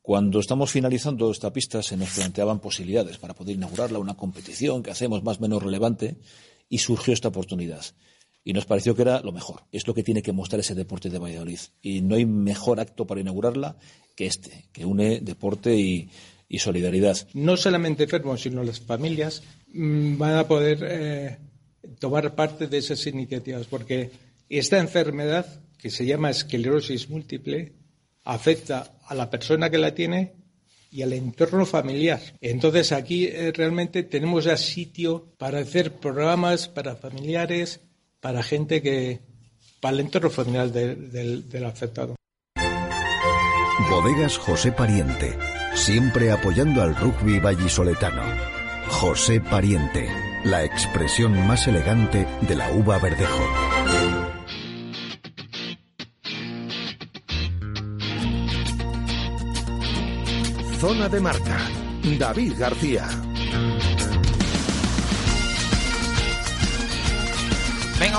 Cuando 0.00 0.38
estamos 0.38 0.70
finalizando 0.70 1.30
esta 1.30 1.52
pista 1.52 1.82
se 1.82 1.96
nos 1.96 2.10
planteaban 2.10 2.60
posibilidades 2.60 3.18
para 3.18 3.34
poder 3.34 3.56
inaugurarla, 3.56 3.98
una 3.98 4.16
competición 4.16 4.82
que 4.82 4.90
hacemos 4.90 5.24
más 5.24 5.38
o 5.38 5.40
menos 5.40 5.62
relevante 5.62 6.18
y 6.68 6.78
surgió 6.78 7.14
esta 7.14 7.28
oportunidad. 7.28 7.84
Y 8.44 8.52
nos 8.52 8.66
pareció 8.66 8.94
que 8.94 9.02
era 9.02 9.20
lo 9.20 9.32
mejor. 9.32 9.62
Es 9.72 9.86
lo 9.86 9.94
que 9.94 10.02
tiene 10.02 10.22
que 10.22 10.32
mostrar 10.32 10.60
ese 10.60 10.74
deporte 10.74 11.08
de 11.08 11.18
Valladolid. 11.18 11.58
Y 11.80 12.02
no 12.02 12.16
hay 12.16 12.26
mejor 12.26 12.78
acto 12.78 13.06
para 13.06 13.22
inaugurarla 13.22 13.76
que 14.14 14.26
este, 14.26 14.66
que 14.72 14.84
une 14.84 15.20
deporte 15.20 15.74
y, 15.74 16.10
y 16.54 16.58
solidaridad. 16.58 17.16
No 17.34 17.56
solamente 17.56 18.04
enfermos, 18.04 18.42
sino 18.42 18.62
las 18.62 18.80
familias 18.80 19.42
mmm, 19.72 20.16
van 20.16 20.36
a 20.36 20.46
poder 20.46 20.78
eh, 20.82 21.38
tomar 21.98 22.34
parte 22.34 22.66
de 22.68 22.78
esas 22.78 23.04
iniciativas, 23.06 23.66
porque 23.66 24.10
esta 24.48 24.78
enfermedad, 24.78 25.46
que 25.78 25.90
se 25.90 26.06
llama 26.06 26.30
esclerosis 26.30 27.10
múltiple, 27.10 27.72
afecta 28.24 28.92
a 29.06 29.14
la 29.14 29.28
persona 29.28 29.68
que 29.68 29.78
la 29.78 29.94
tiene 29.94 30.32
y 30.90 31.02
al 31.02 31.12
entorno 31.12 31.66
familiar. 31.66 32.20
Entonces 32.40 32.92
aquí 32.92 33.26
eh, 33.26 33.52
realmente 33.52 34.04
tenemos 34.04 34.44
ya 34.44 34.56
sitio 34.56 35.34
para 35.38 35.58
hacer 35.58 35.92
programas 35.94 36.68
para 36.68 36.94
familiares, 36.94 37.80
para 38.20 38.42
gente 38.42 38.80
que, 38.80 39.20
para 39.80 39.94
el 39.94 40.00
entorno 40.00 40.30
familiar 40.30 40.70
de, 40.70 40.94
de, 40.94 41.42
del 41.42 41.64
afectado. 41.64 42.14
Bodegas 43.90 44.38
José 44.38 44.72
Pariente, 44.72 45.36
siempre 45.74 46.30
apoyando 46.30 46.82
al 46.82 46.94
rugby 46.96 47.38
vallisoletano. 47.40 48.22
José 48.88 49.40
Pariente, 49.40 50.08
la 50.44 50.64
expresión 50.64 51.46
más 51.46 51.66
elegante 51.66 52.26
de 52.42 52.54
la 52.54 52.70
uva 52.70 52.98
verdejo. 52.98 53.44
Zona 60.78 61.08
de 61.08 61.20
marca. 61.20 61.58
David 62.18 62.52
García. 62.58 63.08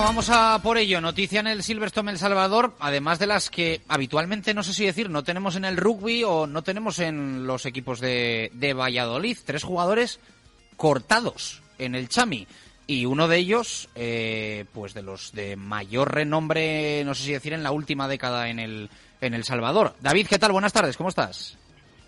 Vamos 0.02 0.30
a 0.30 0.60
por 0.62 0.78
ello. 0.78 1.02
Noticia 1.02 1.40
en 1.40 1.48
el 1.48 1.64
Silverstone 1.64 2.12
El 2.12 2.18
Salvador, 2.18 2.74
además 2.80 3.18
de 3.18 3.28
las 3.28 3.50
que 3.50 3.82
habitualmente, 3.88 4.54
no 4.54 4.62
sé 4.62 4.74
si 4.74 4.86
decir, 4.86 5.10
no 5.10 5.24
tenemos 5.24 5.56
en 5.56 5.66
el 5.66 5.78
rugby 5.78 6.24
o 6.24 6.48
no 6.48 6.62
tenemos 6.64 7.00
en 7.00 7.48
los 7.48 7.66
equipos 7.66 8.00
de, 8.00 8.52
de 8.54 8.74
Valladolid. 8.74 9.38
Tres 9.46 9.64
jugadores 9.64 10.20
cortados 10.78 11.62
en 11.80 11.96
el 11.96 12.08
Chami. 12.08 12.48
Y 12.88 13.06
uno 13.06 13.28
de 13.28 13.38
ellos, 13.38 13.90
eh, 13.96 14.66
pues 14.74 14.94
de 14.94 15.02
los 15.02 15.32
de 15.34 15.56
mayor 15.56 16.14
renombre, 16.14 17.04
no 17.04 17.16
sé 17.16 17.24
si 17.24 17.34
decir, 17.34 17.54
en 17.54 17.64
la 17.64 17.72
última 17.72 18.08
década 18.08 18.50
en 18.50 18.60
el, 18.60 18.90
en 19.22 19.34
El 19.34 19.44
Salvador. 19.44 19.96
David, 20.02 20.28
¿qué 20.30 20.38
tal? 20.38 20.52
Buenas 20.52 20.74
tardes, 20.74 20.98
¿cómo 20.98 21.10
estás? 21.10 21.58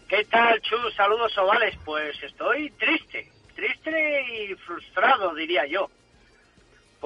¿Qué 0.08 0.24
tal, 0.26 0.62
Chus? 0.62 0.94
Saludos 0.96 1.38
ovales. 1.38 1.76
Pues 1.84 2.16
estoy 2.22 2.70
triste, 2.72 3.32
triste 3.56 4.22
y 4.46 4.56
frustrado, 4.56 5.34
diría 5.34 5.66
yo. 5.68 5.90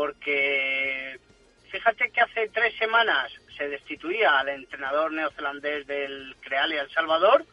Porque 0.01 1.19
fíjate 1.69 2.09
que 2.09 2.21
hace 2.21 2.49
tres 2.49 2.75
semanas 2.79 3.31
se 3.55 3.69
destituía 3.69 4.39
al 4.39 4.49
entrenador 4.49 5.11
neozelandés 5.11 5.85
del 5.85 6.35
Creal 6.41 6.73
y 6.73 6.77
El 6.77 6.89
Salvador, 6.89 7.45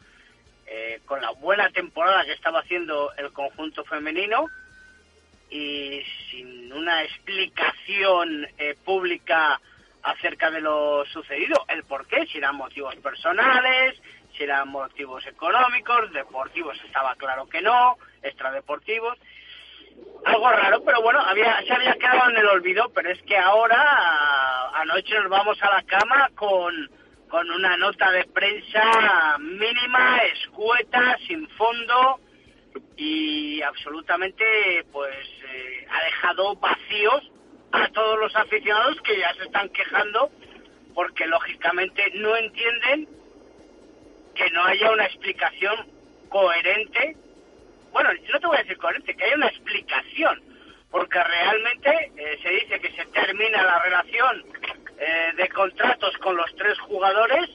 eh, 0.65 0.99
con 1.05 1.21
la 1.21 1.29
buena 1.29 1.69
temporada 1.69 2.25
que 2.25 2.31
estaba 2.31 2.61
haciendo 2.61 3.13
el 3.17 3.31
conjunto 3.33 3.83
femenino 3.85 4.47
y 5.51 6.01
sin 6.31 6.73
una 6.73 7.03
explicación 7.03 8.47
eh, 8.57 8.75
pública 8.83 9.61
acerca 10.01 10.49
de 10.49 10.61
lo 10.61 11.05
sucedido, 11.05 11.65
el 11.67 11.83
por 11.83 12.07
qué, 12.07 12.25
si 12.25 12.39
eran 12.39 12.55
motivos 12.55 12.95
personales, 12.95 14.01
si 14.35 14.41
eran 14.41 14.69
motivos 14.69 15.23
económicos, 15.27 16.11
deportivos 16.13 16.83
estaba 16.83 17.13
claro 17.13 17.47
que 17.47 17.61
no, 17.61 17.99
extradeportivos, 18.23 19.19
algo 20.25 20.49
raro, 20.49 20.83
pero 20.83 21.01
bueno, 21.01 21.19
había, 21.21 21.61
se 21.63 21.73
había 21.73 21.95
quedado 21.95 22.29
en 22.29 22.37
el 22.37 22.47
olvido, 22.47 22.89
pero 22.93 23.09
es 23.09 23.21
que 23.23 23.37
ahora, 23.37 24.69
anoche 24.75 25.15
nos 25.15 25.29
vamos 25.29 25.61
a 25.63 25.71
la 25.71 25.83
cama 25.83 26.29
con, 26.35 26.89
con 27.29 27.49
una 27.51 27.77
nota 27.77 28.11
de 28.11 28.25
prensa 28.25 29.37
mínima, 29.39 30.17
escueta, 30.33 31.17
sin 31.27 31.47
fondo 31.49 32.19
y 32.97 33.61
absolutamente, 33.61 34.85
pues, 34.91 35.25
eh, 35.47 35.87
ha 35.89 36.03
dejado 36.03 36.55
vacíos 36.57 37.31
a 37.71 37.87
todos 37.89 38.19
los 38.19 38.35
aficionados 38.35 38.99
que 39.01 39.17
ya 39.17 39.33
se 39.35 39.43
están 39.43 39.69
quejando 39.69 40.29
porque 40.93 41.25
lógicamente 41.27 42.11
no 42.15 42.35
entienden 42.35 43.07
que 44.35 44.49
no 44.51 44.63
haya 44.65 44.91
una 44.91 45.05
explicación 45.05 45.87
coherente 46.29 47.15
bueno, 47.91 48.09
no 48.31 48.39
te 48.39 48.47
voy 48.47 48.57
a 48.57 48.61
decir 48.61 48.77
coherente, 48.77 49.15
que 49.15 49.23
hay 49.23 49.33
una 49.33 49.47
explicación, 49.47 50.41
porque 50.91 51.23
realmente 51.23 52.11
eh, 52.17 52.39
se 52.41 52.49
dice 52.49 52.79
que 52.79 52.91
se 52.91 53.05
termina 53.07 53.63
la 53.63 53.79
relación 53.79 54.43
eh, 54.99 55.31
de 55.35 55.49
contratos 55.49 56.15
con 56.17 56.35
los 56.35 56.53
tres 56.55 56.77
jugadores 56.79 57.49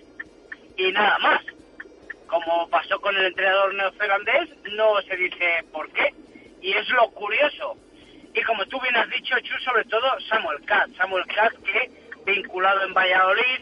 y 0.77 0.93
nada 0.93 1.19
más. 1.19 1.43
Como 2.27 2.69
pasó 2.69 3.01
con 3.01 3.15
el 3.17 3.27
entrenador 3.27 3.75
neozelandés, 3.75 4.49
no 4.73 5.01
se 5.03 5.17
dice 5.17 5.65
por 5.73 5.91
qué. 5.93 6.13
Y 6.63 6.73
es 6.73 6.89
lo 6.89 7.11
curioso. 7.11 7.77
Y 8.35 8.43
como 8.43 8.67
tú 8.67 8.81
bien 8.81 8.97
has 8.97 9.09
dicho, 9.11 9.39
Chu, 9.41 9.57
sobre 9.59 9.85
todo 9.85 10.19
Samuel 10.29 10.65
Katz. 10.65 10.97
Samuel 10.97 11.25
Katz 11.27 11.57
que, 11.61 11.91
vinculado 12.25 12.83
en 12.83 12.95
Valladolid, 12.95 13.61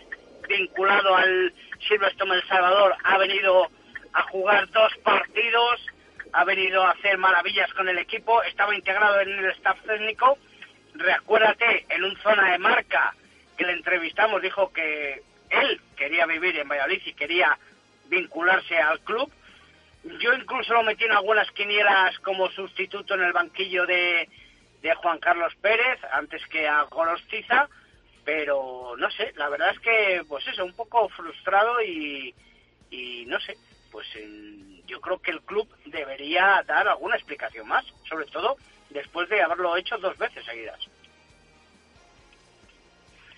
vinculado 0.48 1.16
al 1.16 1.52
Silverstone 1.86 2.36
El 2.36 2.48
Salvador, 2.48 2.94
ha 3.04 3.18
venido 3.18 3.68
a 4.14 4.22
jugar 4.24 4.70
dos 4.70 4.92
partidos, 5.02 5.86
ha 6.32 6.44
venido 6.44 6.82
a 6.82 6.90
hacer 6.90 7.18
maravillas 7.18 7.72
con 7.74 7.88
el 7.88 7.98
equipo, 7.98 8.42
estaba 8.42 8.74
integrado 8.74 9.20
en 9.20 9.30
el 9.30 9.50
staff 9.52 9.80
técnico. 9.82 10.38
Recuérdate, 10.94 11.86
en 11.88 12.04
un 12.04 12.16
zona 12.18 12.52
de 12.52 12.58
marca 12.58 13.14
que 13.56 13.64
le 13.64 13.72
entrevistamos, 13.72 14.42
dijo 14.42 14.72
que 14.72 15.22
él 15.50 15.80
quería 15.96 16.26
vivir 16.26 16.58
en 16.58 16.68
Valladolid 16.68 17.02
y 17.04 17.14
quería 17.14 17.58
vincularse 18.08 18.78
al 18.78 19.00
club. 19.00 19.30
Yo 20.04 20.32
incluso 20.32 20.74
lo 20.74 20.82
metí 20.82 21.04
en 21.04 21.12
algunas 21.12 21.50
quinielas 21.52 22.18
como 22.20 22.50
sustituto 22.50 23.14
en 23.14 23.22
el 23.22 23.32
banquillo 23.32 23.86
de, 23.86 24.28
de 24.82 24.94
Juan 24.96 25.18
Carlos 25.18 25.54
Pérez, 25.60 26.00
antes 26.12 26.44
que 26.48 26.66
a 26.66 26.82
Gorostiza, 26.82 27.68
pero 28.24 28.94
no 28.98 29.10
sé, 29.10 29.32
la 29.36 29.48
verdad 29.48 29.70
es 29.70 29.80
que, 29.80 30.22
pues 30.28 30.46
eso, 30.46 30.64
un 30.64 30.74
poco 30.74 31.08
frustrado 31.10 31.80
y, 31.82 32.34
no 33.26 33.38
sé, 33.40 33.56
pues 33.90 34.06
yo 34.92 35.00
creo 35.00 35.18
que 35.18 35.30
el 35.30 35.40
club 35.40 35.66
debería 35.86 36.62
dar 36.66 36.86
alguna 36.86 37.16
explicación 37.16 37.66
más, 37.66 37.84
sobre 38.08 38.26
todo 38.26 38.56
después 38.90 39.28
de 39.30 39.42
haberlo 39.42 39.74
hecho 39.76 39.96
dos 39.96 40.16
veces 40.18 40.44
seguidas. 40.44 40.78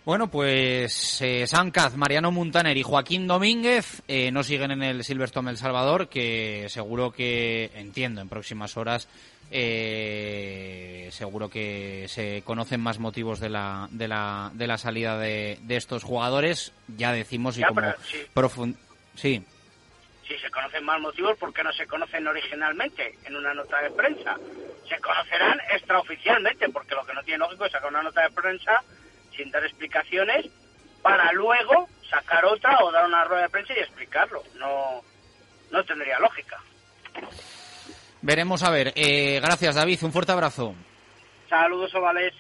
Bueno, 0.04 0.28
pues 0.28 1.22
eh, 1.22 1.46
Sancaz, 1.46 1.96
Mariano 1.96 2.30
Muntaner 2.30 2.76
y 2.76 2.82
Joaquín 2.82 3.26
Domínguez 3.26 4.02
eh, 4.06 4.30
no 4.32 4.42
siguen 4.42 4.72
en 4.72 4.82
el 4.82 5.04
Silverstone 5.04 5.50
El 5.50 5.56
Salvador, 5.56 6.08
que 6.08 6.66
seguro 6.68 7.12
que, 7.12 7.70
entiendo, 7.76 8.20
en 8.20 8.28
próximas 8.28 8.76
horas 8.76 9.08
eh, 9.50 11.08
seguro 11.12 11.48
que 11.48 12.06
se 12.08 12.42
conocen 12.42 12.80
más 12.80 12.98
motivos 12.98 13.38
de 13.38 13.48
la, 13.48 13.88
de 13.92 14.08
la, 14.08 14.50
de 14.52 14.66
la 14.66 14.76
salida 14.76 15.16
de, 15.18 15.58
de 15.62 15.76
estos 15.76 16.02
jugadores. 16.02 16.72
Ya 16.98 17.12
decimos 17.12 17.56
y 17.56 17.62
como 17.62 17.80
sí. 18.02 18.26
sí 19.14 19.44
si 20.34 20.40
se 20.40 20.50
conocen 20.50 20.84
más 20.84 21.00
motivos, 21.00 21.38
¿por 21.38 21.52
qué 21.52 21.62
no 21.62 21.72
se 21.72 21.86
conocen 21.86 22.26
originalmente 22.26 23.18
en 23.24 23.36
una 23.36 23.54
nota 23.54 23.80
de 23.80 23.90
prensa? 23.90 24.36
Se 24.88 24.98
conocerán 25.00 25.60
extraoficialmente, 25.72 26.68
porque 26.70 26.94
lo 26.94 27.04
que 27.04 27.14
no 27.14 27.22
tiene 27.22 27.38
lógico 27.38 27.64
es 27.64 27.72
sacar 27.72 27.90
una 27.90 28.02
nota 28.02 28.22
de 28.22 28.30
prensa 28.30 28.82
sin 29.36 29.50
dar 29.50 29.64
explicaciones 29.64 30.46
para 31.02 31.32
luego 31.32 31.88
sacar 32.08 32.44
otra 32.44 32.78
o 32.82 32.90
dar 32.90 33.04
una 33.06 33.24
rueda 33.24 33.42
de 33.42 33.48
prensa 33.48 33.74
y 33.74 33.80
explicarlo. 33.80 34.42
No, 34.56 35.02
no 35.70 35.84
tendría 35.84 36.18
lógica. 36.18 36.60
Veremos 38.22 38.62
a 38.62 38.70
ver. 38.70 38.92
Eh, 38.96 39.40
gracias, 39.40 39.74
David. 39.74 40.02
Un 40.02 40.12
fuerte 40.12 40.32
abrazo. 40.32 40.74
Saludos, 41.48 41.94
Ovales. 41.94 42.34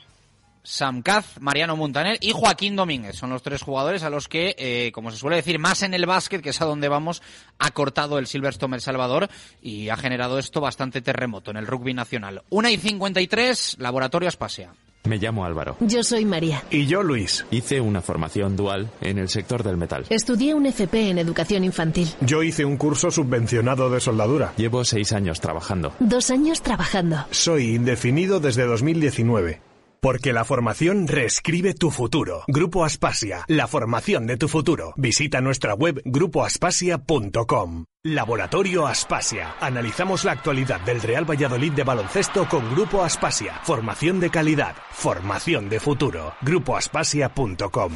Sam 0.64 1.02
Caz, 1.02 1.38
Mariano 1.40 1.76
Montaner 1.76 2.18
y 2.20 2.32
Joaquín 2.32 2.74
Domínguez. 2.74 3.16
Son 3.16 3.30
los 3.30 3.42
tres 3.42 3.62
jugadores 3.62 4.02
a 4.02 4.10
los 4.10 4.28
que, 4.28 4.56
eh, 4.58 4.90
como 4.92 5.10
se 5.10 5.18
suele 5.18 5.36
decir, 5.36 5.58
más 5.58 5.82
en 5.82 5.94
el 5.94 6.06
básquet, 6.06 6.42
que 6.42 6.50
es 6.50 6.60
a 6.60 6.64
donde 6.64 6.88
vamos, 6.88 7.22
ha 7.58 7.70
cortado 7.70 8.18
el 8.18 8.26
Silverstone 8.26 8.76
El 8.76 8.82
Salvador 8.82 9.28
y 9.62 9.90
ha 9.90 9.96
generado 9.96 10.38
esto 10.38 10.60
bastante 10.60 11.02
terremoto 11.02 11.50
en 11.50 11.58
el 11.58 11.66
rugby 11.66 11.94
nacional. 11.94 12.42
Una 12.48 12.70
y 12.70 12.78
53, 12.78 13.76
Laboratorio 13.78 14.28
Aspasia. 14.28 14.72
Me 15.04 15.18
llamo 15.18 15.44
Álvaro. 15.44 15.76
Yo 15.80 16.02
soy 16.02 16.24
María. 16.24 16.62
Y 16.70 16.86
yo 16.86 17.02
Luis. 17.02 17.44
Hice 17.50 17.78
una 17.78 18.00
formación 18.00 18.56
dual 18.56 18.90
en 19.02 19.18
el 19.18 19.28
sector 19.28 19.62
del 19.62 19.76
metal. 19.76 20.06
Estudié 20.08 20.54
un 20.54 20.64
FP 20.64 21.10
en 21.10 21.18
educación 21.18 21.62
infantil. 21.62 22.08
Yo 22.22 22.42
hice 22.42 22.64
un 22.64 22.78
curso 22.78 23.10
subvencionado 23.10 23.90
de 23.90 24.00
soldadura. 24.00 24.54
Llevo 24.56 24.82
seis 24.82 25.12
años 25.12 25.40
trabajando. 25.40 25.92
Dos 26.00 26.30
años 26.30 26.62
trabajando. 26.62 27.26
Soy 27.30 27.74
indefinido 27.74 28.40
desde 28.40 28.64
2019. 28.64 29.73
Porque 30.04 30.34
la 30.34 30.44
formación 30.44 31.08
reescribe 31.08 31.72
tu 31.72 31.90
futuro. 31.90 32.44
Grupo 32.46 32.84
Aspasia, 32.84 33.46
la 33.48 33.66
formación 33.66 34.26
de 34.26 34.36
tu 34.36 34.48
futuro. 34.48 34.92
Visita 34.98 35.40
nuestra 35.40 35.72
web 35.72 36.02
grupoaspasia.com. 36.04 37.86
Laboratorio 38.02 38.86
Aspasia. 38.86 39.54
Analizamos 39.60 40.24
la 40.24 40.32
actualidad 40.32 40.82
del 40.82 41.00
Real 41.00 41.24
Valladolid 41.24 41.72
de 41.72 41.84
baloncesto 41.84 42.46
con 42.50 42.70
Grupo 42.74 43.02
Aspasia. 43.02 43.62
Formación 43.62 44.20
de 44.20 44.28
calidad. 44.28 44.76
Formación 44.90 45.70
de 45.70 45.80
futuro. 45.80 46.34
Grupoaspasia.com. 46.42 47.94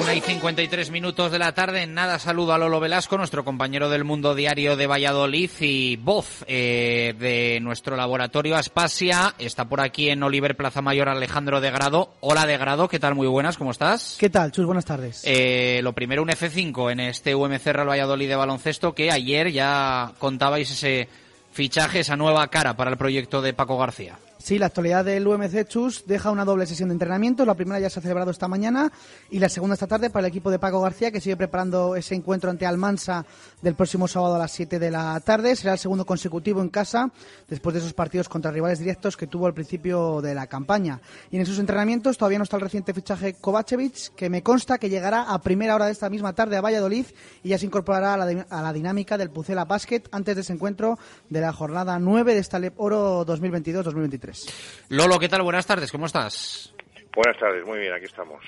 Una 0.00 0.14
y 0.14 0.20
53 0.20 0.90
minutos 0.90 1.30
de 1.30 1.38
la 1.38 1.52
tarde. 1.52 1.82
En 1.82 1.94
nada 1.94 2.18
saludo 2.18 2.52
a 2.52 2.58
Lolo 2.58 2.80
Velasco, 2.80 3.16
nuestro 3.16 3.44
compañero 3.44 3.88
del 3.88 4.02
Mundo 4.02 4.34
Diario 4.34 4.76
de 4.76 4.88
Valladolid 4.88 5.50
y 5.60 5.96
voz 5.96 6.44
eh, 6.48 7.14
de 7.18 7.60
nuestro 7.60 7.96
laboratorio 7.96 8.56
Aspasia. 8.56 9.34
Está 9.38 9.68
por 9.68 9.80
aquí 9.80 10.10
en 10.10 10.22
Oliver 10.22 10.56
Plaza 10.56 10.82
Mayor 10.82 11.08
Alejandro 11.08 11.60
de 11.60 11.70
Grado. 11.70 12.14
Hola 12.20 12.46
de 12.46 12.58
Grado, 12.58 12.88
¿qué 12.88 12.98
tal? 12.98 13.14
Muy 13.14 13.28
buenas, 13.28 13.56
¿cómo 13.56 13.70
estás? 13.70 14.16
¿Qué 14.18 14.28
tal, 14.28 14.50
Chus? 14.50 14.66
Buenas 14.66 14.84
tardes. 14.84 15.22
Eh, 15.24 15.80
lo 15.84 15.92
primero, 15.92 16.22
un 16.22 16.30
F5 16.30 16.90
en 16.90 17.00
este 17.00 17.34
UMC 17.34 17.66
Real 17.66 17.88
Valladolid 17.88 18.28
de 18.28 18.36
baloncesto 18.36 18.92
que 18.92 19.12
ayer 19.12 19.52
ya 19.52 20.14
contabais 20.18 20.68
ese 20.68 21.08
fichaje, 21.52 22.00
esa 22.00 22.16
nueva 22.16 22.48
cara 22.48 22.76
para 22.76 22.90
el 22.90 22.96
proyecto 22.96 23.40
de 23.40 23.52
Paco 23.52 23.78
García. 23.78 24.18
Sí, 24.42 24.58
la 24.58 24.66
actualidad 24.66 25.04
del 25.04 25.26
UMC 25.26 25.68
Chus 25.68 26.04
deja 26.06 26.30
una 26.30 26.46
doble 26.46 26.64
sesión 26.64 26.88
de 26.88 26.94
entrenamiento. 26.94 27.44
La 27.44 27.54
primera 27.54 27.78
ya 27.78 27.90
se 27.90 27.98
ha 27.98 28.02
celebrado 28.02 28.30
esta 28.30 28.48
mañana 28.48 28.90
y 29.30 29.38
la 29.38 29.50
segunda 29.50 29.74
esta 29.74 29.86
tarde 29.86 30.08
para 30.08 30.26
el 30.26 30.30
equipo 30.30 30.50
de 30.50 30.58
Paco 30.58 30.80
García, 30.80 31.10
que 31.10 31.20
sigue 31.20 31.36
preparando 31.36 31.94
ese 31.94 32.14
encuentro 32.14 32.48
ante 32.48 32.64
Almansa 32.64 33.26
del 33.62 33.74
próximo 33.74 34.06
sábado 34.06 34.36
a 34.36 34.38
las 34.38 34.52
7 34.52 34.78
de 34.78 34.90
la 34.90 35.18
tarde. 35.20 35.56
Será 35.56 35.72
el 35.72 35.78
segundo 35.78 36.06
consecutivo 36.06 36.62
en 36.62 36.68
casa 36.68 37.10
después 37.48 37.74
de 37.74 37.80
esos 37.80 37.92
partidos 37.92 38.28
contra 38.28 38.50
rivales 38.50 38.78
directos 38.78 39.16
que 39.16 39.26
tuvo 39.26 39.46
al 39.46 39.54
principio 39.54 40.20
de 40.20 40.34
la 40.34 40.46
campaña. 40.46 41.00
Y 41.30 41.36
en 41.36 41.42
esos 41.42 41.58
entrenamientos 41.58 42.16
todavía 42.16 42.38
no 42.38 42.44
está 42.44 42.56
el 42.56 42.62
reciente 42.62 42.94
fichaje 42.94 43.34
Kovacevic, 43.34 44.14
que 44.14 44.30
me 44.30 44.42
consta 44.42 44.78
que 44.78 44.88
llegará 44.88 45.22
a 45.22 45.40
primera 45.40 45.74
hora 45.74 45.86
de 45.86 45.92
esta 45.92 46.08
misma 46.08 46.34
tarde 46.34 46.56
a 46.56 46.60
Valladolid 46.60 47.06
y 47.42 47.48
ya 47.48 47.58
se 47.58 47.66
incorporará 47.66 48.14
a 48.14 48.16
la, 48.16 48.46
a 48.48 48.62
la 48.62 48.72
dinámica 48.72 49.18
del 49.18 49.30
Pucela 49.30 49.64
Basket 49.64 50.02
antes 50.12 50.36
de 50.36 50.42
ese 50.42 50.52
encuentro 50.52 50.98
de 51.28 51.40
la 51.40 51.52
jornada 51.52 51.98
9 51.98 52.34
de 52.34 52.40
esta 52.40 52.60
Oro 52.76 53.24
2022-2023. 53.26 54.52
Lolo, 54.90 55.18
¿qué 55.18 55.28
tal? 55.28 55.42
Buenas 55.42 55.66
tardes, 55.66 55.90
¿cómo 55.90 56.06
estás? 56.06 56.72
Buenas 57.14 57.38
tardes, 57.38 57.64
muy 57.64 57.78
bien, 57.78 57.92
aquí 57.92 58.04
estamos. 58.04 58.40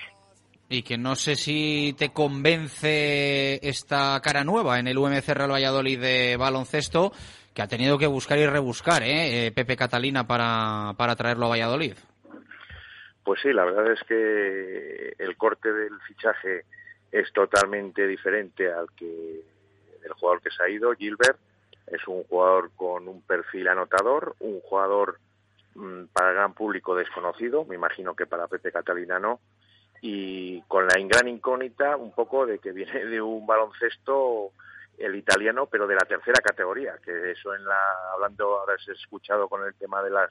Y 0.72 0.82
que 0.82 0.96
no 0.96 1.16
sé 1.16 1.36
si 1.36 1.94
te 1.98 2.14
convence 2.14 3.60
esta 3.62 4.18
cara 4.22 4.42
nueva 4.42 4.78
en 4.78 4.88
el 4.88 4.96
UMC 4.96 5.28
Real 5.28 5.52
Valladolid 5.52 6.00
de 6.00 6.36
baloncesto, 6.38 7.12
que 7.52 7.60
ha 7.60 7.68
tenido 7.68 7.98
que 7.98 8.06
buscar 8.06 8.38
y 8.38 8.46
rebuscar, 8.46 9.02
¿eh? 9.02 9.48
eh 9.48 9.52
Pepe 9.52 9.76
Catalina, 9.76 10.26
para, 10.26 10.94
para 10.96 11.14
traerlo 11.14 11.44
a 11.44 11.50
Valladolid. 11.50 11.92
Pues 13.22 13.40
sí, 13.42 13.52
la 13.52 13.66
verdad 13.66 13.92
es 13.92 14.02
que 14.04 15.14
el 15.18 15.36
corte 15.36 15.70
del 15.70 16.00
fichaje 16.08 16.64
es 17.10 17.30
totalmente 17.34 18.06
diferente 18.06 18.72
al 18.72 18.86
que 18.96 19.42
del 20.00 20.12
jugador 20.14 20.40
que 20.40 20.50
se 20.50 20.62
ha 20.62 20.70
ido, 20.70 20.94
Gilbert. 20.94 21.38
Es 21.86 22.08
un 22.08 22.24
jugador 22.24 22.70
con 22.76 23.08
un 23.08 23.20
perfil 23.20 23.68
anotador, 23.68 24.36
un 24.40 24.60
jugador 24.60 25.18
mm, 25.74 26.04
para 26.14 26.30
el 26.30 26.36
gran 26.36 26.54
público 26.54 26.94
desconocido, 26.94 27.66
me 27.66 27.74
imagino 27.74 28.14
que 28.14 28.24
para 28.24 28.48
Pepe 28.48 28.72
Catalina 28.72 29.18
no, 29.18 29.40
y 30.04 30.60
con 30.62 30.86
la 30.88 30.96
gran 30.98 31.28
incógnita 31.28 31.96
un 31.96 32.10
poco 32.12 32.44
de 32.44 32.58
que 32.58 32.72
viene 32.72 33.06
de 33.06 33.22
un 33.22 33.46
baloncesto 33.46 34.50
el 34.98 35.14
italiano, 35.14 35.66
pero 35.66 35.86
de 35.86 35.94
la 35.94 36.04
tercera 36.06 36.40
categoría, 36.42 36.96
que 37.02 37.30
eso 37.30 37.54
en 37.54 37.64
la, 37.64 37.80
hablando, 38.12 38.58
ahora 38.58 38.76
se 38.84 38.90
ha 38.90 38.94
escuchado 38.94 39.48
con 39.48 39.64
el 39.64 39.74
tema 39.74 40.02
de 40.02 40.10
las 40.10 40.30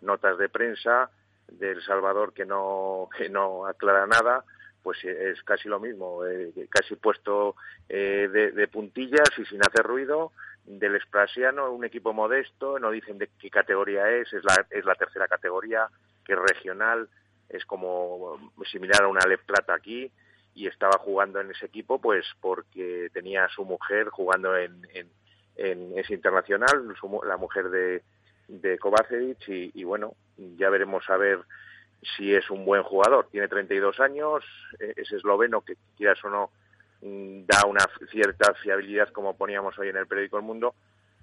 notas 0.00 0.38
de 0.38 0.48
prensa, 0.48 1.10
del 1.48 1.82
Salvador 1.82 2.32
que 2.32 2.46
no, 2.46 3.08
que 3.16 3.28
no 3.28 3.66
aclara 3.66 4.06
nada, 4.06 4.44
pues 4.82 5.04
es 5.04 5.42
casi 5.42 5.68
lo 5.68 5.78
mismo, 5.78 6.24
eh, 6.24 6.52
casi 6.70 6.96
puesto 6.96 7.56
eh, 7.88 8.28
de, 8.28 8.68
puntillas 8.68 9.28
y 9.36 9.44
sin 9.44 9.60
hacer 9.60 9.84
ruido. 9.84 10.32
Del 10.64 10.94
Esprasiano, 10.96 11.70
un 11.72 11.84
equipo 11.84 12.12
modesto, 12.12 12.78
no 12.78 12.90
dicen 12.90 13.18
de 13.18 13.28
qué 13.38 13.50
categoría 13.50 14.08
es, 14.10 14.32
es 14.32 14.44
la, 14.44 14.66
es 14.70 14.84
la 14.84 14.94
tercera 14.94 15.26
categoría, 15.26 15.88
que 16.24 16.34
es 16.34 16.38
regional, 16.38 17.08
es 17.50 17.64
como 17.64 18.38
similar 18.70 19.02
a 19.02 19.08
una 19.08 19.26
Le 19.26 19.38
Plata 19.38 19.74
aquí, 19.74 20.10
y 20.54 20.66
estaba 20.66 20.98
jugando 20.98 21.40
en 21.40 21.50
ese 21.50 21.66
equipo 21.66 22.00
pues 22.00 22.26
porque 22.40 23.08
tenía 23.12 23.44
a 23.44 23.48
su 23.48 23.64
mujer 23.64 24.08
jugando 24.08 24.56
en, 24.56 24.86
en, 24.92 25.08
ese 25.96 26.14
internacional, 26.14 26.94
la 27.26 27.36
mujer 27.36 27.68
de, 27.68 28.02
de 28.48 28.78
Kovacevic, 28.78 29.48
y, 29.48 29.70
y 29.74 29.84
bueno, 29.84 30.14
ya 30.56 30.70
veremos 30.70 31.08
a 31.10 31.18
ver 31.18 31.40
si 32.16 32.34
es 32.34 32.48
un 32.50 32.64
buen 32.64 32.82
jugador. 32.82 33.28
Tiene 33.30 33.48
32 33.48 34.00
años, 34.00 34.44
e, 34.78 34.94
es 34.96 35.12
esloveno 35.12 35.60
que 35.60 35.76
quieras 35.96 36.22
o 36.24 36.30
no 36.30 36.50
mm, 37.02 37.44
da 37.46 37.66
una 37.66 37.84
cierta 38.10 38.54
fiabilidad 38.54 39.10
como 39.10 39.36
poníamos 39.36 39.78
hoy 39.78 39.88
en 39.88 39.96
el 39.96 40.06
periódico 40.06 40.38
El 40.38 40.44
Mundo, 40.44 40.74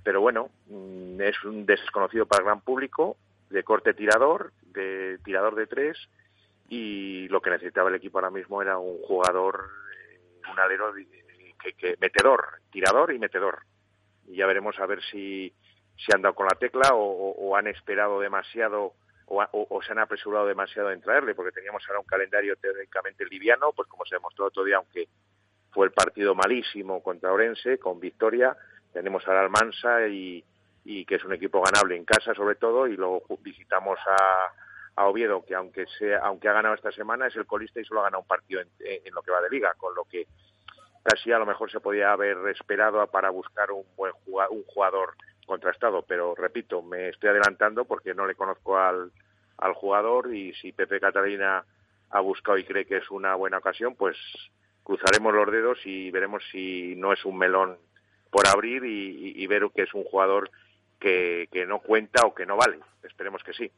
pero 0.03 0.21
bueno, 0.21 0.49
mm, 0.67 1.19
es 1.21 1.43
un 1.43 1.65
desconocido 1.65 2.25
para 2.25 2.41
el 2.41 2.45
gran 2.45 2.61
público, 2.61 3.17
de 3.49 3.63
corte 3.63 3.93
tirador, 3.93 4.51
de 4.77 5.17
tirador 5.23 5.55
de 5.55 5.67
tres, 5.67 5.97
y 6.69 7.27
lo 7.29 7.41
que 7.41 7.49
necesitaba 7.49 7.89
el 7.89 7.95
equipo 7.95 8.17
ahora 8.17 8.31
mismo 8.31 8.61
era 8.61 8.77
un 8.77 9.01
jugador, 9.03 9.69
eh, 9.93 10.19
un 10.51 10.59
alero 10.59 10.93
que, 11.77 11.97
metedor, 11.99 12.61
tirador 12.71 13.13
y 13.13 13.19
metedor. 13.19 13.63
Y 14.27 14.37
ya 14.37 14.45
veremos 14.45 14.77
a 14.79 14.85
ver 14.85 15.01
si, 15.03 15.53
si 15.97 16.13
han 16.13 16.21
dado 16.21 16.35
con 16.35 16.47
la 16.47 16.57
tecla 16.57 16.93
o 16.93 17.55
han 17.55 17.67
esperado 17.67 18.19
demasiado 18.19 18.93
o, 19.27 19.81
se 19.85 19.91
han 19.91 19.99
apresurado 19.99 20.47
demasiado 20.47 20.91
en 20.91 21.01
traerle, 21.01 21.35
porque 21.35 21.51
teníamos 21.51 21.83
ahora 21.87 21.99
un 21.99 22.05
calendario 22.05 22.55
teóricamente 22.55 23.25
liviano, 23.25 23.73
pues 23.73 23.87
como 23.89 24.05
se 24.05 24.15
demostró 24.15 24.45
otro 24.45 24.63
día, 24.63 24.77
aunque 24.77 25.09
fue 25.71 25.87
el 25.87 25.91
partido 25.91 26.33
malísimo 26.33 27.03
contra 27.03 27.33
Orense, 27.33 27.77
con 27.77 27.99
victoria, 27.99 28.55
tenemos 28.93 29.27
ahora 29.27 29.41
Almansa 29.41 30.07
y, 30.07 30.43
y 30.85 31.05
que 31.05 31.15
es 31.15 31.25
un 31.25 31.33
equipo 31.33 31.61
ganable 31.61 31.97
en 31.97 32.05
casa 32.05 32.33
sobre 32.33 32.55
todo, 32.55 32.87
y 32.87 32.95
luego 32.95 33.23
visitamos 33.41 33.99
a, 34.07 34.49
a 34.97 35.05
Oviedo, 35.05 35.45
que 35.45 35.53
aunque 35.53 35.85
sea, 35.99 36.19
aunque 36.23 36.49
ha 36.49 36.53
ganado 36.53 36.73
esta 36.73 36.91
semana, 36.91 37.27
es 37.27 37.35
el 37.35 37.45
colista 37.45 37.79
y 37.79 37.85
solo 37.85 38.01
ha 38.01 38.05
ganado 38.05 38.21
un 38.23 38.27
partido 38.27 38.61
en, 38.61 39.13
lo 39.13 39.21
que 39.21 39.31
va 39.31 39.41
de 39.41 39.49
liga, 39.49 39.73
con 39.77 39.93
lo 39.93 40.03
que 40.05 40.27
casi 41.03 41.31
a 41.31 41.37
lo 41.37 41.45
mejor 41.45 41.71
se 41.71 41.79
podía 41.79 42.11
haber 42.11 42.35
esperado 42.47 43.05
para 43.07 43.29
buscar 43.29 43.71
un 43.71 43.85
buen 43.95 44.11
jugador, 44.25 44.57
un 44.57 44.63
jugador 44.63 45.13
contrastado, 45.45 46.01
pero 46.01 46.33
repito, 46.35 46.81
me 46.81 47.09
estoy 47.09 47.29
adelantando 47.29 47.85
porque 47.85 48.15
no 48.15 48.25
le 48.25 48.33
conozco 48.33 48.77
al, 48.77 49.11
al 49.59 49.73
jugador 49.73 50.33
y 50.33 50.53
si 50.55 50.71
Pepe 50.71 50.99
Catalina 50.99 51.63
ha 52.09 52.19
buscado 52.19 52.57
y 52.57 52.63
cree 52.63 52.85
que 52.85 52.97
es 52.97 53.11
una 53.11 53.35
buena 53.35 53.59
ocasión, 53.59 53.95
pues 53.95 54.17
cruzaremos 54.83 55.31
los 55.31 55.51
dedos 55.51 55.77
y 55.85 56.09
veremos 56.09 56.43
si 56.51 56.95
no 56.95 57.13
es 57.13 57.23
un 57.23 57.37
melón 57.37 57.77
por 58.31 58.47
abrir 58.47 58.83
y, 58.83 59.45
ver 59.45 59.67
que 59.75 59.83
es 59.83 59.93
un 59.93 60.03
jugador 60.05 60.49
que, 60.99 61.47
que, 61.51 61.67
no 61.67 61.79
cuenta 61.79 62.25
o 62.25 62.33
que 62.33 62.45
no 62.47 62.57
vale. 62.57 62.79
Esperemos 63.03 63.43
que 63.43 63.53
sí. 63.53 63.71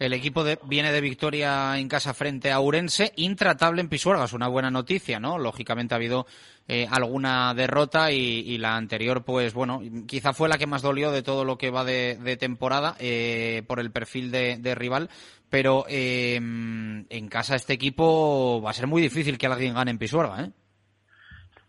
El 0.00 0.14
equipo 0.14 0.42
viene 0.64 0.92
de 0.92 1.00
victoria 1.02 1.78
en 1.78 1.86
casa 1.86 2.14
frente 2.14 2.50
a 2.50 2.58
Urense, 2.58 3.12
intratable 3.16 3.82
en 3.82 3.90
Pisuerga, 3.90 4.24
es 4.24 4.32
una 4.32 4.48
buena 4.48 4.70
noticia, 4.70 5.20
¿no? 5.20 5.38
Lógicamente 5.38 5.92
ha 5.92 5.98
habido 5.98 6.24
eh, 6.66 6.86
alguna 6.90 7.52
derrota 7.52 8.10
y, 8.10 8.56
la 8.56 8.76
anterior, 8.76 9.22
pues 9.26 9.52
bueno, 9.52 9.82
quizá 10.06 10.32
fue 10.32 10.48
la 10.48 10.56
que 10.56 10.66
más 10.66 10.80
dolió 10.80 11.12
de 11.12 11.22
todo 11.22 11.44
lo 11.44 11.58
que 11.58 11.70
va 11.70 11.84
de, 11.84 12.36
temporada 12.40 12.96
eh, 12.98 13.62
por 13.68 13.78
el 13.78 13.90
perfil 13.90 14.30
de, 14.30 14.74
rival, 14.74 15.10
pero 15.50 15.84
eh, 15.86 16.36
en 16.36 17.28
casa 17.28 17.54
este 17.54 17.74
equipo 17.74 18.62
va 18.62 18.70
a 18.70 18.74
ser 18.74 18.86
muy 18.86 19.02
difícil 19.02 19.36
que 19.36 19.48
alguien 19.48 19.74
gane 19.74 19.90
en 19.90 19.98
Pisuerga, 19.98 20.44
¿eh? 20.44 20.50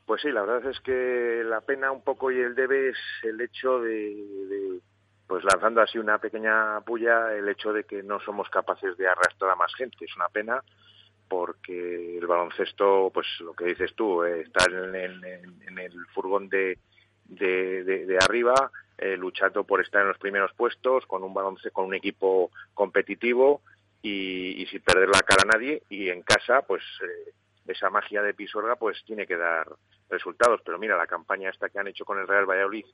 Pues 0.06 0.22
sí, 0.22 0.30
la 0.32 0.44
verdad 0.44 0.72
es 0.72 0.80
que 0.80 1.44
la 1.46 1.60
pena 1.60 1.92
un 1.92 2.02
poco 2.02 2.32
y 2.32 2.40
el 2.40 2.56
debe 2.56 2.92
es 2.92 2.98
el 3.24 3.42
hecho 3.42 3.80
de 3.80 4.80
pues 5.32 5.46
lanzando 5.46 5.80
así 5.80 5.98
una 5.98 6.18
pequeña 6.18 6.82
puya 6.82 7.34
el 7.34 7.48
hecho 7.48 7.72
de 7.72 7.86
que 7.86 8.04
no 8.04 8.20
somos 8.20 8.50
capaces 8.50 8.98
de 8.98 9.08
arrastrar 9.08 9.52
a 9.52 9.56
más 9.56 9.74
gente. 9.76 10.04
Es 10.04 10.14
una 10.18 10.28
pena 10.28 10.62
porque 11.30 12.18
el 12.18 12.28
baloncesto, 12.28 13.10
pues 13.14 13.28
lo 13.40 13.54
que 13.54 13.64
dices 13.64 13.94
tú, 13.96 14.26
eh, 14.26 14.42
está 14.42 14.66
en, 14.66 14.94
el 15.80 16.06
furgón 16.14 16.50
de, 16.50 16.78
de, 17.30 18.18
arriba, 18.22 18.72
eh, 18.98 19.16
luchando 19.16 19.64
por 19.64 19.80
estar 19.80 20.02
en 20.02 20.10
los 20.10 20.18
primeros 20.18 20.52
puestos, 20.52 21.06
con 21.06 21.24
un 21.24 21.34
baloncesto, 21.34 21.72
con 21.72 21.86
un 21.86 21.94
equipo 21.94 22.52
competitivo 22.74 23.62
y, 24.02 24.66
sin 24.70 24.82
perder 24.82 25.08
la 25.08 25.22
cara 25.22 25.44
a 25.46 25.58
nadie. 25.58 25.84
Y 25.88 26.10
en 26.10 26.24
casa, 26.24 26.62
pues 26.64 26.84
eh, 27.06 27.32
esa 27.68 27.90
magia 27.90 28.22
de 28.22 28.34
Pisorga, 28.34 28.76
pues 28.76 29.02
tiene 29.06 29.26
que 29.26 29.38
dar 29.38 29.66
resultados. 30.10 30.60
Pero 30.66 30.78
mira, 30.78 30.98
la 30.98 31.08
campaña 31.08 31.52
esta 31.52 31.70
que 31.70 31.80
han 31.80 31.88
hecho 31.88 32.04
con 32.04 32.20
el 32.20 32.28
Real 32.28 32.46
Valladolid 32.46 32.86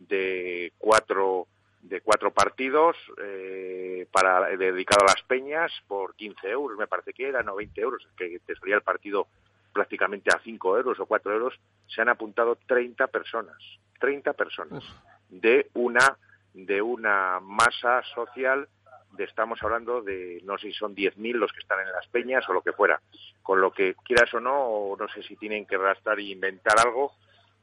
de 0.00 0.70
cuatro 0.76 1.48
de 1.82 2.00
cuatro 2.00 2.32
partidos 2.32 2.96
eh, 3.22 4.06
para 4.10 4.48
dedicado 4.56 5.04
a 5.04 5.12
las 5.12 5.22
peñas 5.22 5.72
por 5.86 6.14
15 6.14 6.48
euros, 6.48 6.78
me 6.78 6.86
parece 6.86 7.12
que 7.12 7.28
eran, 7.28 7.48
o 7.48 7.56
20 7.56 7.80
euros, 7.80 8.06
que 8.16 8.40
te 8.44 8.56
salía 8.56 8.76
el 8.76 8.82
partido 8.82 9.28
prácticamente 9.72 10.30
a 10.34 10.40
5 10.40 10.76
euros 10.78 10.98
o 10.98 11.06
4 11.06 11.32
euros, 11.32 11.54
se 11.86 12.02
han 12.02 12.08
apuntado 12.08 12.58
30 12.66 13.06
personas, 13.08 13.56
30 14.00 14.32
personas 14.32 14.84
de 15.28 15.70
una 15.74 16.18
de 16.54 16.82
una 16.82 17.38
masa 17.40 18.02
social 18.14 18.68
de 19.12 19.24
estamos 19.24 19.62
hablando 19.62 20.02
de 20.02 20.40
no 20.44 20.58
sé 20.58 20.68
si 20.68 20.72
son 20.74 20.94
10.000 20.94 21.34
los 21.34 21.52
que 21.52 21.60
están 21.60 21.80
en 21.80 21.92
las 21.92 22.06
peñas 22.08 22.48
o 22.48 22.52
lo 22.52 22.62
que 22.62 22.72
fuera, 22.72 23.00
con 23.42 23.60
lo 23.60 23.70
que 23.70 23.94
quieras 24.04 24.32
o 24.34 24.40
no, 24.40 24.94
no 24.98 25.08
sé 25.08 25.22
si 25.22 25.36
tienen 25.36 25.66
que 25.66 25.78
rastar 25.78 26.18
e 26.18 26.24
inventar 26.24 26.78
algo, 26.78 27.12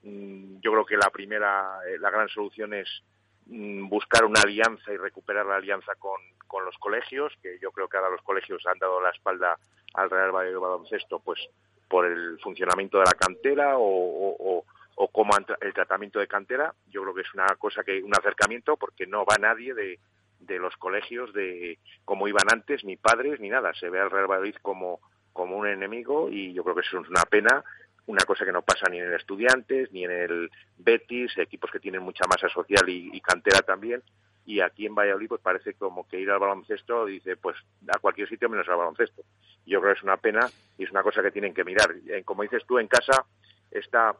mm, 0.03 0.59
yo 0.61 0.71
creo 0.71 0.85
que 0.85 0.97
la 0.97 1.09
primera, 1.09 1.79
eh, 1.87 1.97
la 1.99 2.09
gran 2.09 2.29
solución 2.29 2.73
es 2.73 3.03
buscar 3.45 4.25
una 4.25 4.41
alianza 4.41 4.91
y 4.91 4.97
recuperar 4.97 5.45
la 5.45 5.57
alianza 5.57 5.93
con, 5.95 6.19
con 6.47 6.65
los 6.65 6.77
colegios, 6.77 7.33
que 7.41 7.59
yo 7.61 7.71
creo 7.71 7.87
que 7.87 7.97
ahora 7.97 8.09
los 8.09 8.21
colegios 8.21 8.65
han 8.65 8.79
dado 8.79 9.01
la 9.01 9.11
espalda 9.11 9.57
al 9.93 10.09
Real 10.09 10.31
Valladolid 10.31 10.59
Baloncesto, 10.59 11.19
pues 11.19 11.39
por 11.87 12.05
el 12.05 12.39
funcionamiento 12.39 12.97
de 12.97 13.05
la 13.05 13.13
cantera 13.13 13.77
o, 13.77 14.63
o, 14.95 15.07
como 15.09 15.33
el 15.61 15.73
tratamiento 15.73 16.19
de 16.19 16.27
cantera. 16.27 16.73
Yo 16.89 17.03
creo 17.03 17.13
que 17.13 17.21
es 17.21 17.33
una 17.33 17.45
cosa 17.57 17.83
que 17.83 18.01
un 18.01 18.13
acercamiento 18.17 18.75
porque 18.77 19.05
no 19.05 19.25
va 19.25 19.37
nadie 19.37 19.73
de, 19.73 19.99
de 20.39 20.57
los 20.57 20.75
colegios 20.77 21.31
de 21.33 21.77
como 22.03 22.27
iban 22.27 22.47
antes, 22.51 22.83
ni 22.83 22.97
padres 22.97 23.39
ni 23.39 23.49
nada. 23.49 23.73
Se 23.73 23.89
ve 23.89 23.99
al 23.99 24.09
Real 24.09 24.27
Valladolid 24.27 24.55
como 24.61 24.99
como 25.35 25.57
un 25.57 25.67
enemigo 25.67 26.29
y 26.29 26.53
yo 26.53 26.63
creo 26.63 26.75
que 26.75 26.81
eso 26.81 27.01
es 27.01 27.09
una 27.09 27.23
pena 27.23 27.61
una 28.07 28.23
cosa 28.25 28.45
que 28.45 28.51
no 28.51 28.61
pasa 28.61 28.87
ni 28.89 28.99
en 28.99 29.05
el 29.05 29.13
Estudiantes, 29.13 29.91
ni 29.91 30.05
en 30.05 30.11
el 30.11 30.51
Betis, 30.77 31.37
equipos 31.37 31.71
que 31.71 31.79
tienen 31.79 32.03
mucha 32.03 32.25
masa 32.27 32.47
social 32.49 32.87
y, 32.87 33.19
cantera 33.21 33.61
también, 33.61 34.03
y 34.45 34.59
aquí 34.59 34.85
en 34.85 34.93
Valladolid 34.93 35.29
pues 35.29 35.41
parece 35.41 35.73
como 35.73 36.07
que 36.07 36.19
ir 36.19 36.29
al 36.29 36.37
baloncesto 36.39 37.05
dice 37.05 37.35
pues 37.35 37.57
a 37.87 37.97
cualquier 37.97 38.29
sitio 38.29 38.47
menos 38.47 38.69
al 38.69 38.77
baloncesto. 38.77 39.23
Yo 39.65 39.81
creo 39.81 39.93
que 39.93 39.97
es 39.97 40.03
una 40.03 40.17
pena 40.17 40.47
y 40.77 40.83
es 40.83 40.91
una 40.91 41.01
cosa 41.01 41.23
que 41.23 41.31
tienen 41.31 41.53
que 41.53 41.63
mirar. 41.63 41.95
Eh, 42.07 42.23
como 42.23 42.43
dices 42.43 42.63
tú, 42.67 42.77
en 42.77 42.87
casa 42.87 43.25
está 43.71 44.15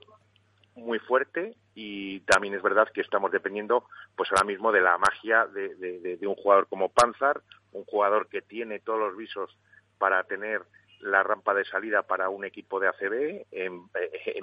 muy 0.74 0.98
fuerte 0.98 1.54
y 1.76 2.22
también 2.22 2.56
es 2.56 2.64
verdad 2.64 2.90
que 2.92 3.02
estamos 3.02 3.32
dependiendo 3.32 3.88
pues 4.16 4.32
ahora 4.32 4.46
mismo 4.46 4.72
de 4.72 4.82
la 4.82 4.98
magia 4.98 5.46
de, 5.46 5.76
de 6.20 6.28
un 6.28 6.36
jugador 6.36 6.68
como 6.68 6.90
Panzar, 6.90 7.42
un 7.72 7.84
jugador 7.86 8.28
que 8.28 8.42
tiene 8.42 8.80
todos 8.80 9.00
los 9.00 9.16
visos 9.16 9.56
para 10.00 10.24
tener 10.24 10.64
la 11.02 11.24
rampa 11.24 11.54
de 11.54 11.66
salida 11.66 12.04
para 12.04 12.30
un 12.30 12.46
equipo 12.46 12.80
de 12.80 12.88
ACB, 12.88 13.46
en, 13.52 13.90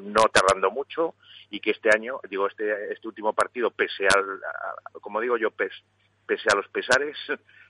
no 0.00 0.22
tardando 0.32 0.70
mucho, 0.70 1.14
y 1.50 1.60
que 1.60 1.70
este 1.70 1.90
año, 1.94 2.20
digo, 2.28 2.46
este, 2.46 2.92
este 2.92 3.08
último 3.08 3.32
partido, 3.32 3.70
pese 3.70 4.06
al, 4.06 4.40
como 5.00 5.20
digo 5.20 5.36
yo, 5.36 5.50
pese 5.50 6.48
a 6.52 6.56
los 6.56 6.68
pesares, 6.68 7.16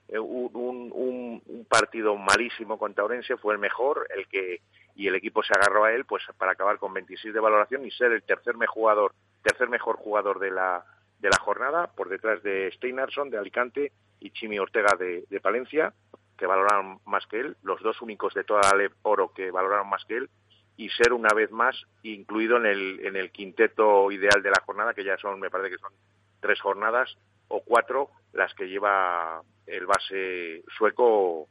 eh, 0.08 0.18
un, 0.18 0.90
un, 0.92 1.42
un, 1.46 1.64
partido 1.64 2.16
malísimo 2.16 2.78
contra 2.78 3.04
Orense 3.04 3.36
fue 3.36 3.54
el 3.54 3.60
mejor, 3.60 4.06
el 4.14 4.26
que 4.28 4.60
y 4.94 5.08
el 5.08 5.14
equipo 5.14 5.42
se 5.42 5.54
agarró 5.54 5.84
a 5.84 5.92
él, 5.92 6.04
pues 6.04 6.22
para 6.36 6.52
acabar 6.52 6.78
con 6.78 6.92
26 6.92 7.32
de 7.32 7.40
valoración 7.40 7.86
y 7.86 7.90
ser 7.90 8.12
el 8.12 8.22
tercer 8.22 8.56
mejor 8.56 8.74
jugador, 8.74 9.14
tercer 9.42 9.68
mejor 9.70 9.96
jugador 9.96 10.38
de 10.38 10.50
la 10.50 10.84
de 11.18 11.30
la 11.30 11.38
jornada, 11.38 11.86
por 11.86 12.08
detrás 12.08 12.42
de 12.42 12.70
Steinarson 12.72 13.30
de 13.30 13.38
Alicante 13.38 13.92
y 14.20 14.30
Chimi 14.32 14.58
Ortega 14.58 14.96
de 14.98 15.40
Palencia 15.40 15.94
que 16.36 16.46
valoraron 16.46 17.00
más 17.06 17.26
que 17.26 17.40
él, 17.40 17.56
los 17.62 17.80
dos 17.82 18.00
únicos 18.02 18.34
de 18.34 18.44
toda 18.44 18.62
la 18.70 18.76
LEP 18.76 18.92
Oro 19.02 19.32
que 19.32 19.50
valoraron 19.50 19.88
más 19.88 20.04
que 20.04 20.16
él, 20.16 20.30
y 20.76 20.88
ser 20.88 21.12
una 21.12 21.34
vez 21.34 21.50
más 21.50 21.76
incluido 22.02 22.56
en 22.56 22.66
el, 22.66 23.00
en 23.04 23.16
el 23.16 23.30
quinteto 23.30 24.10
ideal 24.10 24.42
de 24.42 24.50
la 24.50 24.62
jornada, 24.64 24.94
que 24.94 25.04
ya 25.04 25.16
son, 25.18 25.38
me 25.38 25.50
parece 25.50 25.70
que 25.70 25.78
son 25.78 25.92
tres 26.40 26.60
jornadas, 26.60 27.16
o 27.48 27.62
cuatro 27.62 28.10
las 28.32 28.52
que 28.54 28.66
lleva 28.66 29.42
el 29.66 29.86
base 29.86 30.64
sueco 30.76 31.48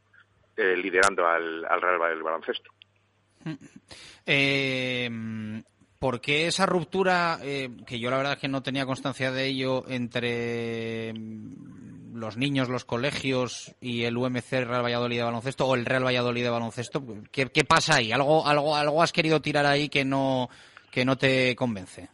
eh, 0.56 0.76
liderando 0.76 1.26
al, 1.26 1.64
al 1.64 1.80
Real 1.80 2.14
del 2.14 2.22
baloncesto. 2.22 2.70
Eh, 4.26 5.08
¿Por 5.98 6.20
qué 6.20 6.48
esa 6.48 6.66
ruptura, 6.66 7.38
eh, 7.42 7.70
que 7.86 8.00
yo 8.00 8.10
la 8.10 8.16
verdad 8.16 8.32
es 8.32 8.38
que 8.40 8.48
no 8.48 8.62
tenía 8.62 8.84
constancia 8.84 9.30
de 9.30 9.46
ello, 9.46 9.84
entre 9.88 11.14
los 12.12 12.36
niños, 12.36 12.68
los 12.68 12.84
colegios 12.84 13.74
y 13.80 14.04
el 14.04 14.16
UMC 14.16 14.50
Real 14.50 14.84
Valladolid 14.84 15.16
de 15.16 15.22
baloncesto 15.24 15.66
o 15.66 15.74
el 15.74 15.86
Real 15.86 16.04
Valladolid 16.04 16.42
de 16.42 16.50
baloncesto? 16.50 17.02
¿Qué, 17.30 17.46
qué 17.46 17.64
pasa 17.64 17.96
ahí? 17.96 18.12
¿Algo, 18.12 18.46
algo, 18.46 18.76
¿Algo 18.76 19.02
has 19.02 19.12
querido 19.12 19.40
tirar 19.40 19.66
ahí 19.66 19.88
que 19.88 20.04
no, 20.04 20.48
que 20.90 21.04
no 21.04 21.16
te 21.16 21.56
convence? 21.56 22.08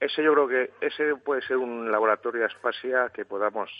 Ese 0.00 0.22
yo 0.24 0.32
creo 0.32 0.48
que 0.48 0.70
ese 0.80 1.14
puede 1.16 1.42
ser 1.42 1.58
un 1.58 1.90
laboratorio 1.90 2.42
de 2.42 3.10
que 3.14 3.24
podamos 3.24 3.70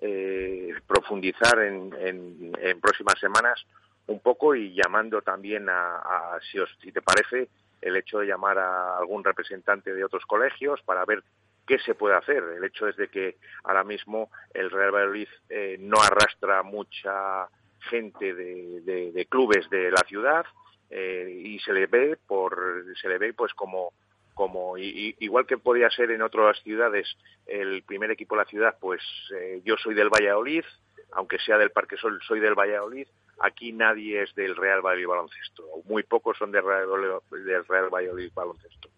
eh, 0.00 0.70
profundizar 0.86 1.58
en, 1.58 1.92
en, 2.00 2.52
en 2.58 2.80
próximas 2.80 3.18
semanas 3.18 3.60
un 4.06 4.20
poco 4.20 4.54
y 4.54 4.74
llamando 4.74 5.20
también 5.20 5.68
a, 5.68 5.96
a 5.96 6.38
si, 6.50 6.58
os, 6.58 6.70
si 6.82 6.90
te 6.92 7.02
parece, 7.02 7.48
el 7.80 7.96
hecho 7.96 8.18
de 8.18 8.26
llamar 8.26 8.58
a 8.58 8.96
algún 8.96 9.22
representante 9.22 9.92
de 9.92 10.04
otros 10.04 10.24
colegios 10.24 10.80
para 10.82 11.04
ver 11.04 11.22
qué 11.68 11.78
se 11.78 11.94
puede 11.94 12.16
hacer. 12.16 12.42
El 12.56 12.64
hecho 12.64 12.88
es 12.88 12.96
de 12.96 13.08
que 13.08 13.36
ahora 13.62 13.84
mismo 13.84 14.30
el 14.54 14.70
Real 14.70 14.90
Valladolid 14.90 15.28
eh, 15.50 15.76
no 15.78 15.98
arrastra 16.00 16.62
mucha 16.62 17.48
gente 17.90 18.34
de, 18.34 19.26
clubes 19.28 19.68
de 19.70 19.90
la 19.90 20.02
ciudad 20.08 20.44
eh, 20.90 21.30
y 21.44 21.58
se 21.60 21.72
le 21.72 21.86
ve 21.86 22.18
por 22.26 22.84
se 23.00 23.08
le 23.08 23.18
ve 23.18 23.32
pues 23.34 23.54
como 23.54 23.92
como 24.34 24.76
y, 24.76 25.14
igual 25.20 25.46
que 25.46 25.58
podía 25.58 25.88
ser 25.90 26.10
en 26.10 26.22
otras 26.22 26.60
ciudades 26.62 27.06
el 27.46 27.82
primer 27.84 28.10
equipo 28.10 28.34
de 28.34 28.42
la 28.42 28.48
ciudad 28.48 28.76
pues 28.80 29.00
eh, 29.36 29.60
yo 29.64 29.76
soy 29.76 29.94
del 29.94 30.08
Valladolid 30.08 30.64
aunque 31.12 31.38
sea 31.38 31.56
del 31.56 31.70
Parque 31.70 31.96
Sol 31.96 32.18
soy 32.26 32.40
del 32.40 32.54
Valladolid 32.54 33.06
aquí 33.40 33.72
nadie 33.72 34.22
es 34.22 34.34
del 34.34 34.56
Real 34.56 34.80
Valladolid 34.80 35.06
Baloncesto, 35.06 35.64
muy 35.84 36.02
pocos 36.02 36.36
son 36.38 36.50
del 36.50 36.64
Real, 36.64 36.88
del 37.30 37.64
Real 37.66 37.88
Valladolid 37.90 38.32
Baloncesto. 38.34 38.88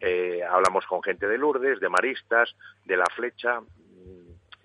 Eh, 0.00 0.42
hablamos 0.42 0.86
con 0.86 1.02
gente 1.02 1.26
de 1.26 1.38
Lourdes, 1.38 1.80
de 1.80 1.88
Maristas, 1.88 2.54
de 2.84 2.96
La 2.96 3.06
Flecha, 3.14 3.60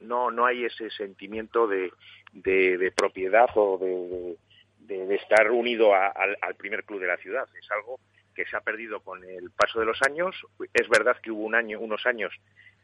no, 0.02 0.32
no 0.32 0.46
hay 0.46 0.66
ese 0.66 0.90
sentimiento 0.90 1.68
de, 1.68 1.92
de, 2.34 2.92
propiedad 2.96 3.50
o 3.56 3.78
de, 3.78 5.16
estar 5.16 5.52
unido 5.52 5.94
al, 5.94 6.38
al 6.42 6.56
primer 6.56 6.84
club 6.84 7.00
de 7.00 7.08
la 7.08 7.18
ciudad, 7.18 7.48
es 7.58 7.72
algo 7.72 8.00
que 8.36 8.46
se 8.46 8.58
ha 8.58 8.62
perdido 8.62 9.02
con 9.02 9.24
el 9.24 9.52
paso 9.52 9.80
de 9.80 9.86
los 9.86 10.02
años. 10.08 10.36
Es 10.74 10.88
verdad 10.90 11.18
que 11.22 11.32
hubo 11.32 11.44
un 11.44 11.56
año, 11.56 11.80
unos 11.80 12.06
años 12.06 12.34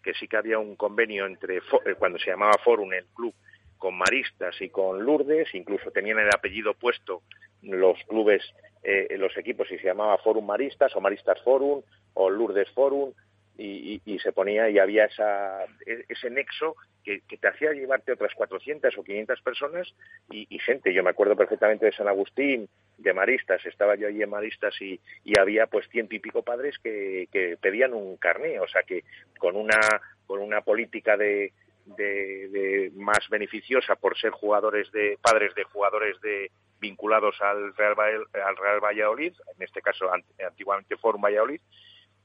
que 0.03 0.13
sí 0.13 0.27
que 0.27 0.37
había 0.37 0.59
un 0.59 0.75
convenio 0.75 1.25
entre 1.25 1.61
cuando 1.97 2.19
se 2.19 2.31
llamaba 2.31 2.53
Forum 2.63 2.93
el 2.93 3.05
club 3.07 3.33
con 3.77 3.97
Maristas 3.97 4.59
y 4.61 4.69
con 4.69 5.03
Lourdes, 5.03 5.53
incluso 5.53 5.91
tenían 5.91 6.19
el 6.19 6.29
apellido 6.29 6.73
puesto 6.73 7.21
los 7.61 7.97
clubes, 8.05 8.43
eh, 8.89 9.17
los 9.17 9.35
equipos, 9.37 9.69
y 9.69 9.77
se 9.77 9.87
llamaba 9.87 10.17
Forum 10.19 10.45
Maristas 10.45 10.95
o 10.95 11.01
Maristas 11.01 11.41
Forum 11.41 11.81
o 12.13 12.29
Lourdes 12.29 12.69
Forum, 12.71 13.11
y, 13.57 14.19
se 14.19 14.31
ponía 14.31 14.69
y 14.69 14.79
había 14.79 15.05
esa, 15.05 15.65
ese 15.85 16.29
nexo 16.29 16.75
que, 17.03 17.21
te 17.27 17.47
hacía 17.47 17.73
llevarte 17.73 18.13
otras 18.13 18.33
400 18.35 18.97
o 18.97 19.03
500 19.03 19.41
personas 19.41 19.93
y, 20.29 20.45
gente. 20.59 20.93
Yo 20.93 21.03
me 21.03 21.09
acuerdo 21.09 21.35
perfectamente 21.35 21.87
de 21.87 21.91
San 21.91 22.07
Agustín, 22.07 22.69
de 22.97 23.13
Maristas, 23.13 23.65
estaba 23.65 23.95
yo 23.95 24.07
allí 24.07 24.21
en 24.21 24.29
Maristas 24.29 24.79
y, 24.81 25.01
y 25.25 25.37
había 25.37 25.67
pues 25.67 25.89
ciento 25.89 26.15
y 26.15 26.19
pico 26.19 26.43
padres 26.43 26.77
que, 26.79 27.27
que 27.31 27.57
pedían 27.59 27.93
un 27.93 28.15
carné, 28.15 28.59
o 28.61 28.67
sea 28.67 28.83
que 28.83 29.03
con 29.37 29.57
una, 29.57 29.79
con 30.27 30.39
una 30.39 30.61
política 30.61 31.17
de, 31.17 31.51
de, 31.95 32.91
más 32.95 33.27
beneficiosa 33.29 33.95
por 33.95 34.17
ser 34.17 34.31
jugadores 34.31 34.91
de 34.91 35.17
padres 35.21 35.53
de 35.55 35.63
jugadores 35.63 36.19
de 36.21 36.51
vinculados 36.79 37.41
al 37.41 37.75
Real, 37.75 37.95
al 38.33 38.57
Real 38.57 38.79
Valladolid, 38.83 39.33
en 39.55 39.63
este 39.63 39.81
caso 39.81 40.09
antiguamente 40.45 40.97
Forum 40.97 41.21
Valladolid, 41.21 41.61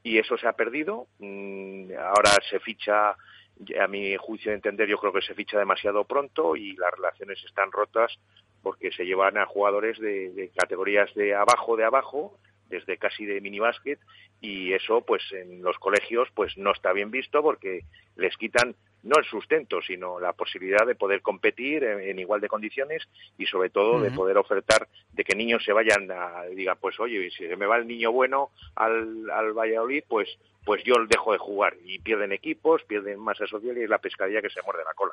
y 0.02 0.18
eso 0.18 0.36
se 0.36 0.48
ha 0.48 0.52
perdido. 0.52 1.06
Mm, 1.18 1.92
ahora 1.98 2.32
se 2.50 2.58
ficha, 2.60 3.10
a 3.10 3.86
mi 3.88 4.16
juicio 4.16 4.50
de 4.50 4.56
entender, 4.56 4.88
yo 4.88 4.98
creo 4.98 5.12
que 5.12 5.22
se 5.22 5.34
ficha 5.34 5.58
demasiado 5.58 6.04
pronto 6.04 6.56
y 6.56 6.74
las 6.76 6.92
relaciones 6.92 7.42
están 7.44 7.70
rotas 7.70 8.18
porque 8.62 8.92
se 8.92 9.04
llevan 9.04 9.38
a 9.38 9.46
jugadores 9.46 9.98
de, 9.98 10.30
de 10.30 10.50
categorías 10.50 11.12
de 11.14 11.34
abajo 11.34 11.76
de 11.76 11.84
abajo 11.84 12.38
desde 12.68 12.96
casi 12.96 13.26
de 13.26 13.40
minibásquet 13.40 14.00
y 14.40 14.72
eso 14.72 15.02
pues 15.02 15.22
en 15.32 15.62
los 15.62 15.78
colegios 15.78 16.28
pues 16.34 16.56
no 16.56 16.72
está 16.72 16.92
bien 16.92 17.10
visto 17.10 17.42
porque 17.42 17.82
les 18.16 18.36
quitan 18.36 18.74
no 19.02 19.18
el 19.18 19.24
sustento, 19.24 19.80
sino 19.82 20.20
la 20.20 20.32
posibilidad 20.32 20.86
de 20.86 20.94
poder 20.94 21.22
competir 21.22 21.84
en, 21.84 22.00
en 22.00 22.18
igual 22.18 22.40
de 22.40 22.48
condiciones 22.48 23.02
y 23.36 23.46
sobre 23.46 23.70
todo 23.70 23.94
uh 23.94 23.98
-huh. 23.98 24.02
de 24.02 24.10
poder 24.12 24.38
ofertar 24.38 24.88
de 25.12 25.24
que 25.24 25.34
niños 25.34 25.64
se 25.64 25.72
vayan 25.72 26.10
a, 26.10 26.44
digan, 26.44 26.76
pues 26.80 26.98
oye, 27.00 27.30
si 27.30 27.48
se 27.48 27.56
me 27.56 27.66
va 27.66 27.78
el 27.78 27.86
niño 27.86 28.12
bueno 28.12 28.50
al, 28.76 29.28
al 29.30 29.52
Valladolid, 29.52 30.04
pues, 30.08 30.28
pues 30.64 30.82
yo 30.84 30.94
dejo 31.08 31.32
de 31.32 31.38
jugar 31.38 31.74
y 31.84 31.98
pierden 31.98 32.32
equipos, 32.32 32.82
pierden 32.84 33.18
masa 33.18 33.46
social 33.46 33.76
y 33.76 33.82
es 33.82 33.90
la 33.90 33.98
pescadilla 33.98 34.40
que 34.40 34.50
se 34.50 34.62
muerde 34.62 34.84
la 34.84 34.94
cola. 34.94 35.12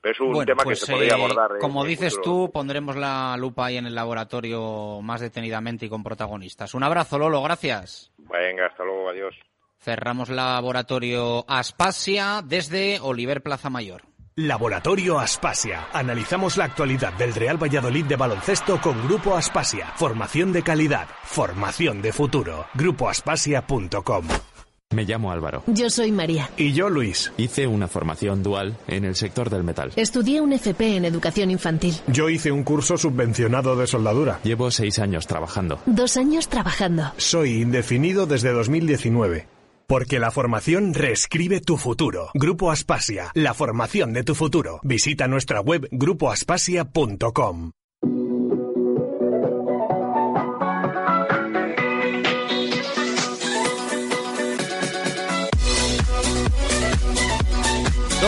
Pero 0.00 0.12
es 0.12 0.20
un 0.20 0.32
bueno, 0.32 0.44
tema 0.44 0.64
pues, 0.64 0.80
que 0.80 0.86
se 0.86 0.92
podría 0.92 1.14
abordar. 1.14 1.52
Eh, 1.52 1.60
como 1.60 1.82
dices 1.82 2.20
tú, 2.22 2.50
pondremos 2.52 2.94
la 2.94 3.36
lupa 3.38 3.66
ahí 3.66 3.78
en 3.78 3.86
el 3.86 3.94
laboratorio 3.94 5.00
más 5.00 5.22
detenidamente 5.22 5.86
y 5.86 5.88
con 5.88 6.02
protagonistas. 6.02 6.74
Un 6.74 6.82
abrazo, 6.82 7.18
Lolo, 7.18 7.42
gracias. 7.42 8.12
Venga, 8.18 8.66
hasta 8.66 8.84
luego, 8.84 9.08
adiós. 9.08 9.34
Cerramos 9.80 10.30
laboratorio 10.30 11.44
Aspasia 11.48 12.42
desde 12.46 13.00
Oliver 13.00 13.42
Plaza 13.42 13.68
Mayor. 13.68 14.02
Laboratorio 14.36 15.20
Aspasia. 15.20 15.86
Analizamos 15.92 16.56
la 16.56 16.64
actualidad 16.64 17.12
del 17.12 17.34
Real 17.34 17.62
Valladolid 17.62 18.04
de 18.06 18.16
baloncesto 18.16 18.80
con 18.80 19.06
Grupo 19.06 19.36
Aspasia. 19.36 19.92
Formación 19.96 20.52
de 20.52 20.62
calidad, 20.62 21.06
formación 21.22 22.02
de 22.02 22.12
futuro. 22.12 22.66
Grupoaspasia.com. 22.74 24.26
Me 24.90 25.04
llamo 25.04 25.30
Álvaro. 25.32 25.64
Yo 25.66 25.90
soy 25.90 26.12
María. 26.12 26.50
Y 26.56 26.72
yo 26.72 26.88
Luis. 26.88 27.32
Hice 27.36 27.66
una 27.66 27.88
formación 27.88 28.42
dual 28.42 28.76
en 28.86 29.04
el 29.04 29.16
sector 29.16 29.50
del 29.50 29.64
metal. 29.64 29.92
Estudié 29.96 30.40
un 30.40 30.52
FP 30.52 30.96
en 30.96 31.04
educación 31.04 31.50
infantil. 31.50 31.94
Yo 32.06 32.28
hice 32.28 32.52
un 32.52 32.62
curso 32.64 32.96
subvencionado 32.96 33.76
de 33.76 33.86
soldadura. 33.86 34.40
Llevo 34.44 34.70
seis 34.70 34.98
años 34.98 35.26
trabajando. 35.26 35.80
Dos 35.86 36.16
años 36.16 36.48
trabajando. 36.48 37.12
Soy 37.16 37.60
indefinido 37.62 38.26
desde 38.26 38.52
2019. 38.52 39.48
Porque 39.86 40.18
la 40.18 40.30
formación 40.30 40.94
reescribe 40.94 41.60
tu 41.60 41.76
futuro. 41.76 42.30
Grupo 42.34 42.70
Aspasia, 42.70 43.30
la 43.34 43.54
formación 43.54 44.12
de 44.12 44.24
tu 44.24 44.34
futuro. 44.34 44.80
Visita 44.82 45.28
nuestra 45.28 45.60
web 45.60 45.88
grupoaspasia.com. 45.90 47.72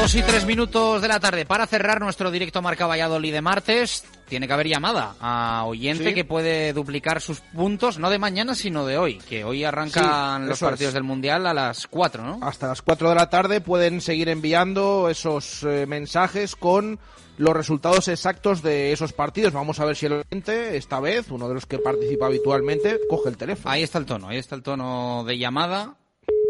Dos 0.07 0.15
y 0.15 0.23
tres 0.23 0.47
minutos 0.47 1.03
de 1.03 1.09
la 1.09 1.19
tarde 1.19 1.45
para 1.47 1.67
cerrar 1.67 2.01
nuestro 2.01 2.31
directo 2.31 2.63
Marca 2.63 2.87
Valladolid 2.87 3.33
de 3.33 3.43
martes. 3.43 4.05
Tiene 4.29 4.47
que 4.47 4.53
haber 4.53 4.69
llamada 4.69 5.17
a 5.19 5.65
oyente 5.67 6.11
sí. 6.11 6.15
que 6.15 6.25
puede 6.25 6.73
duplicar 6.73 7.21
sus 7.21 7.41
puntos, 7.41 7.99
no 7.99 8.09
de 8.09 8.21
mañana, 8.21 8.55
sino 8.55 8.87
de 8.87 8.99
hoy, 8.99 9.19
que 9.19 9.43
hoy 9.43 9.65
arrancan 9.65 10.45
sí, 10.45 10.49
los 10.49 10.61
partidos 10.61 10.91
es. 10.91 10.95
del 10.95 11.03
Mundial 11.03 11.45
a 11.49 11.53
las 11.53 11.89
4, 11.89 12.23
¿no? 12.23 12.39
Hasta 12.41 12.69
las 12.69 12.83
4 12.83 13.09
de 13.09 13.15
la 13.17 13.29
tarde 13.31 13.61
pueden 13.61 14.01
seguir 14.01 14.29
enviando 14.29 15.09
esos 15.11 15.65
eh, 15.65 15.87
mensajes 15.89 16.55
con 16.55 17.01
los 17.37 17.57
resultados 17.57 18.07
exactos 18.07 18.63
de 18.63 18.93
esos 18.93 19.13
partidos. 19.13 19.55
Vamos 19.55 19.81
a 19.81 19.87
ver 19.87 19.97
si 19.97 20.07
el 20.07 20.13
oyente, 20.13 20.77
esta 20.77 21.01
vez, 21.01 21.33
uno 21.33 21.49
de 21.49 21.55
los 21.55 21.67
que 21.67 21.81
participa 21.81 22.27
habitualmente, 22.27 23.01
coge 23.11 23.31
el 23.31 23.37
teléfono. 23.37 23.73
Ahí 23.73 23.83
está 23.83 23.99
el 23.99 24.07
tono, 24.07 24.29
ahí 24.29 24.39
está 24.39 24.55
el 24.55 24.63
tono 24.63 25.25
de 25.27 25.37
llamada 25.37 25.97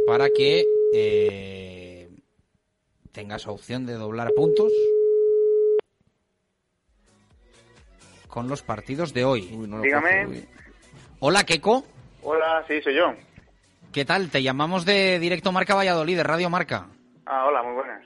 para 0.06 0.28
que... 0.28 0.62
Eh 0.92 1.85
tengas 3.16 3.46
opción 3.46 3.86
de 3.86 3.94
doblar 3.94 4.30
puntos 4.36 4.70
con 8.28 8.46
los 8.46 8.60
partidos 8.60 9.14
de 9.14 9.24
hoy. 9.24 9.48
Uy, 9.56 9.66
no 9.66 9.80
Dígame. 9.80 10.46
Hola, 11.20 11.44
Keco. 11.44 11.82
Hola, 12.22 12.62
sí, 12.68 12.74
soy 12.82 12.94
yo. 12.94 13.14
¿Qué 13.90 14.04
tal? 14.04 14.28
Te 14.28 14.42
llamamos 14.42 14.84
de 14.84 15.18
Directo 15.18 15.50
Marca 15.50 15.74
Valladolid, 15.74 16.18
de 16.18 16.24
Radio 16.24 16.50
Marca. 16.50 16.88
Ah, 17.24 17.46
hola, 17.46 17.62
muy 17.62 17.72
buenas. 17.72 18.02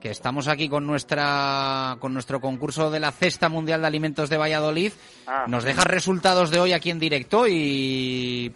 Que 0.00 0.10
estamos 0.10 0.48
aquí 0.48 0.68
con 0.68 0.84
nuestra 0.84 1.96
con 2.00 2.12
nuestro 2.12 2.40
concurso 2.40 2.90
de 2.90 2.98
la 2.98 3.12
Cesta 3.12 3.48
Mundial 3.48 3.82
de 3.82 3.86
Alimentos 3.86 4.30
de 4.30 4.36
Valladolid. 4.36 4.92
Ah, 5.28 5.44
Nos 5.46 5.62
dejas 5.62 5.86
resultados 5.86 6.50
de 6.50 6.58
hoy 6.58 6.72
aquí 6.72 6.90
en 6.90 6.98
directo 6.98 7.46
y 7.46 8.52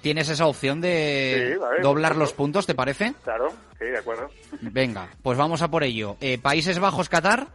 tienes 0.00 0.28
esa 0.28 0.46
opción 0.46 0.80
de 0.80 1.52
sí, 1.52 1.58
vale, 1.58 1.80
doblar 1.80 2.16
los 2.16 2.32
puntos, 2.32 2.66
¿te 2.66 2.74
parece? 2.74 3.14
Claro, 3.24 3.48
sí, 3.78 3.86
de 3.86 3.98
acuerdo. 3.98 4.30
Venga, 4.60 5.08
pues 5.22 5.38
vamos 5.38 5.62
a 5.62 5.68
por 5.68 5.84
ello. 5.84 6.16
Eh, 6.20 6.38
¿Países 6.38 6.78
Bajos, 6.78 7.08
Qatar? 7.08 7.46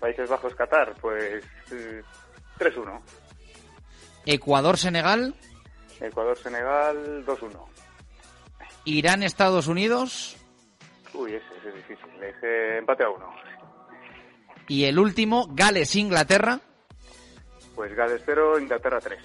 Países 0.00 0.28
Bajos, 0.28 0.54
Qatar, 0.54 0.94
pues 1.00 1.44
eh, 1.70 2.02
3-1. 2.58 3.00
¿Ecuador, 4.26 4.76
Senegal? 4.76 5.34
Ecuador, 6.00 6.36
Senegal, 6.36 7.24
2-1. 7.24 7.66
¿Irán, 8.84 9.22
Estados 9.22 9.68
Unidos? 9.68 10.36
Uy, 11.14 11.34
ese, 11.34 11.46
ese 11.58 11.68
es 11.68 11.74
difícil. 11.74 12.20
Le 12.20 12.26
dije 12.28 12.78
empate 12.78 13.04
a 13.04 13.10
uno. 13.10 13.32
Y 14.68 14.84
el 14.84 14.98
último, 14.98 15.48
Gales-Inglaterra. 15.50 16.60
Pues 17.74 17.94
Gales 17.94 18.22
0, 18.24 18.58
Inglaterra 18.58 19.00
3. 19.00 19.18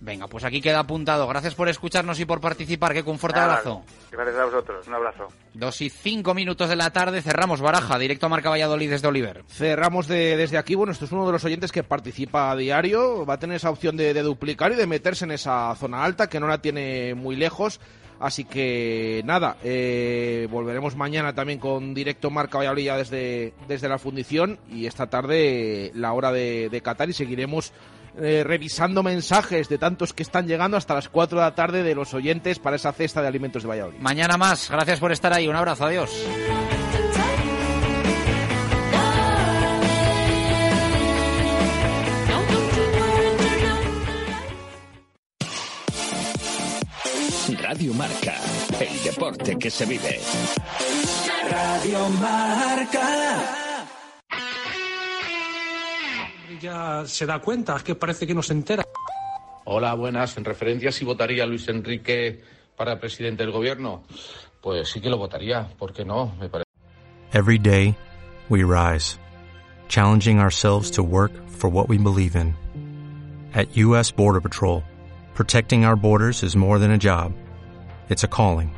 Venga, 0.00 0.26
pues 0.26 0.44
aquí 0.44 0.60
queda 0.60 0.80
apuntado. 0.80 1.26
Gracias 1.28 1.54
por 1.54 1.68
escucharnos 1.68 2.20
y 2.20 2.24
por 2.26 2.40
participar. 2.40 2.92
Fuerte 3.16 3.38
Nada, 3.40 3.52
abrazo. 3.54 3.82
Gracias 4.10 4.36
a 4.36 4.44
vosotros. 4.44 4.86
Un 4.88 4.94
abrazo. 4.94 5.28
Dos 5.54 5.80
y 5.80 5.88
cinco 5.88 6.34
minutos 6.34 6.68
de 6.68 6.76
la 6.76 6.90
tarde. 6.90 7.22
Cerramos 7.22 7.60
Baraja, 7.62 7.98
directo 7.98 8.26
a 8.26 8.28
Marca 8.28 8.50
Valladolid 8.50 8.90
desde 8.90 9.08
Oliver. 9.08 9.44
Cerramos 9.48 10.06
de- 10.06 10.36
desde 10.36 10.58
aquí. 10.58 10.74
Bueno, 10.74 10.92
esto 10.92 11.06
es 11.06 11.12
uno 11.12 11.24
de 11.26 11.32
los 11.32 11.44
oyentes 11.44 11.72
que 11.72 11.82
participa 11.84 12.50
a 12.50 12.56
diario. 12.56 13.24
Va 13.24 13.34
a 13.34 13.38
tener 13.38 13.56
esa 13.56 13.70
opción 13.70 13.96
de, 13.96 14.12
de 14.12 14.22
duplicar 14.22 14.72
y 14.72 14.74
de 14.74 14.86
meterse 14.86 15.24
en 15.24 15.30
esa 15.30 15.74
zona 15.76 16.04
alta, 16.04 16.28
que 16.28 16.38
no 16.40 16.48
la 16.48 16.60
tiene 16.60 17.14
muy 17.14 17.36
lejos. 17.36 17.80
Así 18.20 18.44
que 18.44 19.22
nada, 19.24 19.56
eh, 19.64 20.46
volveremos 20.50 20.94
mañana 20.96 21.34
también 21.34 21.58
con 21.58 21.94
directo 21.94 22.30
Marca 22.30 22.58
Valladolid 22.58 22.84
ya 22.84 22.96
desde, 22.96 23.54
desde 23.66 23.88
la 23.88 23.98
fundición 23.98 24.58
y 24.70 24.86
esta 24.86 25.08
tarde 25.08 25.90
la 25.94 26.12
hora 26.12 26.30
de, 26.30 26.68
de 26.70 26.80
Qatar 26.80 27.08
y 27.08 27.12
seguiremos 27.12 27.72
eh, 28.20 28.44
revisando 28.44 29.02
mensajes 29.02 29.68
de 29.68 29.78
tantos 29.78 30.12
que 30.12 30.22
están 30.22 30.46
llegando 30.46 30.76
hasta 30.76 30.94
las 30.94 31.08
4 31.08 31.38
de 31.38 31.44
la 31.44 31.54
tarde 31.54 31.82
de 31.82 31.94
los 31.94 32.14
oyentes 32.14 32.58
para 32.58 32.76
esa 32.76 32.92
cesta 32.92 33.22
de 33.22 33.28
alimentos 33.28 33.62
de 33.62 33.68
Valladolid. 33.68 33.98
Mañana 33.98 34.36
más. 34.36 34.70
Gracias 34.70 35.00
por 35.00 35.12
estar 35.12 35.32
ahí. 35.32 35.48
Un 35.48 35.56
abrazo. 35.56 35.84
Adiós. 35.84 36.10
Radio 47.60 47.92
Marca, 47.94 48.36
el 48.78 49.02
deporte 49.02 49.58
que 49.58 49.70
se 49.70 49.84
vive. 49.84 50.20
Radio 51.50 52.08
Marca. 52.10 53.63
Ya 56.64 57.02
se 57.04 57.26
da 57.26 57.40
cuenta, 57.40 57.76
es 57.76 57.82
que 57.82 57.94
parece 57.94 58.26
que 58.26 58.34
no 58.34 58.42
se 58.42 58.54
entera. 58.54 58.82
Hola, 59.66 59.92
buenas. 59.92 60.34
En 60.38 60.46
referencia 60.46 60.88
a 60.88 60.92
si 60.92 61.04
votaría 61.04 61.44
Luis 61.44 61.68
Enrique 61.68 62.40
para 62.74 62.98
presidente 62.98 63.42
del 63.42 63.52
gobierno, 63.52 64.04
pues 64.62 64.88
sí 64.88 65.02
que 65.02 65.10
lo 65.10 65.18
votaría. 65.18 65.68
¿Por 65.78 65.92
qué 65.92 66.06
no? 66.06 66.34
Me 66.40 66.48
parece. 66.48 66.64
Every 67.34 67.58
day, 67.58 67.94
we 68.48 68.64
rise, 68.64 69.18
challenging 69.88 70.38
ourselves 70.38 70.90
to 70.92 71.02
work 71.02 71.32
for 71.50 71.68
what 71.68 71.90
we 71.90 71.98
believe 71.98 72.34
in. 72.34 72.54
At 73.52 73.76
U.S. 73.76 74.10
Border 74.10 74.40
Patrol, 74.40 74.82
protecting 75.34 75.84
our 75.84 75.96
borders 75.96 76.42
is 76.42 76.56
more 76.56 76.78
than 76.78 76.90
a 76.90 76.96
job, 76.96 77.34
it's 78.08 78.24
a 78.24 78.28
calling. 78.28 78.74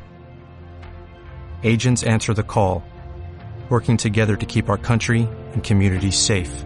Agents 1.62 2.02
answer 2.02 2.34
the 2.34 2.42
call, 2.42 2.82
working 3.70 3.96
together 3.96 4.34
to 4.34 4.44
keep 4.44 4.68
our 4.68 4.78
country 4.78 5.28
and 5.52 5.62
communities 5.62 6.18
safe. 6.18 6.65